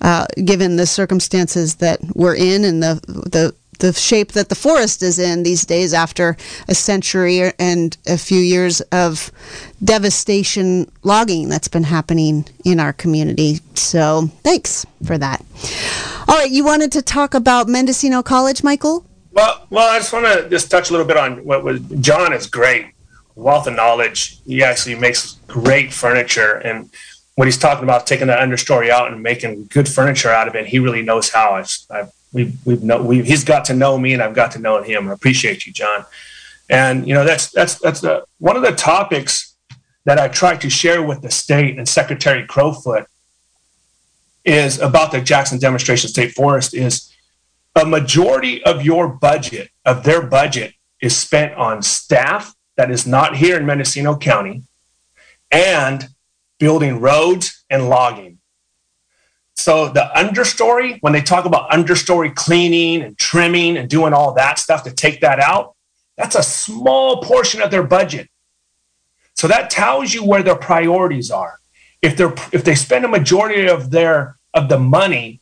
uh, 0.01 0.27
given 0.45 0.77
the 0.77 0.87
circumstances 0.87 1.75
that 1.77 1.99
we're 2.15 2.37
in 2.37 2.65
and 2.65 2.81
the 2.81 3.01
the 3.05 3.53
the 3.79 3.93
shape 3.93 4.33
that 4.33 4.49
the 4.49 4.55
forest 4.55 5.03
is 5.03 5.19
in 5.19 5.43
these 5.43 5.65
days 5.65 5.93
after 5.95 6.37
a 6.69 6.75
century 6.75 7.53
and 7.59 7.97
a 8.07 8.19
few 8.19 8.39
years 8.39 8.81
of 8.93 9.31
devastation 9.83 10.91
logging 11.03 11.49
that's 11.49 11.69
been 11.69 11.85
happening 11.85 12.47
in 12.65 12.81
our 12.81 12.93
community. 12.93 13.61
So 13.75 14.31
thanks 14.43 14.87
for 15.05 15.19
that. 15.19 15.45
All 16.29 16.37
right, 16.37 16.51
you 16.51 16.65
wanted 16.65 16.93
to 16.93 17.03
talk 17.03 17.35
about 17.35 17.69
Mendocino 17.69 18.23
College, 18.23 18.63
Michael? 18.63 19.05
Well, 19.33 19.67
well, 19.71 19.91
I 19.95 19.99
just 19.99 20.13
want 20.13 20.27
to 20.27 20.49
just 20.49 20.71
touch 20.71 20.91
a 20.91 20.93
little 20.93 21.07
bit 21.07 21.17
on 21.17 21.45
what 21.45 21.65
was 21.65 21.81
John 22.01 22.33
is 22.33 22.47
great, 22.47 22.87
wealth 23.35 23.67
of 23.67 23.75
knowledge. 23.75 24.39
He 24.47 24.63
actually 24.63 24.95
makes 24.95 25.35
great 25.49 25.93
furniture, 25.93 26.55
and 26.59 26.89
when 27.35 27.49
he's 27.49 27.59
talking 27.59 27.83
about 27.83 28.07
taking 28.07 28.29
the 28.29 28.33
understory 28.33 28.91
out 28.91 29.13
and 29.13 29.23
making 29.23 29.67
good 29.67 29.89
furniture 29.89 30.31
out 30.31 30.47
of 30.47 30.55
it, 30.55 30.67
he 30.67 30.79
really 30.79 31.03
knows 31.03 31.31
how. 31.31 31.55
I've, 31.55 31.77
I've 31.91 32.13
we've 32.35 32.59
we've 32.67 32.83
know 32.83 33.01
we've, 33.03 33.25
he's 33.25 33.45
got 33.45 33.65
to 33.67 33.75
know 33.75 33.97
me 33.97 34.13
and 34.13 34.23
I've 34.23 34.35
got 34.35 34.53
to 34.53 34.59
know 34.59 34.83
him. 34.83 35.09
I 35.09 35.13
appreciate 35.13 35.65
you, 35.65 35.73
John. 35.73 36.05
And 36.69 37.09
you 37.09 37.15
know 37.15 37.25
that's 37.25 37.51
that's 37.51 37.79
that's 37.79 38.01
the 38.01 38.25
one 38.39 38.57
of 38.57 38.63
the 38.63 38.73
topics 38.73 39.55
that 40.05 40.19
I 40.19 40.29
try 40.29 40.57
to 40.57 40.69
share 40.69 41.03
with 41.03 41.23
the 41.23 41.31
state 41.31 41.79
and 41.79 41.89
Secretary 41.89 42.47
Crowfoot 42.47 43.07
is 44.45 44.79
about 44.79 45.13
the 45.13 45.21
Jackson 45.23 45.59
Demonstration 45.59 46.11
State 46.11 46.33
Forest 46.33 46.75
is 46.75 47.11
a 47.75 47.87
majority 47.87 48.63
of 48.65 48.85
your 48.85 49.09
budget 49.09 49.71
of 49.85 50.05
their 50.05 50.23
budget 50.23 50.75
is 51.01 51.17
spent 51.17 51.55
on 51.55 51.83
staff 51.83 52.55
that 52.77 52.91
is 52.91 53.07
not 53.07 53.37
here 53.37 53.57
in 53.57 53.67
Mendocino 53.67 54.17
County 54.17 54.63
and 55.51 56.09
building 56.59 57.01
roads 57.01 57.65
and 57.71 57.89
logging. 57.89 58.34
So 59.57 59.89
the 59.89 60.11
understory, 60.17 60.99
when 61.01 61.13
they 61.13 61.23
talk 61.23 61.45
about 61.45 61.71
understory 61.71 62.35
cleaning 62.35 63.03
and 63.03 63.17
trimming 63.17 63.77
and 63.77 63.89
doing 63.89 64.13
all 64.13 64.35
that 64.35 64.59
stuff 64.59 64.85
to 64.85 64.91
take 64.91 65.21
that 65.21 65.39
out, 65.39 65.75
that's 66.17 66.35
a 66.35 66.43
small 66.43 67.23
portion 67.23 67.63
of 67.63 67.71
their 67.71 67.83
budget. 67.83 68.29
So 69.35 69.49
that 69.49 69.71
tells 69.71 70.15
you 70.15 70.25
where 70.25 70.43
their 70.43 70.57
priorities 70.57 71.31
are. 71.31 71.61
If 72.03 72.17
they're 72.17 72.35
if 72.53 72.65
they 72.65 72.75
spend 72.75 73.05
a 73.05 73.09
majority 73.09 73.67
of 73.67 73.91
their 73.91 74.37
of 74.53 74.69
the 74.69 74.79
money 74.79 75.41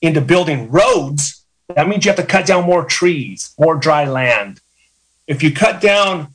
into 0.00 0.20
building 0.20 0.70
roads, 0.70 1.44
that 1.74 1.88
means 1.88 2.04
you 2.04 2.10
have 2.10 2.16
to 2.16 2.26
cut 2.26 2.46
down 2.46 2.64
more 2.64 2.84
trees, 2.84 3.52
more 3.58 3.76
dry 3.76 4.04
land. 4.04 4.60
If 5.26 5.42
you 5.42 5.52
cut 5.52 5.80
down, 5.80 6.34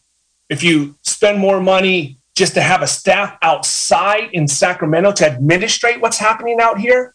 if 0.50 0.64
you 0.64 0.96
spend 1.02 1.40
more 1.40 1.60
money 1.60 2.18
just 2.36 2.56
to 2.56 2.62
have 2.62 2.82
a 2.82 2.88
staff 2.88 3.38
outside 3.42 4.30
in 4.34 4.48
Sacramento 4.48 5.12
to 5.14 5.26
administrate 5.26 6.02
what's 6.02 6.18
happening 6.18 6.60
out 6.60 6.80
here, 6.80 7.14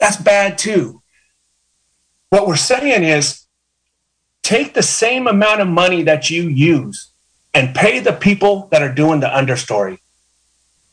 that's 0.00 0.16
bad 0.16 0.58
too. 0.58 1.02
What 2.30 2.48
we're 2.48 2.56
saying 2.56 3.04
is 3.04 3.46
take 4.42 4.74
the 4.74 4.82
same 4.82 5.28
amount 5.28 5.60
of 5.60 5.68
money 5.68 6.02
that 6.02 6.30
you 6.30 6.48
use 6.48 7.12
and 7.52 7.74
pay 7.74 8.00
the 8.00 8.12
people 8.12 8.66
that 8.72 8.82
are 8.82 8.92
doing 8.92 9.20
the 9.20 9.28
understory. 9.28 9.98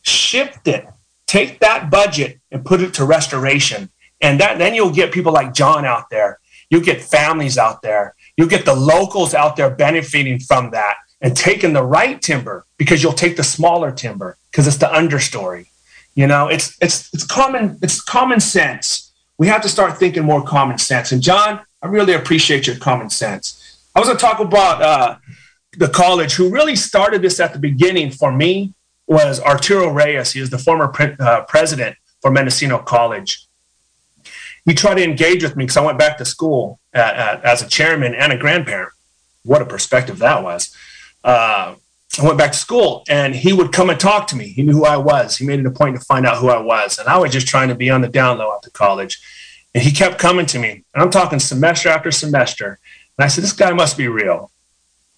Shift 0.03 0.67
it. 0.67 0.87
Take 1.25 1.59
that 1.61 1.89
budget 1.89 2.39
and 2.51 2.63
put 2.63 2.81
it 2.81 2.93
to 2.95 3.05
restoration. 3.05 3.89
And 4.21 4.39
that, 4.39 4.59
then 4.59 4.75
you'll 4.75 4.93
get 4.93 5.11
people 5.11 5.33
like 5.33 5.53
John 5.53 5.83
out 5.83 6.09
there. 6.11 6.39
You'll 6.69 6.81
get 6.81 7.01
families 7.01 7.57
out 7.57 7.81
there. 7.81 8.13
You'll 8.37 8.47
get 8.47 8.65
the 8.65 8.75
locals 8.75 9.33
out 9.33 9.55
there 9.55 9.71
benefiting 9.71 10.39
from 10.39 10.71
that 10.71 10.97
and 11.21 11.35
taking 11.35 11.73
the 11.73 11.83
right 11.83 12.21
timber 12.21 12.65
because 12.77 13.03
you'll 13.03 13.13
take 13.13 13.37
the 13.37 13.43
smaller 13.43 13.91
timber 13.91 14.37
because 14.49 14.67
it's 14.67 14.77
the 14.77 14.87
understory. 14.87 15.67
You 16.15 16.27
know, 16.27 16.47
it's 16.47 16.77
it's 16.81 17.13
it's 17.13 17.25
common 17.25 17.77
it's 17.81 18.01
common 18.01 18.39
sense. 18.39 19.11
We 19.37 19.47
have 19.47 19.61
to 19.61 19.69
start 19.69 19.97
thinking 19.97 20.23
more 20.23 20.43
common 20.43 20.77
sense. 20.77 21.11
And 21.11 21.21
John, 21.21 21.61
I 21.81 21.87
really 21.87 22.13
appreciate 22.13 22.67
your 22.67 22.75
common 22.75 23.09
sense. 23.09 23.79
I 23.95 23.99
was 23.99 24.07
going 24.07 24.17
to 24.17 24.21
talk 24.21 24.39
about 24.39 24.81
uh, 24.81 25.17
the 25.77 25.87
college 25.87 26.33
who 26.33 26.49
really 26.49 26.75
started 26.75 27.21
this 27.21 27.39
at 27.39 27.53
the 27.53 27.59
beginning 27.59 28.11
for 28.11 28.31
me 28.31 28.73
was 29.07 29.41
Arturo 29.41 29.89
Reyes. 29.89 30.33
He 30.33 30.39
is 30.39 30.49
the 30.49 30.57
former 30.57 30.87
pre- 30.87 31.15
uh, 31.19 31.41
president 31.45 31.97
for 32.21 32.31
Mendocino 32.31 32.77
College. 32.77 33.45
He 34.63 34.73
tried 34.73 34.95
to 34.95 35.03
engage 35.03 35.43
with 35.43 35.55
me 35.55 35.63
because 35.63 35.77
I 35.77 35.85
went 35.85 35.97
back 35.97 36.17
to 36.19 36.25
school 36.25 36.79
at, 36.93 37.15
at, 37.15 37.43
as 37.43 37.61
a 37.61 37.67
chairman 37.67 38.13
and 38.13 38.31
a 38.31 38.37
grandparent. 38.37 38.91
What 39.43 39.61
a 39.61 39.65
perspective 39.65 40.19
that 40.19 40.43
was. 40.43 40.75
Uh, 41.23 41.75
I 42.19 42.25
went 42.25 42.37
back 42.37 42.51
to 42.51 42.57
school 42.57 43.03
and 43.07 43.33
he 43.33 43.53
would 43.53 43.71
come 43.71 43.89
and 43.89 43.99
talk 43.99 44.27
to 44.27 44.35
me. 44.35 44.49
He 44.49 44.63
knew 44.63 44.73
who 44.73 44.85
I 44.85 44.97
was. 44.97 45.37
He 45.37 45.45
made 45.45 45.59
it 45.59 45.65
a 45.65 45.71
point 45.71 45.97
to 45.97 46.05
find 46.05 46.25
out 46.25 46.37
who 46.37 46.49
I 46.49 46.59
was. 46.59 46.99
And 46.99 47.07
I 47.07 47.17
was 47.17 47.31
just 47.31 47.47
trying 47.47 47.69
to 47.69 47.75
be 47.75 47.89
on 47.89 48.01
the 48.01 48.09
down 48.09 48.37
low 48.37 48.53
after 48.53 48.69
college. 48.69 49.21
And 49.73 49.83
he 49.83 49.91
kept 49.91 50.19
coming 50.19 50.45
to 50.47 50.59
me. 50.59 50.83
And 50.93 51.01
I'm 51.01 51.09
talking 51.09 51.39
semester 51.39 51.87
after 51.87 52.11
semester. 52.11 52.79
And 53.17 53.23
I 53.25 53.27
said, 53.27 53.43
this 53.43 53.53
guy 53.53 53.71
must 53.71 53.97
be 53.97 54.09
real. 54.09 54.51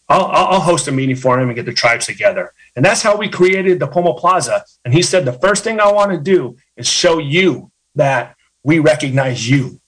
I'll, 0.09 0.25
I'll 0.25 0.59
host 0.59 0.87
a 0.87 0.91
meeting 0.91 1.15
for 1.15 1.39
him 1.39 1.49
and 1.49 1.55
get 1.55 1.65
the 1.65 1.73
tribes 1.73 2.05
together. 2.05 2.53
And 2.75 2.85
that's 2.85 3.01
how 3.01 3.15
we 3.17 3.29
created 3.29 3.79
the 3.79 3.87
Pomo 3.87 4.13
Plaza. 4.13 4.63
And 4.85 4.93
he 4.93 5.01
said, 5.01 5.25
the 5.25 5.33
first 5.33 5.63
thing 5.63 5.79
I 5.79 5.91
want 5.91 6.11
to 6.11 6.19
do 6.19 6.57
is 6.75 6.87
show 6.87 7.17
you 7.17 7.71
that 7.95 8.35
we 8.63 8.79
recognize 8.79 9.49
you. 9.49 9.79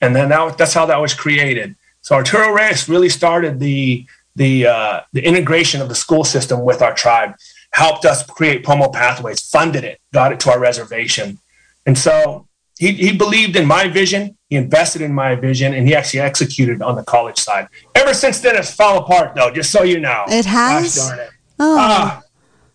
And 0.00 0.14
then 0.14 0.28
that, 0.28 0.58
that's 0.58 0.74
how 0.74 0.86
that 0.86 1.00
was 1.00 1.14
created. 1.14 1.74
So 2.02 2.14
Arturo 2.16 2.52
Reyes 2.52 2.88
really 2.88 3.08
started 3.08 3.58
the 3.58 4.06
the 4.36 4.66
uh, 4.66 5.00
the 5.12 5.24
integration 5.24 5.80
of 5.80 5.88
the 5.88 5.94
school 5.94 6.24
system 6.24 6.62
with 6.62 6.82
our 6.82 6.94
tribe, 6.94 7.34
helped 7.72 8.04
us 8.04 8.24
create 8.24 8.64
Pomo 8.64 8.88
Pathways, 8.90 9.40
funded 9.40 9.84
it, 9.84 10.00
got 10.12 10.32
it 10.32 10.40
to 10.40 10.50
our 10.50 10.58
reservation, 10.58 11.38
and 11.86 11.96
so 11.96 12.46
he, 12.78 12.92
he 12.92 13.16
believed 13.16 13.54
in 13.56 13.66
my 13.66 13.86
vision. 13.88 14.36
He 14.48 14.56
invested 14.56 15.02
in 15.02 15.12
my 15.12 15.34
vision, 15.34 15.72
and 15.72 15.86
he 15.86 15.94
actually 15.94 16.20
executed 16.20 16.82
on 16.82 16.96
the 16.96 17.04
college 17.04 17.38
side. 17.38 17.68
Ever 17.94 18.12
since 18.12 18.40
then, 18.40 18.56
it's 18.56 18.74
fell 18.74 18.98
apart, 18.98 19.34
though. 19.34 19.50
Just 19.50 19.70
so 19.70 19.82
you 19.82 20.00
know, 20.00 20.24
it 20.28 20.44
has. 20.44 20.96
Gosh 20.96 21.08
darn 21.08 21.20
it. 21.20 21.30
Oh. 21.60 21.78
Uh, 21.78 22.20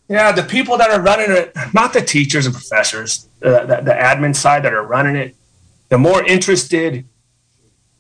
yeah, 0.08 0.32
the 0.32 0.44
people 0.44 0.78
that 0.78 0.90
are 0.90 1.02
running 1.02 1.30
it, 1.30 1.54
not 1.74 1.92
the 1.92 2.02
teachers 2.02 2.46
and 2.46 2.56
professors, 2.56 3.28
uh, 3.44 3.66
the, 3.66 3.82
the 3.82 3.92
admin 3.92 4.34
side 4.34 4.64
that 4.64 4.74
are 4.74 4.86
running 4.86 5.18
it, 5.18 5.36
they're 5.90 5.98
more 5.98 6.24
interested 6.24 7.06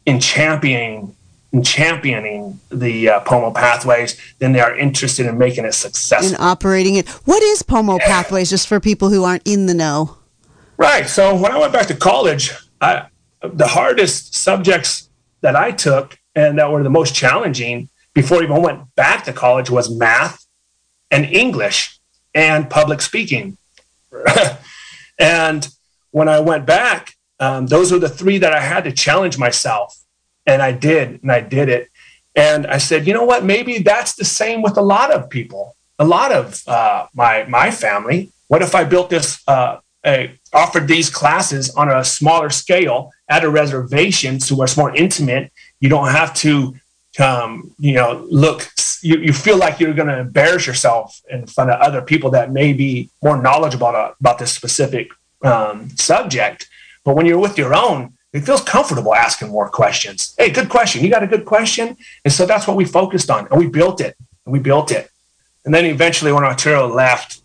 in 0.06 0.22
championing 0.22 1.17
championing 1.64 2.60
the 2.70 3.10
uh, 3.10 3.20
Pomo 3.22 3.52
pathways 3.52 4.20
than 4.40 4.52
they 4.52 4.60
are 4.60 4.76
interested 4.76 5.26
in 5.26 5.38
making 5.38 5.66
it 5.66 5.74
successful. 5.74 6.36
In 6.36 6.42
operating 6.42 6.96
it. 6.96 7.08
What 7.26 7.42
is 7.44 7.62
Pomo 7.64 7.98
yeah. 7.98 8.06
pathways, 8.06 8.50
just 8.50 8.68
for 8.68 8.80
people 8.80 9.10
who 9.10 9.24
aren't 9.24 9.44
in 9.46 9.66
the 9.66 9.74
know? 9.74 10.18
Right. 10.78 11.08
So 11.08 11.36
when 11.36 11.52
I 11.52 11.58
went 11.58 11.74
back 11.74 11.88
to 11.88 11.96
college, 11.96 12.52
I, 12.82 13.08
the 13.42 13.68
hardest 13.68 14.36
subjects 14.36 15.10
that 15.42 15.56
I 15.56 15.72
took 15.72 16.18
and 16.36 16.58
that 16.60 16.72
were 16.72 16.84
the 16.84 16.90
most 16.90 17.16
challenging 17.16 17.90
before 18.14 18.40
I 18.40 18.44
even 18.44 18.62
went 18.62 18.96
back 18.96 19.24
to 19.26 19.34
college 19.34 19.70
was 19.70 19.96
math 19.96 20.46
and 21.12 21.26
English 21.26 22.00
and 22.34 22.70
public 22.70 23.02
speaking. 23.02 23.58
and 25.20 25.68
when 26.12 26.28
I 26.28 26.40
went 26.40 26.66
back, 26.66 27.14
um, 27.40 27.68
those 27.68 27.92
were 27.92 28.00
the 28.00 28.10
three 28.10 28.38
that 28.40 28.54
I 28.54 28.60
had 28.60 28.84
to 28.86 28.92
challenge 28.92 29.38
myself 29.38 29.96
and 30.48 30.62
I 30.62 30.72
did, 30.72 31.22
and 31.22 31.32
I 31.32 31.42
did 31.42 31.70
it. 31.70 31.90
And 32.36 32.66
I 32.66 32.78
said, 32.78 33.06
you 33.06 33.14
know 33.14 33.26
what? 33.26 33.44
Maybe 33.44 33.80
that's 33.80 34.16
the 34.16 34.26
same 34.26 34.62
with 34.62 34.78
a 34.78 34.82
lot 34.82 35.12
of 35.12 35.30
people, 35.30 35.76
a 36.00 36.06
lot 36.06 36.32
of 36.32 36.62
uh, 36.68 37.08
my 37.14 37.46
my 37.46 37.70
family. 37.70 38.32
What 38.48 38.62
if 38.62 38.74
I 38.74 38.86
built 38.86 39.10
this, 39.10 39.44
uh, 39.48 39.80
a, 40.06 40.32
offered 40.54 40.88
these 40.88 41.10
classes 41.10 41.70
on 41.76 41.90
a 41.90 42.04
smaller 42.04 42.50
scale 42.50 43.12
at 43.28 43.44
a 43.44 43.50
reservation, 43.50 44.40
so 44.40 44.64
it's 44.64 44.78
more 44.78 44.96
intimate? 44.96 45.52
You 45.82 45.90
don't 45.90 46.12
have 46.12 46.34
to, 46.36 46.76
um, 47.20 47.76
you 47.78 47.94
know, 47.94 48.26
look. 48.30 48.68
You, 49.04 49.18
you 49.18 49.34
feel 49.34 49.58
like 49.58 49.80
you're 49.80 49.94
going 49.94 50.08
to 50.08 50.20
embarrass 50.20 50.66
yourself 50.66 51.22
in 51.30 51.46
front 51.46 51.70
of 51.70 51.80
other 51.80 52.02
people 52.02 52.32
that 52.32 52.52
may 52.52 52.74
be 52.74 53.12
more 53.22 53.40
knowledgeable 53.40 53.88
about, 53.88 54.16
about 54.20 54.40
this 54.40 54.52
specific 54.52 55.10
um, 55.44 55.90
subject. 55.92 56.68
But 57.06 57.16
when 57.16 57.28
you're 57.28 57.38
with 57.38 57.60
your 57.60 57.76
own, 57.76 58.17
it 58.38 58.46
feels 58.46 58.62
comfortable 58.62 59.16
asking 59.16 59.50
more 59.50 59.68
questions. 59.68 60.36
Hey, 60.38 60.52
good 60.52 60.70
question. 60.70 61.04
You 61.04 61.10
got 61.10 61.24
a 61.24 61.28
good 61.28 61.46
question? 61.46 61.98
And 62.24 62.32
so 62.32 62.46
that's 62.46 62.68
what 62.68 62.78
we 62.78 62.86
focused 62.86 63.30
on. 63.30 63.48
And 63.50 63.60
we 63.60 63.68
built 63.68 64.00
it. 64.00 64.16
And 64.46 64.54
we 64.54 64.60
built 64.60 64.92
it. 64.92 65.10
And 65.66 65.74
then 65.74 65.86
eventually, 65.86 66.32
when 66.32 66.44
Arturo 66.44 66.88
left, 66.88 67.42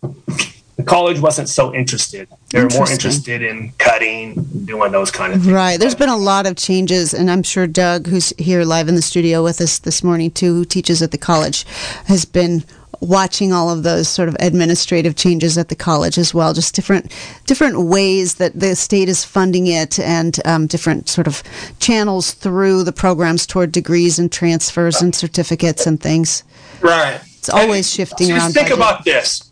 the 0.77 0.83
college 0.83 1.19
wasn't 1.19 1.49
so 1.49 1.73
interested. 1.73 2.27
They 2.49 2.63
were 2.63 2.69
more 2.69 2.89
interested 2.89 3.41
in 3.41 3.73
cutting, 3.77 4.35
doing 4.65 4.91
those 4.91 5.11
kind 5.11 5.33
of 5.33 5.41
things. 5.41 5.53
Right. 5.53 5.79
There's 5.79 5.95
been 5.95 6.09
a 6.09 6.17
lot 6.17 6.45
of 6.45 6.55
changes, 6.55 7.13
and 7.13 7.29
I'm 7.29 7.43
sure 7.43 7.67
Doug, 7.67 8.07
who's 8.07 8.29
here 8.37 8.63
live 8.63 8.87
in 8.87 8.95
the 8.95 9.01
studio 9.01 9.43
with 9.43 9.59
us 9.61 9.79
this 9.79 10.03
morning 10.03 10.31
too, 10.31 10.53
who 10.53 10.65
teaches 10.65 11.01
at 11.01 11.11
the 11.11 11.17
college, 11.17 11.65
has 12.05 12.23
been 12.25 12.63
watching 13.03 13.53
all 13.53 13.69
of 13.69 13.83
those 13.83 14.07
sort 14.07 14.29
of 14.29 14.35
administrative 14.39 15.15
changes 15.15 15.57
at 15.57 15.69
the 15.69 15.75
college 15.75 16.17
as 16.17 16.33
well, 16.33 16.53
just 16.53 16.73
different 16.75 17.13
different 17.45 17.81
ways 17.81 18.35
that 18.35 18.59
the 18.59 18.75
state 18.75 19.09
is 19.09 19.23
funding 19.23 19.67
it, 19.67 19.99
and 19.99 20.39
um, 20.45 20.67
different 20.67 21.09
sort 21.09 21.27
of 21.27 21.43
channels 21.79 22.31
through 22.31 22.83
the 22.83 22.91
programs 22.91 23.45
toward 23.45 23.71
degrees 23.71 24.19
and 24.19 24.31
transfers 24.31 25.01
and 25.01 25.15
certificates 25.15 25.85
and 25.85 26.01
things. 26.01 26.43
Right. 26.81 27.21
It's 27.37 27.49
always 27.49 27.77
and 27.77 27.85
shifting 27.85 28.27
just 28.29 28.39
around. 28.39 28.51
Think 28.53 28.69
budget. 28.69 28.77
about 28.77 29.05
this. 29.05 29.51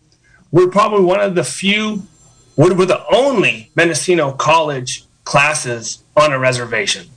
We're 0.52 0.70
probably 0.70 1.06
one 1.06 1.20
of 1.20 1.36
the 1.36 1.44
few, 1.44 2.04
we're 2.56 2.74
the 2.86 3.06
only 3.14 3.72
Mendocino 3.76 4.34
College 4.34 5.06
classes 5.24 6.04
on 6.16 6.34
a 6.34 6.40
reservation. 6.40 7.08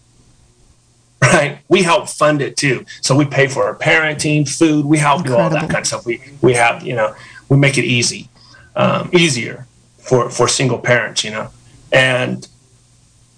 Right? 1.32 1.58
We 1.68 1.82
help 1.82 2.08
fund 2.08 2.42
it 2.42 2.56
too. 2.56 2.84
So 3.00 3.16
we 3.16 3.24
pay 3.24 3.48
for 3.48 3.64
our 3.64 3.76
parenting, 3.76 4.48
food. 4.48 4.84
We 4.84 4.98
help 4.98 5.24
do 5.24 5.36
all 5.36 5.50
that 5.50 5.70
kind 5.70 5.82
of 5.82 5.86
stuff. 5.86 6.06
We 6.06 6.22
we 6.42 6.54
have 6.54 6.86
you 6.86 6.94
know 6.94 7.14
we 7.48 7.56
make 7.56 7.78
it 7.78 7.84
easy, 7.84 8.28
um, 8.76 9.10
easier 9.12 9.66
for 9.98 10.30
for 10.30 10.48
single 10.48 10.78
parents. 10.78 11.24
You 11.24 11.30
know, 11.30 11.50
and 11.92 12.46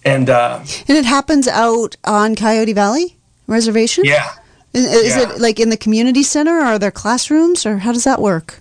and 0.04 0.30
uh, 0.30 0.60
and 0.88 0.96
it 0.96 1.04
happens 1.04 1.48
out 1.48 1.96
on 2.04 2.34
Coyote 2.34 2.72
Valley 2.72 3.16
Reservation. 3.46 4.04
Yeah. 4.04 4.30
Is, 4.72 4.84
is 4.84 5.16
yeah. 5.16 5.32
it 5.32 5.40
like 5.40 5.58
in 5.58 5.70
the 5.70 5.76
community 5.76 6.22
center? 6.22 6.58
Or 6.58 6.64
are 6.64 6.78
there 6.78 6.90
classrooms, 6.90 7.64
or 7.64 7.78
how 7.78 7.92
does 7.92 8.04
that 8.04 8.20
work? 8.20 8.60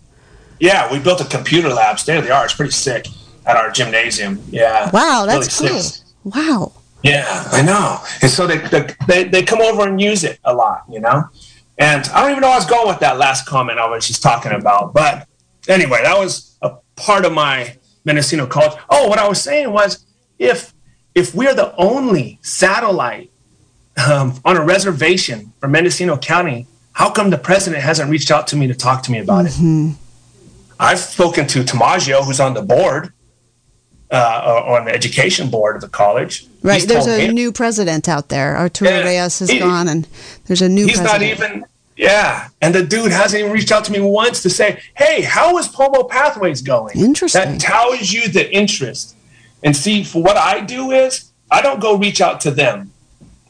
Yeah, 0.60 0.92
we 0.92 1.00
built 1.00 1.20
a 1.20 1.26
computer 1.26 1.70
lab, 1.70 2.00
state 2.00 2.18
of 2.18 2.24
the 2.24 2.32
art. 2.32 2.46
It's 2.46 2.54
pretty 2.54 2.72
sick 2.72 3.08
at 3.46 3.58
our 3.58 3.72
gymnasium. 3.72 4.42
Yeah. 4.50 4.90
Wow, 4.92 5.26
that's 5.28 5.60
really 5.60 5.74
cool. 5.74 5.82
Sick. 5.82 6.04
Wow. 6.24 6.72
Yeah, 7.06 7.44
I 7.52 7.62
know. 7.62 8.00
And 8.24 8.32
so 8.32 8.48
they, 8.48 8.58
they 9.08 9.26
they 9.26 9.44
come 9.44 9.62
over 9.62 9.88
and 9.88 10.02
use 10.02 10.24
it 10.24 10.40
a 10.44 10.52
lot, 10.52 10.86
you 10.90 11.00
know. 11.00 11.26
And 11.78 12.04
I 12.08 12.22
don't 12.22 12.32
even 12.32 12.42
know 12.42 12.48
where 12.48 12.56
I 12.56 12.58
was 12.58 12.66
going 12.66 12.88
with 12.88 13.00
that 13.02 13.20
last 13.20 13.46
comment 13.46 13.78
I 13.78 13.88
was 13.88 14.08
just 14.08 14.24
talking 14.24 14.52
about. 14.54 14.92
But 14.92 15.28
anyway, 15.68 16.00
that 16.02 16.18
was 16.18 16.58
a 16.64 16.78
part 16.96 17.24
of 17.24 17.32
my 17.32 17.78
Mendocino 18.06 18.48
College. 18.48 18.80
Oh, 18.90 19.08
what 19.08 19.20
I 19.20 19.28
was 19.28 19.40
saying 19.40 19.72
was 19.72 20.04
if 20.40 20.74
if 21.14 21.36
we're 21.36 21.54
the 21.54 21.76
only 21.76 22.40
satellite 22.42 23.30
um, 24.10 24.40
on 24.44 24.58
a 24.58 24.66
reservation 24.66 25.54
for 25.60 25.68
Mendocino 25.68 26.18
County, 26.18 26.66
how 26.94 27.12
come 27.12 27.30
the 27.30 27.38
president 27.38 27.84
hasn't 27.84 28.10
reached 28.10 28.32
out 28.32 28.48
to 28.48 28.56
me 28.56 28.66
to 28.66 28.74
talk 28.74 29.04
to 29.04 29.12
me 29.12 29.20
about 29.20 29.46
mm-hmm. 29.46 29.92
it? 29.92 29.98
I've 30.80 31.00
spoken 31.00 31.46
to 31.50 31.64
Tomaggio, 31.64 32.26
who's 32.26 32.40
on 32.40 32.56
the 32.56 32.64
board, 32.64 33.14
uh, 34.12 34.64
on 34.68 34.86
the 34.86 34.92
education 34.92 35.50
board 35.50 35.76
of 35.76 35.82
the 35.82 35.90
college. 35.90 36.48
Right. 36.62 36.76
He's 36.76 36.88
there's 36.88 37.08
a 37.08 37.28
me, 37.28 37.34
new 37.34 37.52
president 37.52 38.08
out 38.08 38.30
there. 38.30 38.58
Arturo 38.58 38.90
yeah, 38.90 39.04
Reyes 39.04 39.42
is 39.42 39.50
he, 39.50 39.60
gone, 39.60 39.88
and 39.88 40.08
there's 40.46 40.62
a 40.62 40.70
new. 40.70 40.86
He's 40.86 41.00
president. 41.00 41.40
not 41.40 41.48
even. 41.48 41.66
Yeah, 41.98 42.50
and 42.62 42.76
the 42.76 42.84
dude 42.84 43.14
hasn't 43.14 43.40
even 43.40 43.54
reached 43.54 43.72
out 43.72 43.86
to 43.86 43.92
me 43.92 44.02
once 44.02 44.42
to 44.44 44.50
say, 44.50 44.82
"Hey, 44.96 45.22
how 45.22 45.58
is 45.58 45.68
Pomo 45.68 46.04
Pathways 46.04 46.62
going?" 46.62 46.98
Interesting. 47.00 47.54
That 47.54 47.62
tells 47.62 48.12
you 48.12 48.28
the 48.28 48.52
interest. 48.54 49.16
And 49.64 49.76
see, 49.76 50.04
for 50.04 50.22
what 50.22 50.38
I 50.38 50.60
do 50.60 50.92
is 50.92 51.32
I 51.50 51.62
don't 51.62 51.80
go 51.80 51.98
reach 51.98 52.22
out 52.22 52.42
to 52.42 52.52
them 52.52 52.92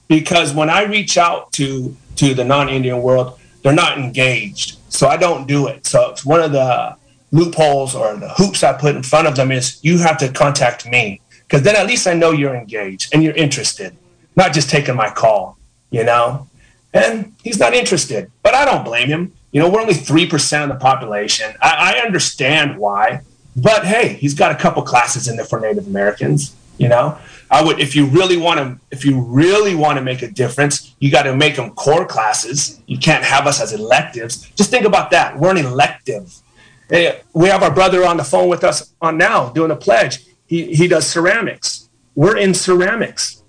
because 0.07 0.53
when 0.53 0.69
I 0.69 0.83
reach 0.83 1.17
out 1.17 1.51
to 1.53 1.95
to 2.17 2.33
the 2.33 2.43
non-Indian 2.43 3.01
world, 3.01 3.39
they're 3.61 3.73
not 3.73 3.97
engaged. 3.97 4.77
So 4.89 5.07
I 5.07 5.17
don't 5.17 5.47
do 5.47 5.67
it. 5.67 5.85
So 5.85 6.11
it's 6.11 6.23
one 6.25 6.41
of 6.41 6.51
the 6.51 6.95
loopholes 7.35 7.93
or 7.93 8.15
the 8.15 8.29
hoops 8.29 8.63
I 8.63 8.73
put 8.73 8.95
in 8.95 9.03
front 9.03 9.27
of 9.27 9.35
them 9.35 9.51
is 9.51 9.79
you 9.83 9.97
have 9.99 10.17
to 10.19 10.31
contact 10.31 10.87
me 10.87 11.21
because 11.43 11.63
then 11.63 11.75
at 11.75 11.85
least 11.85 12.07
I 12.07 12.13
know 12.13 12.31
you're 12.31 12.55
engaged 12.55 13.13
and 13.13 13.21
you're 13.23 13.35
interested, 13.35 13.95
not 14.35 14.53
just 14.53 14.69
taking 14.69 14.95
my 14.95 15.09
call, 15.09 15.57
you 15.91 16.03
know? 16.03 16.47
And 16.93 17.33
he's 17.43 17.59
not 17.59 17.73
interested, 17.73 18.31
but 18.41 18.55
I 18.55 18.63
don't 18.63 18.85
blame 18.85 19.09
him. 19.09 19.33
You 19.51 19.61
know, 19.61 19.69
we're 19.69 19.81
only 19.81 19.93
3% 19.93 20.63
of 20.63 20.69
the 20.69 20.75
population. 20.75 21.53
I, 21.61 21.95
I 21.95 22.05
understand 22.05 22.77
why, 22.77 23.21
but 23.55 23.85
hey, 23.85 24.13
he's 24.13 24.33
got 24.33 24.51
a 24.51 24.55
couple 24.55 24.81
classes 24.83 25.27
in 25.27 25.35
there 25.35 25.45
for 25.45 25.59
Native 25.59 25.87
Americans, 25.87 26.55
you 26.77 26.87
know? 26.87 27.17
I 27.51 27.63
would, 27.63 27.79
if 27.79 27.95
you 27.95 28.05
really 28.07 28.37
want 28.37 28.59
to, 28.59 28.79
if 28.91 29.05
you 29.05 29.21
really 29.21 29.75
want 29.75 29.97
to 29.97 30.03
make 30.03 30.23
a 30.23 30.31
difference, 30.31 30.95
you 30.99 31.11
got 31.11 31.23
to 31.23 31.35
make 31.35 31.57
them 31.57 31.71
core 31.71 32.05
classes. 32.05 32.81
You 32.87 32.97
can't 32.97 33.23
have 33.23 33.45
us 33.45 33.61
as 33.61 33.71
electives. 33.71 34.49
Just 34.55 34.71
think 34.71 34.85
about 34.85 35.11
that. 35.11 35.37
We're 35.37 35.51
an 35.51 35.57
elective 35.57 36.41
we 36.89 37.47
have 37.47 37.63
our 37.63 37.73
brother 37.73 38.05
on 38.05 38.17
the 38.17 38.23
phone 38.23 38.49
with 38.49 38.63
us 38.63 38.93
on 39.01 39.17
now 39.17 39.49
doing 39.49 39.71
a 39.71 39.75
pledge. 39.75 40.25
He, 40.45 40.75
he 40.75 40.87
does 40.87 41.07
ceramics. 41.07 41.89
We're 42.13 42.37
in 42.37 42.53
ceramics. 42.53 43.43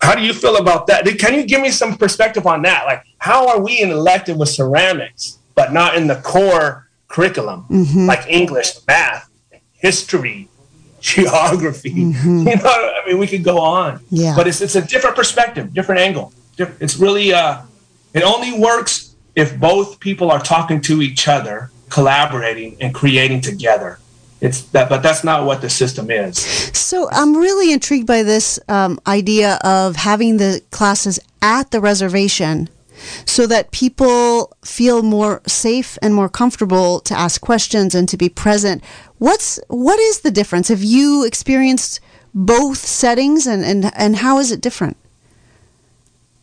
How 0.00 0.14
do 0.14 0.22
you 0.22 0.32
feel 0.32 0.56
about 0.56 0.86
that? 0.86 1.04
Can 1.18 1.34
you 1.34 1.44
give 1.44 1.60
me 1.60 1.70
some 1.70 1.96
perspective 1.96 2.46
on 2.46 2.62
that? 2.62 2.84
Like, 2.86 3.04
how 3.18 3.48
are 3.48 3.60
we 3.60 3.80
in 3.80 3.90
elective 3.90 4.36
with 4.36 4.48
ceramics, 4.48 5.38
but 5.54 5.72
not 5.72 5.96
in 5.96 6.06
the 6.06 6.16
core 6.16 6.88
curriculum, 7.08 7.66
mm-hmm. 7.68 8.06
like 8.06 8.26
English, 8.28 8.74
math, 8.86 9.28
history, 9.72 10.48
geography? 11.00 11.90
Mm-hmm. 11.90 12.46
You 12.46 12.56
know, 12.56 12.62
I 12.64 13.02
mean, 13.08 13.18
we 13.18 13.26
could 13.26 13.42
go 13.42 13.58
on. 13.58 14.00
Yeah. 14.10 14.36
But 14.36 14.46
it's, 14.46 14.60
it's 14.60 14.76
a 14.76 14.82
different 14.82 15.16
perspective, 15.16 15.74
different 15.74 16.00
angle. 16.00 16.32
It's 16.56 16.96
really, 16.96 17.32
uh, 17.32 17.62
it 18.14 18.22
only 18.22 18.56
works 18.56 19.16
if 19.34 19.58
both 19.58 19.98
people 19.98 20.30
are 20.30 20.40
talking 20.40 20.80
to 20.82 21.02
each 21.02 21.26
other 21.26 21.70
collaborating 21.88 22.76
and 22.80 22.94
creating 22.94 23.40
together. 23.40 23.98
It's 24.40 24.62
that, 24.70 24.88
but 24.88 25.02
that's 25.02 25.24
not 25.24 25.46
what 25.46 25.60
the 25.60 25.70
system 25.70 26.10
is. 26.10 26.38
So 26.38 27.08
I'm 27.10 27.36
really 27.36 27.72
intrigued 27.72 28.06
by 28.06 28.22
this 28.22 28.60
um, 28.68 29.00
idea 29.06 29.58
of 29.64 29.96
having 29.96 30.36
the 30.36 30.62
classes 30.70 31.18
at 31.42 31.70
the 31.72 31.80
reservation 31.80 32.68
so 33.26 33.46
that 33.46 33.70
people 33.70 34.56
feel 34.64 35.02
more 35.02 35.42
safe 35.46 35.98
and 36.02 36.14
more 36.14 36.28
comfortable 36.28 37.00
to 37.00 37.18
ask 37.18 37.40
questions 37.40 37.94
and 37.94 38.08
to 38.08 38.16
be 38.16 38.28
present. 38.28 38.82
What's 39.18 39.58
what 39.68 39.98
is 39.98 40.20
the 40.20 40.30
difference? 40.30 40.68
Have 40.68 40.82
you 40.82 41.24
experienced 41.24 42.00
both 42.34 42.78
settings 42.78 43.46
and 43.46 43.64
and, 43.64 43.92
and 43.96 44.16
how 44.16 44.38
is 44.38 44.52
it 44.52 44.60
different? 44.60 44.96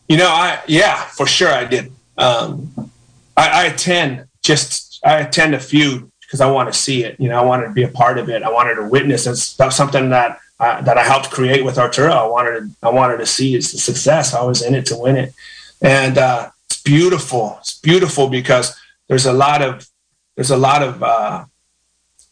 You 0.08 0.18
know, 0.18 0.28
I 0.28 0.60
yeah, 0.66 1.04
for 1.04 1.26
sure 1.26 1.50
I 1.50 1.64
did. 1.64 1.92
Um, 2.18 2.90
I, 3.36 3.48
I 3.48 3.64
attend 3.64 4.26
just 4.42 4.85
I 5.06 5.20
attend 5.20 5.54
a 5.54 5.60
few 5.60 6.10
because 6.20 6.40
I 6.40 6.50
want 6.50 6.72
to 6.72 6.78
see 6.78 7.04
it. 7.04 7.18
You 7.20 7.28
know, 7.28 7.38
I 7.40 7.44
wanted 7.44 7.68
to 7.68 7.72
be 7.72 7.84
a 7.84 7.88
part 7.88 8.18
of 8.18 8.28
it. 8.28 8.42
I 8.42 8.50
wanted 8.50 8.74
to 8.74 8.88
witness. 8.88 9.26
It's 9.26 9.56
something 9.76 10.10
that 10.10 10.40
that 10.58 10.98
I 10.98 11.04
helped 11.04 11.30
create 11.30 11.64
with 11.64 11.78
Arturo. 11.78 12.10
I 12.10 12.26
wanted 12.26 12.60
to, 12.60 12.70
I 12.82 12.90
wanted 12.90 13.18
to 13.18 13.26
see 13.26 13.54
its 13.54 13.70
success. 13.82 14.34
I 14.34 14.42
was 14.42 14.62
in 14.62 14.74
it 14.74 14.86
to 14.86 14.96
win 14.96 15.16
it, 15.16 15.32
and 15.80 16.18
uh, 16.18 16.50
it's 16.68 16.82
beautiful. 16.82 17.56
It's 17.60 17.78
beautiful 17.78 18.28
because 18.28 18.76
there's 19.06 19.26
a 19.26 19.32
lot 19.32 19.62
of 19.62 19.86
there's 20.34 20.50
a 20.50 20.56
lot 20.56 20.82
of 20.82 21.02
uh, 21.02 21.44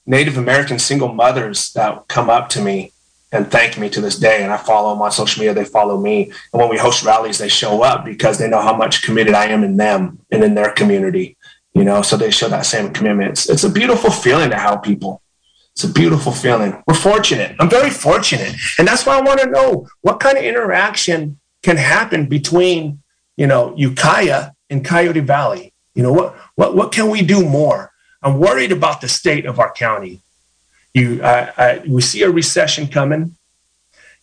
Native 0.04 0.36
American 0.36 0.80
single 0.80 1.14
mothers 1.14 1.72
that 1.74 2.08
come 2.08 2.28
up 2.28 2.48
to 2.50 2.60
me 2.60 2.90
and 3.30 3.50
thank 3.50 3.78
me 3.78 3.88
to 3.90 4.00
this 4.00 4.18
day. 4.18 4.42
And 4.42 4.52
I 4.52 4.56
follow 4.56 4.90
them 4.90 5.02
on 5.02 5.12
social 5.12 5.40
media. 5.40 5.54
They 5.54 5.64
follow 5.64 6.00
me. 6.00 6.24
And 6.52 6.60
when 6.60 6.70
we 6.70 6.78
host 6.78 7.04
rallies, 7.04 7.38
they 7.38 7.48
show 7.48 7.82
up 7.82 8.04
because 8.04 8.38
they 8.38 8.48
know 8.48 8.62
how 8.62 8.76
much 8.76 9.02
committed 9.02 9.34
I 9.34 9.46
am 9.46 9.62
in 9.64 9.76
them 9.76 10.18
and 10.30 10.42
in 10.42 10.54
their 10.54 10.70
community 10.70 11.36
you 11.74 11.84
know, 11.84 12.02
so 12.02 12.16
they 12.16 12.30
show 12.30 12.48
that 12.48 12.66
same 12.66 12.92
commitment. 12.92 13.30
It's, 13.30 13.50
it's 13.50 13.64
a 13.64 13.70
beautiful 13.70 14.10
feeling 14.10 14.50
to 14.50 14.56
help 14.56 14.84
people. 14.84 15.20
It's 15.72 15.84
a 15.84 15.92
beautiful 15.92 16.30
feeling. 16.30 16.80
We're 16.86 16.94
fortunate. 16.94 17.56
I'm 17.58 17.68
very 17.68 17.90
fortunate. 17.90 18.54
And 18.78 18.86
that's 18.86 19.04
why 19.04 19.18
I 19.18 19.22
want 19.22 19.40
to 19.40 19.50
know 19.50 19.88
what 20.02 20.20
kind 20.20 20.38
of 20.38 20.44
interaction 20.44 21.40
can 21.64 21.76
happen 21.76 22.26
between, 22.26 23.02
you 23.36 23.48
know, 23.48 23.74
Ukiah 23.76 24.52
and 24.70 24.84
Coyote 24.84 25.18
Valley. 25.20 25.72
You 25.94 26.04
know, 26.04 26.12
what, 26.12 26.36
what, 26.54 26.76
what 26.76 26.92
can 26.92 27.10
we 27.10 27.22
do 27.22 27.44
more? 27.44 27.90
I'm 28.22 28.38
worried 28.38 28.70
about 28.70 29.00
the 29.00 29.08
state 29.08 29.46
of 29.46 29.58
our 29.58 29.72
county. 29.72 30.20
You, 30.92 31.20
uh, 31.22 31.52
I, 31.56 31.82
we 31.88 32.02
see 32.02 32.22
a 32.22 32.30
recession 32.30 32.86
coming. 32.86 33.36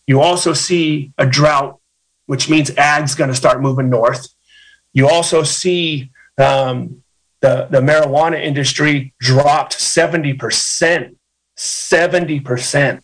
You 0.06 0.22
also 0.22 0.54
see 0.54 1.12
a 1.18 1.26
drought, 1.26 1.78
which 2.26 2.48
means 2.48 2.70
ag's 2.78 3.14
going 3.14 3.28
to 3.28 3.36
start 3.36 3.60
moving 3.60 3.90
north. 3.90 4.26
You 4.94 5.08
also 5.08 5.42
see 5.42 6.10
um, 6.38 7.01
the, 7.42 7.66
the 7.70 7.80
marijuana 7.80 8.42
industry 8.42 9.12
dropped 9.20 9.76
70%. 9.76 11.16
70%. 11.56 13.02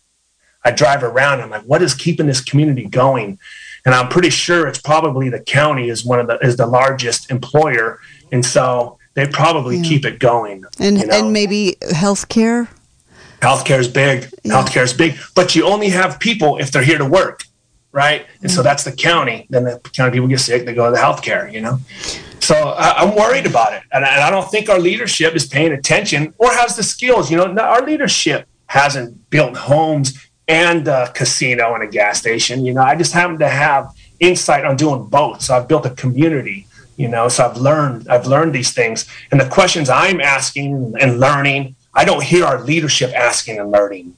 I 0.64 0.70
drive 0.70 1.02
around, 1.04 1.40
I'm 1.40 1.50
like, 1.50 1.62
what 1.62 1.82
is 1.82 1.94
keeping 1.94 2.26
this 2.26 2.40
community 2.40 2.86
going? 2.86 3.38
And 3.84 3.94
I'm 3.94 4.08
pretty 4.08 4.30
sure 4.30 4.66
it's 4.66 4.80
probably 4.80 5.28
the 5.28 5.40
county 5.40 5.88
is 5.88 6.04
one 6.04 6.20
of 6.20 6.26
the 6.26 6.38
is 6.38 6.56
the 6.56 6.66
largest 6.66 7.30
employer. 7.30 8.00
And 8.32 8.44
so 8.44 8.98
they 9.14 9.26
probably 9.26 9.78
yeah. 9.78 9.84
keep 9.84 10.04
it 10.04 10.18
going. 10.18 10.64
And 10.78 10.98
you 10.98 11.06
know? 11.06 11.14
and 11.14 11.32
maybe 11.32 11.76
healthcare. 11.82 12.68
Healthcare 13.40 13.78
is 13.78 13.88
big. 13.88 14.28
Yeah. 14.42 14.54
Healthcare 14.54 14.82
is 14.82 14.92
big. 14.92 15.16
But 15.34 15.54
you 15.54 15.64
only 15.64 15.88
have 15.90 16.18
people 16.18 16.58
if 16.58 16.72
they're 16.72 16.82
here 16.82 16.98
to 16.98 17.06
work. 17.06 17.44
Right. 17.98 18.26
And 18.42 18.48
so 18.48 18.58
mm-hmm. 18.58 18.62
that's 18.62 18.84
the 18.84 18.92
county. 18.92 19.48
Then 19.50 19.64
the 19.64 19.80
county 19.92 20.12
people 20.12 20.28
get 20.28 20.38
sick, 20.38 20.64
they 20.64 20.72
go 20.72 20.86
to 20.86 20.92
the 20.92 21.02
healthcare, 21.02 21.52
you 21.52 21.60
know. 21.60 21.80
So 22.38 22.54
I, 22.54 23.02
am 23.02 23.16
worried 23.16 23.44
about 23.44 23.72
it, 23.72 23.82
and 23.92 24.04
I, 24.04 24.08
and 24.14 24.22
I, 24.22 24.30
don't 24.30 24.48
think 24.48 24.68
our 24.68 24.78
leadership 24.78 25.34
is 25.34 25.48
paying 25.48 25.72
attention 25.72 26.32
or 26.38 26.48
has 26.52 26.76
the 26.76 26.84
skills. 26.84 27.28
You 27.28 27.38
know, 27.38 27.60
our 27.60 27.84
leadership 27.84 28.46
hasn't 28.66 29.28
built 29.30 29.56
homes 29.56 30.16
and 30.46 30.86
a 30.86 31.10
casino 31.12 31.74
and 31.74 31.82
a 31.82 31.88
gas 31.88 32.20
station. 32.20 32.64
You 32.64 32.72
know, 32.72 32.82
I 32.82 32.94
just 32.94 33.12
happen 33.12 33.36
to 33.40 33.48
have 33.48 33.92
insight 34.20 34.64
on 34.64 34.76
doing 34.76 35.06
both. 35.06 35.42
So 35.42 35.56
I've 35.56 35.66
built 35.66 35.84
a 35.84 35.90
community. 35.90 36.68
You 36.96 37.08
know, 37.08 37.28
so 37.28 37.48
I've 37.48 37.56
learned 37.56 38.08
I've 38.08 38.28
learned 38.28 38.54
these 38.54 38.72
things, 38.72 39.08
and 39.32 39.40
the 39.40 39.48
questions 39.48 39.90
I'm 39.90 40.20
asking 40.20 40.94
and 41.00 41.18
learning, 41.18 41.74
I 41.94 42.04
don't 42.04 42.22
hear 42.22 42.44
our 42.44 42.60
leadership 42.62 43.10
asking 43.12 43.58
and 43.58 43.72
learning. 43.72 44.14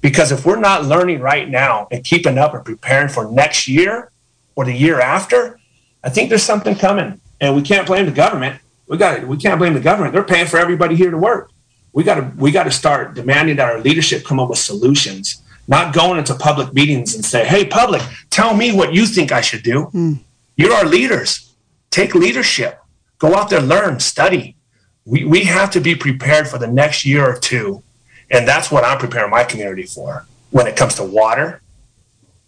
Because 0.00 0.30
if 0.30 0.46
we're 0.46 0.60
not 0.60 0.84
learning 0.84 1.20
right 1.20 1.48
now 1.48 1.88
and 1.90 2.04
keeping 2.04 2.38
up 2.38 2.54
and 2.54 2.64
preparing 2.64 3.08
for 3.08 3.30
next 3.30 3.66
year 3.66 4.10
or 4.54 4.64
the 4.64 4.72
year 4.72 5.00
after, 5.00 5.58
I 6.04 6.08
think 6.08 6.28
there's 6.28 6.42
something 6.42 6.76
coming 6.76 7.20
and 7.40 7.54
we 7.54 7.62
can't 7.62 7.86
blame 7.86 8.06
the 8.06 8.12
government. 8.12 8.60
We 8.86 8.96
got 8.96 9.26
we 9.26 9.36
can't 9.36 9.58
blame 9.58 9.74
the 9.74 9.80
government. 9.80 10.12
They're 10.12 10.24
paying 10.24 10.46
for 10.46 10.58
everybody 10.58 10.96
here 10.96 11.10
to 11.10 11.18
work. 11.18 11.50
We 11.92 12.04
got 12.04 12.16
to 12.16 12.32
we 12.36 12.50
got 12.50 12.64
to 12.64 12.70
start 12.70 13.14
demanding 13.14 13.56
that 13.56 13.70
our 13.70 13.80
leadership 13.80 14.24
come 14.24 14.40
up 14.40 14.48
with 14.48 14.58
solutions, 14.58 15.42
not 15.66 15.94
going 15.94 16.18
into 16.18 16.34
public 16.34 16.72
meetings 16.72 17.14
and 17.14 17.24
say, 17.24 17.46
"Hey, 17.46 17.66
public, 17.66 18.02
tell 18.30 18.56
me 18.56 18.72
what 18.72 18.94
you 18.94 19.06
think 19.06 19.32
I 19.32 19.40
should 19.40 19.62
do." 19.62 19.90
Mm. 19.92 20.20
You're 20.56 20.72
our 20.72 20.86
leaders. 20.86 21.54
Take 21.90 22.14
leadership. 22.14 22.80
Go 23.18 23.34
out 23.34 23.50
there, 23.50 23.60
learn, 23.60 24.00
study. 24.00 24.56
We, 25.04 25.24
we 25.24 25.44
have 25.44 25.70
to 25.72 25.80
be 25.80 25.94
prepared 25.94 26.48
for 26.48 26.58
the 26.58 26.66
next 26.66 27.04
year 27.04 27.24
or 27.24 27.38
two. 27.38 27.82
And 28.30 28.46
that's 28.46 28.70
what 28.70 28.84
I'm 28.84 28.98
preparing 28.98 29.30
my 29.30 29.44
community 29.44 29.84
for 29.84 30.26
when 30.50 30.66
it 30.66 30.76
comes 30.76 30.94
to 30.96 31.04
water. 31.04 31.62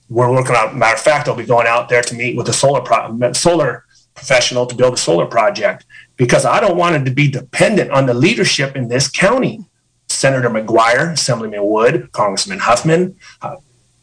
We're 0.09 0.31
working 0.31 0.57
on, 0.57 0.79
matter 0.79 0.97
of 0.97 1.01
fact, 1.01 1.29
I'll 1.29 1.37
be 1.37 1.45
going 1.45 1.67
out 1.67 1.89
there 1.89 2.03
to 2.03 2.15
meet 2.15 2.37
with 2.37 2.49
a 2.49 2.53
solar, 2.53 2.81
pro, 2.81 3.33
solar 3.33 3.85
professional 4.15 4.67
to 4.67 4.75
build 4.75 4.95
a 4.95 4.97
solar 4.97 5.27
project 5.27 5.87
because 6.17 6.45
I 6.45 6.61
don't 6.61 6.77
want 6.77 6.97
it 6.97 7.05
to 7.05 7.11
be 7.11 7.31
dependent 7.31 7.91
on 7.91 8.07
the 8.07 8.15
leadership 8.15 8.77
in 8.77 8.89
this 8.89 9.09
county. 9.09 9.65
Senator 10.09 10.51
McGuire, 10.51 11.13
Assemblyman 11.13 11.65
Wood, 11.65 12.11
Congressman 12.13 12.59
Huffman, 12.59 13.17
uh, 13.41 13.57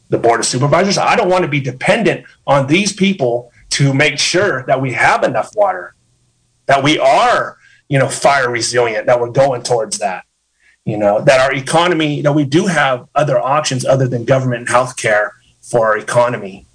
the 0.09 0.17
Board 0.17 0.39
of 0.39 0.45
Supervisors. 0.45 0.97
I 0.97 1.15
don't 1.15 1.29
want 1.29 1.43
to 1.43 1.49
be 1.49 1.59
dependent 1.59 2.25
on 2.47 2.67
these 2.67 2.93
people 2.93 3.51
to 3.71 3.93
make 3.93 4.17
sure 4.17 4.63
that 4.67 4.81
we 4.81 4.93
have 4.93 5.23
enough 5.23 5.55
water, 5.55 5.95
that 6.65 6.81
we 6.83 6.97
are, 6.97 7.57
you 7.89 7.99
know, 7.99 8.07
fire 8.07 8.49
resilient, 8.49 9.05
that 9.07 9.19
we're 9.19 9.31
going 9.31 9.61
towards 9.63 9.99
that. 9.99 10.23
You 10.87 10.95
know, 10.95 11.19
that 11.19 11.41
our 11.41 11.53
economy, 11.53 12.15
you 12.15 12.23
know, 12.23 12.31
we 12.31 12.45
do 12.45 12.65
have 12.65 13.09
other 13.13 13.37
options 13.37 13.83
other 13.83 14.07
than 14.07 14.23
government 14.23 14.61
and 14.61 14.69
healthcare 14.69 15.31
for 15.61 15.85
our 15.87 15.97
economy. 15.97 16.65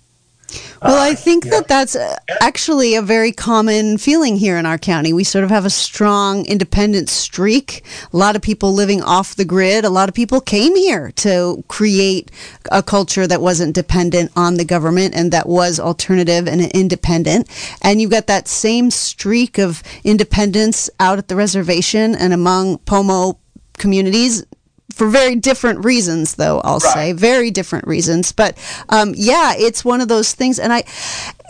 Well, 0.82 1.00
I 1.00 1.12
uh, 1.12 1.14
think 1.14 1.44
that 1.44 1.66
that's 1.66 1.96
uh, 1.96 2.16
actually 2.42 2.94
a 2.94 3.00
very 3.00 3.32
common 3.32 3.96
feeling 3.96 4.36
here 4.36 4.58
in 4.58 4.66
our 4.66 4.76
county. 4.76 5.14
We 5.14 5.24
sort 5.24 5.44
of 5.44 5.50
have 5.50 5.64
a 5.64 5.70
strong 5.70 6.44
independent 6.44 7.08
streak. 7.08 7.84
A 8.12 8.16
lot 8.18 8.36
of 8.36 8.42
people 8.42 8.74
living 8.74 9.02
off 9.02 9.36
the 9.36 9.46
grid. 9.46 9.86
A 9.86 9.90
lot 9.90 10.10
of 10.10 10.14
people 10.14 10.42
came 10.42 10.76
here 10.76 11.10
to 11.12 11.64
create 11.68 12.30
a 12.70 12.82
culture 12.82 13.26
that 13.26 13.40
wasn't 13.40 13.74
dependent 13.74 14.30
on 14.36 14.56
the 14.56 14.64
government 14.66 15.14
and 15.14 15.32
that 15.32 15.48
was 15.48 15.80
alternative 15.80 16.46
and 16.46 16.60
independent. 16.72 17.48
And 17.80 17.98
you've 18.00 18.10
got 18.10 18.26
that 18.26 18.46
same 18.46 18.90
streak 18.90 19.56
of 19.58 19.82
independence 20.04 20.90
out 21.00 21.16
at 21.16 21.28
the 21.28 21.36
reservation 21.36 22.14
and 22.14 22.34
among 22.34 22.78
Pomo 22.78 23.38
communities 23.78 24.44
for 24.92 25.08
very 25.08 25.34
different 25.34 25.84
reasons, 25.84 26.34
though 26.34 26.60
I'll 26.60 26.78
right. 26.78 26.94
say 26.94 27.12
very 27.12 27.50
different 27.50 27.86
reasons. 27.86 28.32
But 28.32 28.56
um, 28.88 29.14
yeah, 29.16 29.54
it's 29.56 29.84
one 29.84 30.00
of 30.00 30.08
those 30.08 30.32
things, 30.32 30.58
and 30.58 30.72
I, 30.72 30.84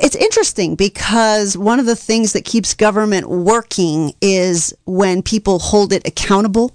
it's 0.00 0.16
interesting 0.16 0.74
because 0.74 1.56
one 1.56 1.80
of 1.80 1.86
the 1.86 1.96
things 1.96 2.32
that 2.32 2.44
keeps 2.44 2.74
government 2.74 3.28
working 3.28 4.14
is 4.20 4.74
when 4.86 5.22
people 5.22 5.58
hold 5.58 5.92
it 5.92 6.06
accountable. 6.06 6.74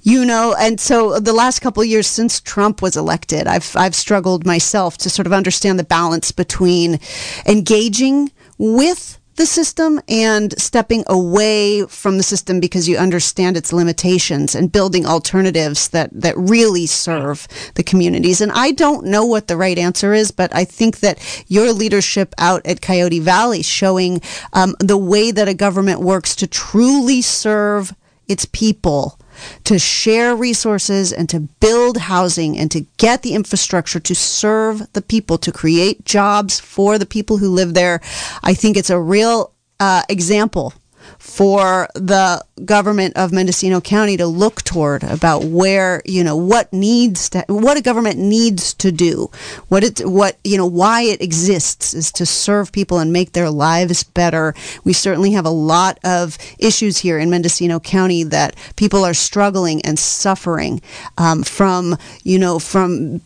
You 0.00 0.24
know, 0.24 0.56
and 0.58 0.80
so 0.80 1.20
the 1.20 1.34
last 1.34 1.60
couple 1.60 1.82
of 1.82 1.88
years 1.88 2.06
since 2.06 2.40
Trump 2.40 2.80
was 2.80 2.96
elected, 2.96 3.46
I've 3.46 3.76
I've 3.76 3.94
struggled 3.94 4.46
myself 4.46 4.96
to 4.98 5.10
sort 5.10 5.26
of 5.26 5.32
understand 5.32 5.78
the 5.78 5.84
balance 5.84 6.32
between 6.32 6.98
engaging 7.46 8.32
with 8.56 9.17
the 9.38 9.46
system 9.46 10.00
and 10.08 10.52
stepping 10.60 11.04
away 11.06 11.86
from 11.86 12.16
the 12.16 12.22
system 12.24 12.58
because 12.58 12.88
you 12.88 12.98
understand 12.98 13.56
its 13.56 13.72
limitations 13.72 14.54
and 14.54 14.72
building 14.72 15.06
alternatives 15.06 15.88
that, 15.90 16.10
that 16.12 16.36
really 16.36 16.86
serve 16.86 17.46
the 17.74 17.84
communities. 17.84 18.40
And 18.40 18.50
I 18.52 18.72
don't 18.72 19.06
know 19.06 19.24
what 19.24 19.46
the 19.46 19.56
right 19.56 19.78
answer 19.78 20.12
is, 20.12 20.32
but 20.32 20.54
I 20.54 20.64
think 20.64 20.98
that 21.00 21.44
your 21.46 21.72
leadership 21.72 22.34
out 22.36 22.66
at 22.66 22.82
Coyote 22.82 23.20
Valley 23.20 23.62
showing 23.62 24.20
um, 24.52 24.74
the 24.80 24.98
way 24.98 25.30
that 25.30 25.48
a 25.48 25.54
government 25.54 26.00
works 26.00 26.34
to 26.36 26.48
truly 26.48 27.22
serve 27.22 27.94
its 28.26 28.44
people 28.44 29.18
to 29.64 29.78
share 29.78 30.34
resources 30.34 31.12
and 31.12 31.28
to 31.28 31.40
build 31.40 31.96
housing 31.96 32.58
and 32.58 32.70
to 32.70 32.86
get 32.96 33.22
the 33.22 33.34
infrastructure 33.34 34.00
to 34.00 34.14
serve 34.14 34.92
the 34.92 35.02
people, 35.02 35.38
to 35.38 35.52
create 35.52 36.04
jobs 36.04 36.60
for 36.60 36.98
the 36.98 37.06
people 37.06 37.38
who 37.38 37.48
live 37.48 37.74
there. 37.74 38.00
I 38.42 38.54
think 38.54 38.76
it's 38.76 38.90
a 38.90 39.00
real 39.00 39.52
uh, 39.80 40.02
example 40.08 40.74
for 41.18 41.88
the 41.94 42.44
government 42.64 43.16
of 43.16 43.32
Mendocino 43.32 43.80
County 43.80 44.16
to 44.16 44.26
look 44.26 44.62
toward 44.62 45.02
about 45.02 45.44
where 45.44 46.02
you 46.04 46.24
know 46.24 46.36
what 46.36 46.72
needs 46.72 47.28
to 47.30 47.44
what 47.48 47.76
a 47.76 47.82
government 47.82 48.18
needs 48.18 48.74
to 48.74 48.92
do. 48.92 49.30
What 49.68 49.84
it 49.84 50.00
what 50.00 50.38
you 50.44 50.56
know 50.56 50.66
why 50.66 51.02
it 51.02 51.20
exists 51.20 51.94
is 51.94 52.12
to 52.12 52.26
serve 52.26 52.72
people 52.72 52.98
and 52.98 53.12
make 53.12 53.32
their 53.32 53.50
lives 53.50 54.04
better. 54.04 54.54
We 54.84 54.92
certainly 54.92 55.32
have 55.32 55.46
a 55.46 55.50
lot 55.50 55.98
of 56.04 56.38
issues 56.58 56.98
here 56.98 57.18
in 57.18 57.30
Mendocino 57.30 57.80
County 57.80 58.22
that 58.24 58.56
people 58.76 59.04
are 59.04 59.14
struggling 59.14 59.82
and 59.82 59.98
suffering 59.98 60.80
um, 61.16 61.42
from 61.42 61.96
you 62.22 62.38
know 62.38 62.58
from 62.58 63.20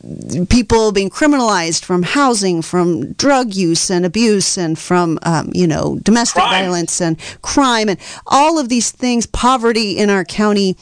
people 0.49 0.93
being 0.93 1.11
criminalized 1.11 1.85
from 1.85 2.03
housing 2.03 2.63
from 2.63 3.13
drug 3.13 3.55
use 3.55 3.91
and 3.91 4.05
abuse 4.05 4.57
and 4.57 4.79
from 4.79 5.19
um, 5.23 5.51
you 5.55 5.67
know 5.67 5.99
domestic 6.03 6.43
crime. 6.43 6.65
violence 6.65 7.01
and 7.01 7.19
crime 7.43 7.82
and 7.89 7.99
all 8.27 8.59
of 8.59 8.69
these 8.69 8.91
things, 8.91 9.27
poverty 9.27 9.99
in 9.99 10.11
our 10.11 10.25
county. 10.25 10.77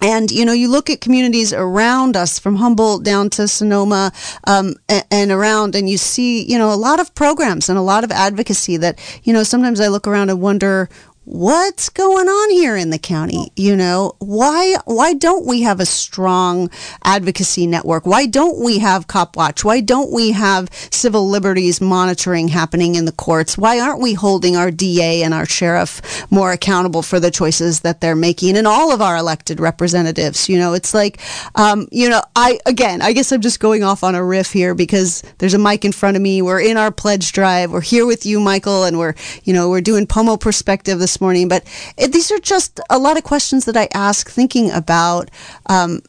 And 0.00 0.30
you 0.30 0.44
know, 0.44 0.52
you 0.52 0.68
look 0.68 0.90
at 0.90 1.00
communities 1.00 1.52
around 1.52 2.16
us, 2.16 2.38
from 2.38 2.56
Humboldt 2.56 3.02
down 3.02 3.30
to 3.30 3.48
Sonoma, 3.48 4.12
um, 4.44 4.74
and, 4.88 5.04
and, 5.10 5.30
around, 5.32 5.74
and 5.74 5.90
you 5.90 5.98
see, 5.98 6.44
you 6.44 6.56
know, 6.56 6.72
a 6.72 6.76
lot 6.76 7.00
of 7.00 7.14
programs 7.16 7.68
and 7.68 7.76
a 7.76 7.82
lot 7.82 8.04
of 8.04 8.12
advocacy. 8.12 8.76
That 8.76 9.00
you 9.24 9.32
know, 9.32 9.42
sometimes 9.42 9.80
I 9.80 9.88
look 9.88 10.06
around 10.06 10.30
and 10.30 10.40
wonder, 10.40 10.88
what's 11.30 11.90
going 11.90 12.26
on 12.26 12.50
here 12.50 12.74
in 12.74 12.88
the 12.88 12.98
county? 12.98 13.52
You 13.54 13.76
know 13.76 14.16
why 14.18 14.76
why 14.86 15.12
don't 15.12 15.44
we 15.44 15.60
have 15.60 15.78
a 15.78 15.84
strong 15.84 16.70
advocacy 17.04 17.66
network? 17.66 18.06
Why 18.06 18.24
don't 18.24 18.64
we 18.64 18.78
have 18.78 19.08
cop 19.08 19.36
watch? 19.36 19.62
Why 19.62 19.80
don't 19.80 20.10
we 20.10 20.32
have 20.32 20.70
civil 20.90 21.28
liberties 21.28 21.82
monitoring 21.82 22.48
happening 22.48 22.94
in 22.94 23.04
the 23.04 23.12
courts? 23.12 23.58
Why 23.58 23.78
aren't 23.78 24.00
we 24.00 24.14
holding 24.14 24.56
our 24.56 24.70
DA 24.70 25.22
and 25.22 25.34
our 25.34 25.44
sheriff 25.44 26.00
more 26.30 26.50
accountable 26.50 27.02
for 27.02 27.20
the 27.20 27.30
choices 27.30 27.80
that 27.80 28.00
they're 28.00 28.16
making 28.16 28.56
and 28.56 28.66
all 28.66 28.90
of 28.90 29.02
our 29.02 29.18
elected 29.18 29.60
representatives? 29.60 30.48
You 30.48 30.58
know 30.58 30.72
it's 30.72 30.94
like 30.94 31.20
um, 31.56 31.88
you 31.92 32.08
know 32.08 32.22
I 32.36 32.58
again 32.64 33.02
I 33.02 33.12
guess 33.12 33.32
I'm 33.32 33.42
just 33.42 33.60
going 33.60 33.84
off 33.84 34.02
on 34.02 34.14
a 34.14 34.24
riff 34.24 34.50
here 34.50 34.74
because 34.74 35.22
there's 35.36 35.54
a 35.54 35.58
mic 35.58 35.84
in 35.84 35.92
front 35.92 36.16
of 36.16 36.22
me. 36.22 36.40
We're 36.40 36.60
in 36.60 36.78
our 36.78 36.90
pledge 36.90 37.32
drive. 37.32 37.70
We're 37.70 37.82
here 37.82 38.06
with 38.06 38.24
you 38.24 38.40
Michael 38.40 38.84
and 38.84 38.98
we're 38.98 39.14
you 39.44 39.52
know 39.52 39.68
we're 39.68 39.82
doing 39.82 40.06
Pomo 40.06 40.38
perspective 40.38 40.98
this 40.98 41.17
morning. 41.20 41.48
But 41.48 41.64
it, 41.96 42.12
these 42.12 42.30
are 42.30 42.38
just 42.38 42.80
a 42.90 42.98
lot 42.98 43.16
of 43.16 43.24
questions 43.24 43.64
that 43.66 43.76
I 43.76 43.88
ask 43.94 44.28
thinking 44.28 44.70
about. 44.70 45.30
Um, 45.66 46.00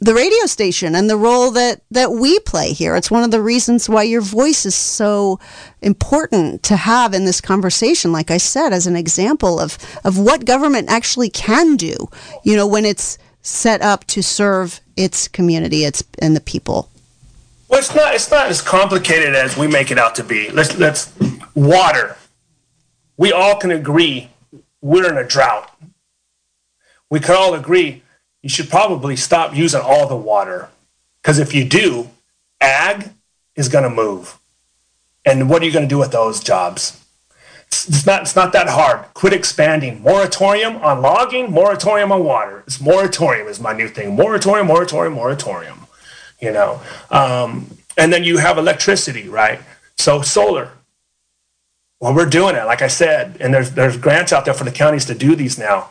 the 0.00 0.14
radio 0.14 0.46
station 0.46 0.94
and 0.94 1.10
the 1.10 1.16
role 1.16 1.50
that, 1.50 1.82
that 1.90 2.12
we 2.12 2.38
play 2.40 2.72
here. 2.72 2.94
It's 2.94 3.10
one 3.10 3.24
of 3.24 3.30
the 3.30 3.42
reasons 3.42 3.88
why 3.88 4.04
your 4.04 4.20
voice 4.20 4.64
is 4.64 4.74
so 4.74 5.40
important 5.82 6.62
to 6.64 6.76
have 6.76 7.14
in 7.14 7.24
this 7.24 7.40
conversation, 7.40 8.12
like 8.12 8.30
I 8.30 8.36
said, 8.36 8.72
as 8.72 8.86
an 8.86 8.94
example 8.94 9.58
of, 9.58 9.76
of 10.04 10.16
what 10.16 10.44
government 10.44 10.88
actually 10.88 11.30
can 11.30 11.76
do, 11.76 12.08
you 12.44 12.54
know, 12.54 12.66
when 12.66 12.84
it's 12.84 13.18
set 13.42 13.82
up 13.82 14.04
to 14.06 14.22
serve 14.22 14.80
its 14.96 15.26
community 15.26 15.84
its, 15.84 16.04
and 16.20 16.36
the 16.36 16.40
people. 16.40 16.90
Well, 17.68 17.80
it's 17.80 17.94
not, 17.94 18.14
it's 18.14 18.30
not 18.30 18.46
as 18.46 18.62
complicated 18.62 19.34
as 19.34 19.56
we 19.56 19.66
make 19.66 19.90
it 19.90 19.98
out 19.98 20.14
to 20.16 20.24
be. 20.24 20.48
Let's, 20.50 20.78
let's 20.78 21.12
water. 21.54 22.16
We 23.16 23.32
all 23.32 23.56
can 23.56 23.72
agree 23.72 24.30
we're 24.80 25.10
in 25.10 25.16
a 25.16 25.26
drought. 25.26 25.70
We 27.10 27.20
could 27.20 27.36
all 27.36 27.54
agree 27.54 28.02
you 28.42 28.48
should 28.48 28.70
probably 28.70 29.16
stop 29.16 29.54
using 29.54 29.80
all 29.80 30.06
the 30.06 30.16
water 30.16 30.68
because 31.22 31.38
if 31.38 31.54
you 31.54 31.64
do, 31.64 32.08
ag 32.60 33.10
is 33.56 33.68
going 33.68 33.84
to 33.84 33.90
move. 33.90 34.38
And 35.24 35.50
what 35.50 35.62
are 35.62 35.66
you 35.66 35.72
going 35.72 35.84
to 35.84 35.88
do 35.88 35.98
with 35.98 36.12
those 36.12 36.42
jobs? 36.42 37.04
It's 37.66 38.06
not, 38.06 38.22
it's 38.22 38.36
not 38.36 38.52
that 38.54 38.68
hard. 38.68 39.12
Quit 39.12 39.34
expanding. 39.34 40.00
Moratorium 40.02 40.76
on 40.76 41.02
logging, 41.02 41.50
moratorium 41.50 42.12
on 42.12 42.24
water. 42.24 42.62
It's 42.66 42.80
moratorium 42.80 43.46
is 43.46 43.60
my 43.60 43.74
new 43.74 43.88
thing. 43.88 44.16
Moratorium, 44.16 44.68
moratorium, 44.68 45.12
moratorium. 45.12 45.86
You 46.40 46.52
know, 46.52 46.80
um, 47.10 47.66
and 47.98 48.12
then 48.12 48.24
you 48.24 48.38
have 48.38 48.56
electricity, 48.58 49.28
right? 49.28 49.60
So 49.96 50.22
solar, 50.22 50.70
well, 52.00 52.14
we're 52.14 52.26
doing 52.28 52.54
it, 52.54 52.64
like 52.64 52.82
I 52.82 52.88
said, 52.88 53.36
and 53.40 53.52
there's 53.52 53.72
there's 53.72 53.96
grants 53.96 54.32
out 54.32 54.44
there 54.44 54.54
for 54.54 54.64
the 54.64 54.70
counties 54.70 55.04
to 55.06 55.14
do 55.14 55.34
these 55.34 55.58
now, 55.58 55.90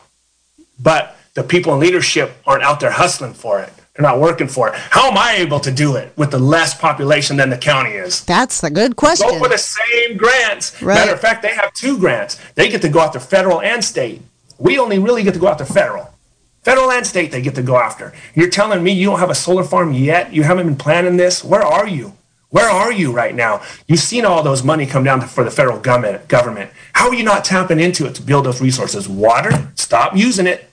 but 0.80 1.16
the 1.34 1.42
people 1.42 1.74
in 1.74 1.80
leadership 1.80 2.32
aren't 2.46 2.62
out 2.62 2.80
there 2.80 2.90
hustling 2.90 3.34
for 3.34 3.60
it. 3.60 3.72
They're 3.94 4.06
not 4.06 4.20
working 4.20 4.46
for 4.46 4.68
it. 4.68 4.74
How 4.76 5.10
am 5.10 5.18
I 5.18 5.34
able 5.38 5.58
to 5.60 5.72
do 5.72 5.96
it 5.96 6.12
with 6.16 6.30
the 6.30 6.38
less 6.38 6.72
population 6.72 7.36
than 7.36 7.50
the 7.50 7.58
county 7.58 7.90
is? 7.90 8.24
That's 8.24 8.62
a 8.62 8.70
good 8.70 8.94
question. 8.94 9.28
Go 9.28 9.38
for 9.38 9.48
the 9.48 9.58
same 9.58 10.16
grants. 10.16 10.80
Right. 10.80 10.94
Matter 10.94 11.12
of 11.12 11.20
fact, 11.20 11.42
they 11.42 11.54
have 11.54 11.72
two 11.74 11.98
grants. 11.98 12.40
They 12.54 12.68
get 12.68 12.80
to 12.82 12.88
go 12.88 13.00
after 13.00 13.18
federal 13.18 13.60
and 13.60 13.84
state. 13.84 14.22
We 14.58 14.78
only 14.78 15.00
really 15.00 15.24
get 15.24 15.34
to 15.34 15.40
go 15.40 15.48
after 15.48 15.64
federal. 15.64 16.14
Federal 16.62 16.92
and 16.92 17.06
state, 17.06 17.32
they 17.32 17.42
get 17.42 17.54
to 17.56 17.62
go 17.62 17.76
after. 17.76 18.12
You're 18.34 18.50
telling 18.50 18.82
me 18.82 18.92
you 18.92 19.06
don't 19.06 19.18
have 19.18 19.30
a 19.30 19.34
solar 19.34 19.64
farm 19.64 19.92
yet? 19.92 20.32
You 20.32 20.44
haven't 20.44 20.66
been 20.66 20.76
planning 20.76 21.16
this? 21.16 21.42
Where 21.42 21.62
are 21.62 21.88
you? 21.88 22.14
Where 22.50 22.68
are 22.68 22.90
you 22.90 23.12
right 23.12 23.34
now? 23.34 23.62
You've 23.86 24.00
seen 24.00 24.24
all 24.24 24.42
those 24.42 24.62
money 24.62 24.86
come 24.86 25.04
down 25.04 25.20
for 25.20 25.44
the 25.44 25.50
federal 25.50 25.78
government. 25.78 26.28
Government. 26.28 26.70
How 26.94 27.08
are 27.08 27.14
you 27.14 27.24
not 27.24 27.44
tapping 27.44 27.78
into 27.78 28.06
it 28.06 28.14
to 28.14 28.22
build 28.22 28.46
those 28.46 28.60
resources? 28.60 29.08
Water. 29.08 29.70
Stop 29.74 30.16
using 30.16 30.46
it, 30.46 30.70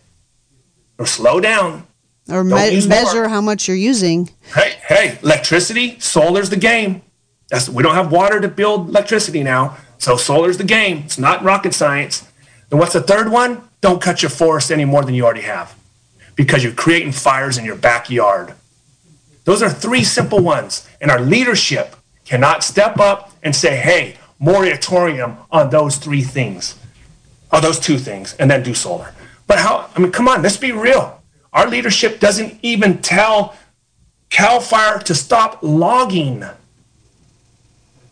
or 0.98 1.06
slow 1.06 1.40
down. 1.40 1.86
Or 2.30 2.44
me- 2.44 2.88
measure 2.88 3.22
more. 3.22 3.30
how 3.30 3.42
much 3.42 3.68
you're 3.68 3.78
using. 3.78 4.30
Hey, 4.54 4.76
hey, 4.88 5.20
electricity, 5.22 6.00
solar's 6.00 6.50
the 6.50 6.56
game. 6.56 7.02
That's, 7.50 7.70
we 7.70 7.84
don't 7.84 7.94
have 7.94 8.12
water 8.12 8.40
to 8.42 8.48
build 8.48 8.90
electricity 8.90 9.44
now. 9.44 9.78
So 10.00 10.18
solar's 10.18 10.58
the 10.58 10.64
game. 10.64 11.04
It's 11.06 11.20
not 11.20 11.44
rocket 11.44 11.74
science. 11.74 12.28
And 12.72 12.80
what's 12.80 12.94
the 12.94 13.02
third 13.02 13.32
one? 13.32 13.62
Don't 13.82 14.02
cut 14.02 14.24
your 14.24 14.32
forest 14.32 14.72
any 14.72 14.86
more 14.86 15.04
than 15.04 15.14
you 15.14 15.24
already 15.24 15.42
have 15.42 15.76
because 16.36 16.64
you're 16.64 16.74
creating 16.74 17.12
fires 17.12 17.58
in 17.58 17.66
your 17.66 17.76
backyard. 17.76 18.56
Those 19.44 19.62
are 19.62 19.70
three 19.70 20.04
simple 20.04 20.40
ones. 20.40 20.90
And 21.06 21.12
our 21.12 21.22
leadership 21.22 21.96
cannot 22.24 22.64
step 22.64 23.00
up 23.00 23.32
and 23.44 23.56
say, 23.56 23.76
hey, 23.76 24.16
moratorium 24.40 25.38
on 25.52 25.70
those 25.70 25.98
three 25.98 26.24
things, 26.24 26.80
or 27.54 27.62
those 27.62 27.80
two 27.80 28.00
things, 28.00 28.34
and 28.40 28.50
then 28.50 28.64
do 28.64 28.74
solar. 28.74 29.14
But 29.46 29.60
how, 29.60 29.88
I 29.96 30.00
mean, 30.00 30.12
come 30.12 30.28
on, 30.28 30.42
let's 30.42 30.58
be 30.58 30.72
real. 30.72 31.22
Our 31.54 31.70
leadership 31.70 32.20
doesn't 32.20 32.58
even 32.64 33.04
tell 33.04 33.56
CAL 34.32 34.62
FIRE 34.62 34.98
to 35.02 35.14
stop 35.14 35.60
logging. 35.62 36.44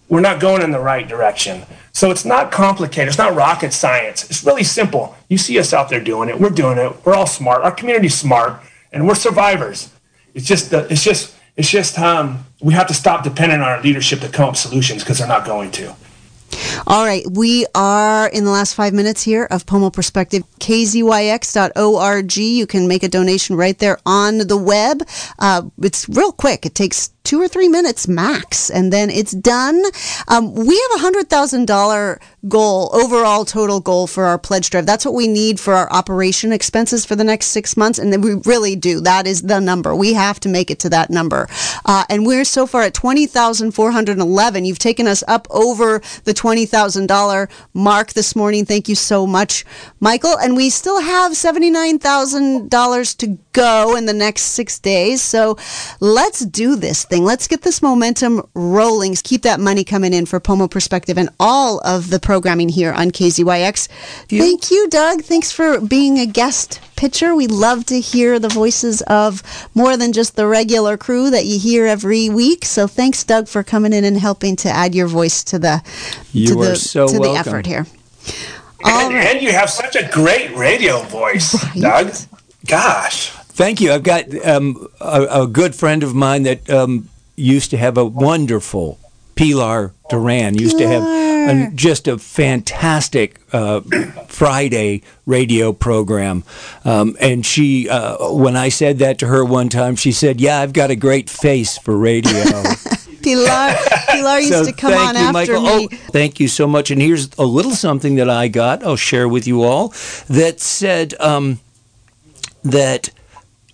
We're 0.08 0.20
not 0.20 0.40
going 0.40 0.62
in 0.62 0.70
the 0.70 0.80
right 0.80 1.08
direction. 1.08 1.64
So 1.94 2.12
it's 2.12 2.26
not 2.26 2.52
complicated. 2.52 3.08
It's 3.08 3.18
not 3.18 3.34
rocket 3.34 3.74
science. 3.74 4.30
It's 4.30 4.44
really 4.44 4.64
simple. 4.64 5.18
You 5.30 5.40
see 5.40 5.58
us 5.58 5.74
out 5.74 5.90
there 5.90 6.00
doing 6.00 6.30
it. 6.30 6.40
We're 6.40 6.52
doing 6.52 6.78
it. 6.78 6.96
We're 7.04 7.16
all 7.16 7.26
smart. 7.26 7.64
Our 7.64 7.72
community's 7.72 8.14
smart, 8.14 8.62
and 8.92 9.08
we're 9.08 9.16
survivors. 9.16 9.92
It's 10.36 10.46
just 10.46 10.70
the, 10.70 10.86
it's 10.92 11.04
just 11.04 11.34
it's 11.56 11.70
just 11.70 12.00
um, 12.00 12.46
we 12.62 12.74
have 12.74 12.88
to 12.88 12.94
stop 12.94 13.24
depending 13.24 13.60
on 13.60 13.68
our 13.68 13.82
leadership 13.82 14.20
to 14.22 14.30
come 14.30 14.50
up 14.50 14.56
solutions 14.56 15.04
because 15.04 15.20
they're 15.20 15.28
not 15.28 15.46
going 15.46 15.72
to. 15.72 15.96
All 16.86 17.06
right, 17.06 17.24
we 17.32 17.66
are 17.74 18.28
in 18.28 18.46
the 18.46 18.52
last 18.52 18.76
five 18.76 18.94
minutes 18.94 19.24
here 19.24 19.46
of 19.50 19.66
Pomo 19.66 19.90
Perspective. 19.90 20.44
KZYX.org. 20.60 22.38
You 22.38 22.68
can 22.68 22.88
make 22.88 23.04
a 23.04 23.08
donation 23.08 23.56
right 23.56 23.78
there 23.78 23.98
on 24.06 24.40
the 24.40 24.58
web. 24.58 25.04
Uh, 25.40 25.64
it's 25.82 26.08
real 26.10 26.32
quick. 26.32 26.66
It 26.66 26.76
takes 26.76 27.10
two 27.24 27.42
or 27.42 27.48
three 27.48 27.68
minutes 27.68 28.08
max, 28.08 28.70
and 28.70 28.92
then 28.92 29.10
it's 29.10 29.32
done. 29.32 29.82
Um, 30.28 30.54
we 30.54 30.76
have 30.76 31.00
a 31.00 31.02
hundred 31.02 31.30
thousand 31.30 31.66
dollar 31.68 32.20
goal, 32.48 32.90
overall 32.94 33.46
total 33.46 33.80
goal 33.80 34.08
for 34.08 34.26
our 34.26 34.38
pledge 34.38 34.70
drive. 34.70 34.86
That's 34.86 35.06
what 35.06 35.14
we 35.14 35.28
need 35.28 35.60
for 35.60 35.74
our 35.74 35.92
operation 35.92 36.52
expenses 36.52 37.06
for 37.06 37.16
the 37.16 37.24
next 37.24 37.48
six 37.48 37.78
months, 37.78 37.98
and 37.98 38.12
then 38.12 38.22
we 38.22 38.36
really 38.46 38.76
do. 38.76 39.00
That 39.00 39.26
is 39.28 39.44
the 39.44 39.60
number. 39.60 39.96
We 39.96 40.14
have 40.14 40.40
to 40.42 40.50
make 40.50 40.70
it 40.70 40.80
to 40.80 40.90
that 40.90 41.10
number, 41.10 41.48
uh, 41.86 42.06
and 42.10 42.26
we're 42.26 42.46
so 42.46 42.68
far 42.68 42.84
at 42.84 42.94
twenty 42.94 43.26
thousand 43.26 43.72
four 43.72 43.92
hundred 43.92 44.20
eleven. 44.20 44.66
You've 44.66 44.80
taken 44.80 45.08
us 45.08 45.24
up 45.28 45.48
over 45.50 46.02
the 46.26 46.34
twenty 46.34 46.66
thousand 46.66 47.08
dollar 47.08 47.50
mark 47.74 48.14
this 48.14 48.36
morning. 48.36 48.66
Thank 48.66 48.90
you 48.90 48.96
so 48.96 49.26
much, 49.26 49.66
Michael. 50.00 50.38
And 50.38 50.56
we 50.56 50.70
still 50.70 51.02
have 51.02 51.38
seventy 51.38 51.72
nine 51.72 52.00
thousand 52.00 52.70
dollars 52.70 53.16
to 53.16 53.38
go 53.54 53.96
in 53.96 54.06
the 54.06 54.14
next 54.14 54.42
six 54.44 54.80
days. 54.80 55.22
So 55.22 55.58
let's 56.00 56.42
do 56.46 56.76
this 56.76 57.06
thing. 57.06 57.24
Let's 57.24 57.48
get 57.48 57.62
this 57.62 57.82
momentum 57.82 58.42
rolling. 58.54 59.16
Keep 59.16 59.44
that 59.44 59.60
money 59.60 59.84
coming 59.84 60.14
in 60.14 60.26
for 60.26 60.40
Pomo 60.40 60.68
Perspective 60.68 61.18
and 61.18 61.30
all 61.40 61.80
of 61.86 62.10
the 62.10 62.20
programming 62.20 62.70
here 62.70 62.92
on 62.92 63.12
KZYX. 63.12 63.88
Thank 64.30 64.72
you, 64.72 64.90
Doug. 64.90 65.22
Thanks 65.22 65.52
for 65.52 65.80
being 65.80 66.18
a 66.20 66.26
guest 66.26 66.82
pitcher. 66.96 67.36
We 67.36 67.48
love 67.48 67.86
to 67.88 68.00
hear 68.00 68.40
the 68.40 68.50
voices 68.50 69.02
of 69.04 69.44
more 69.76 69.98
than 69.98 70.14
just 70.14 70.36
the 70.36 70.48
regular 70.48 70.98
crew 70.98 71.30
that 71.30 71.46
you 71.46 71.60
hear 71.60 71.86
every 71.86 72.30
week. 72.30 72.66
So 72.66 72.88
thanks, 72.88 73.24
Doug, 73.24 73.48
for 73.48 73.64
coming 73.64 73.94
in 73.94 74.04
and 74.04 74.18
helping 74.18 74.56
to 74.58 74.70
add 74.70 74.96
your 74.96 75.08
voice 75.08 75.44
to 75.46 75.60
the 75.60 75.84
You 76.32 76.54
to 76.56 76.60
are 76.62 76.66
the 76.70 76.76
so 76.76 77.08
to 77.08 77.20
the 77.20 77.32
effort 77.32 77.66
here. 77.66 77.86
And, 78.86 79.14
right. 79.14 79.28
and 79.28 79.42
you 79.42 79.52
have 79.52 79.70
such 79.70 79.96
a 79.96 80.10
great 80.12 80.54
radio 80.56 81.02
voice, 81.04 81.54
Right. 81.76 81.82
Doug. 81.82 82.14
Gosh. 82.66 83.34
Thank 83.54 83.82
you. 83.82 83.92
I've 83.92 84.04
got 84.04 84.34
um, 84.46 84.88
a, 85.00 85.44
a 85.44 85.48
good 85.48 85.76
friend 85.76 86.04
of 86.04 86.16
mine 86.16 86.44
that 86.44 86.70
um, 86.70 87.10
used 87.36 87.70
to 87.72 87.78
have 87.78 87.98
a 87.98 88.06
wonderful 88.06 89.00
Pilar 89.36 89.94
Duran 90.10 90.56
used 90.58 90.78
to 90.78 90.88
have 90.88 91.04
a, 91.04 91.72
just 91.74 92.08
a 92.08 92.18
fantastic 92.18 93.40
uh, 93.52 93.82
Friday 94.28 95.02
radio 95.26 95.74
program, 95.74 96.44
um, 96.86 97.16
and 97.20 97.44
she 97.46 97.90
uh, 97.90 98.32
when 98.34 98.56
I 98.56 98.70
said 98.70 99.00
that 99.00 99.18
to 99.20 99.28
her 99.28 99.44
one 99.44 99.70
time, 99.70 99.96
she 99.96 100.12
said, 100.12 100.40
"Yeah, 100.40 100.60
I've 100.60 100.74
got 100.74 100.92
a 100.92 100.96
great 100.96 101.30
face 101.30 101.78
for 101.78 101.98
radio." 101.98 102.32
Pilar, 103.24 103.76
Pilar 104.10 104.40
used 104.40 104.54
So 104.54 104.66
to 104.66 104.74
come 104.74 104.92
thank 104.92 105.10
on 105.10 105.16
you, 105.16 105.22
after 105.22 105.60
Michael. 105.60 105.62
me. 105.64 105.88
Oh, 105.92 105.98
thank 106.12 106.40
you 106.42 106.48
so 106.50 106.68
much. 106.68 106.92
And 106.92 107.02
here's 107.02 107.30
a 107.38 107.44
little 107.46 107.72
something 107.72 108.16
that 108.16 108.30
I 108.30 108.50
got. 108.50 108.84
I'll 108.84 108.98
share 108.98 109.28
with 109.30 109.48
you 109.48 109.64
all 109.64 109.90
that 110.28 110.60
said 110.60 111.14
um, 111.22 111.60
that 112.64 113.10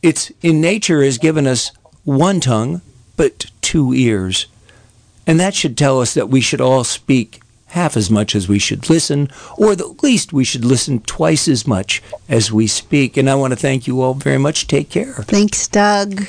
it's 0.02 0.32
in 0.42 0.62
nature 0.62 1.04
has 1.04 1.18
given 1.18 1.48
us 1.48 1.72
one 2.04 2.40
tongue 2.40 2.82
but 3.18 3.52
two 3.62 3.94
ears, 3.94 4.48
and 5.28 5.40
that 5.40 5.54
should 5.54 5.78
tell 5.78 6.00
us 6.00 6.14
that 6.14 6.30
we 6.30 6.42
should 6.42 6.62
all 6.62 6.84
speak 6.84 7.42
half 7.70 7.96
as 7.96 8.10
much 8.10 8.36
as 8.36 8.48
we 8.48 8.60
should 8.60 8.90
listen, 8.90 9.30
or 9.58 9.72
at 9.72 10.04
least 10.04 10.34
we 10.34 10.44
should 10.44 10.66
listen 10.66 11.00
twice 11.02 11.48
as 11.48 11.68
much 11.68 12.02
as 12.28 12.52
we 12.52 12.68
speak. 12.68 13.18
And 13.18 13.30
I 13.30 13.36
want 13.36 13.52
to 13.52 13.58
thank 13.58 13.88
you 13.88 14.02
all 14.02 14.14
very 14.14 14.38
much. 14.38 14.68
Take 14.68 14.90
care. 14.90 15.14
Thanks, 15.14 15.68
Doug. 15.68 16.26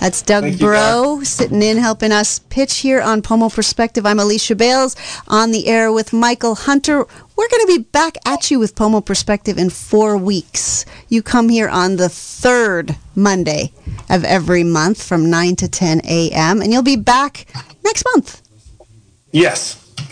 That's 0.00 0.22
Doug 0.22 0.44
Thank 0.44 0.60
you, 0.60 0.66
Bro 0.66 1.22
sitting 1.24 1.62
in 1.62 1.78
helping 1.78 2.12
us 2.12 2.38
pitch 2.38 2.78
here 2.78 3.00
on 3.00 3.22
Pomo 3.22 3.48
Perspective. 3.48 4.06
I'm 4.06 4.18
Alicia 4.18 4.54
Bales 4.54 4.96
on 5.28 5.50
the 5.50 5.66
air 5.66 5.92
with 5.92 6.12
Michael 6.12 6.54
Hunter. 6.54 6.98
We're 6.98 7.48
going 7.48 7.66
to 7.66 7.78
be 7.78 7.82
back 7.82 8.16
at 8.26 8.50
you 8.50 8.58
with 8.58 8.74
Pomo 8.74 9.00
Perspective 9.00 9.58
in 9.58 9.70
four 9.70 10.16
weeks. 10.16 10.84
You 11.08 11.22
come 11.22 11.48
here 11.48 11.68
on 11.68 11.96
the 11.96 12.08
third 12.08 12.96
Monday 13.14 13.72
of 14.10 14.24
every 14.24 14.64
month 14.64 15.02
from 15.02 15.30
9 15.30 15.56
to 15.56 15.68
10 15.68 16.02
a.m., 16.04 16.60
and 16.60 16.72
you'll 16.72 16.82
be 16.82 16.96
back 16.96 17.46
next 17.84 18.04
month. 18.14 18.42
Yes. 19.30 19.81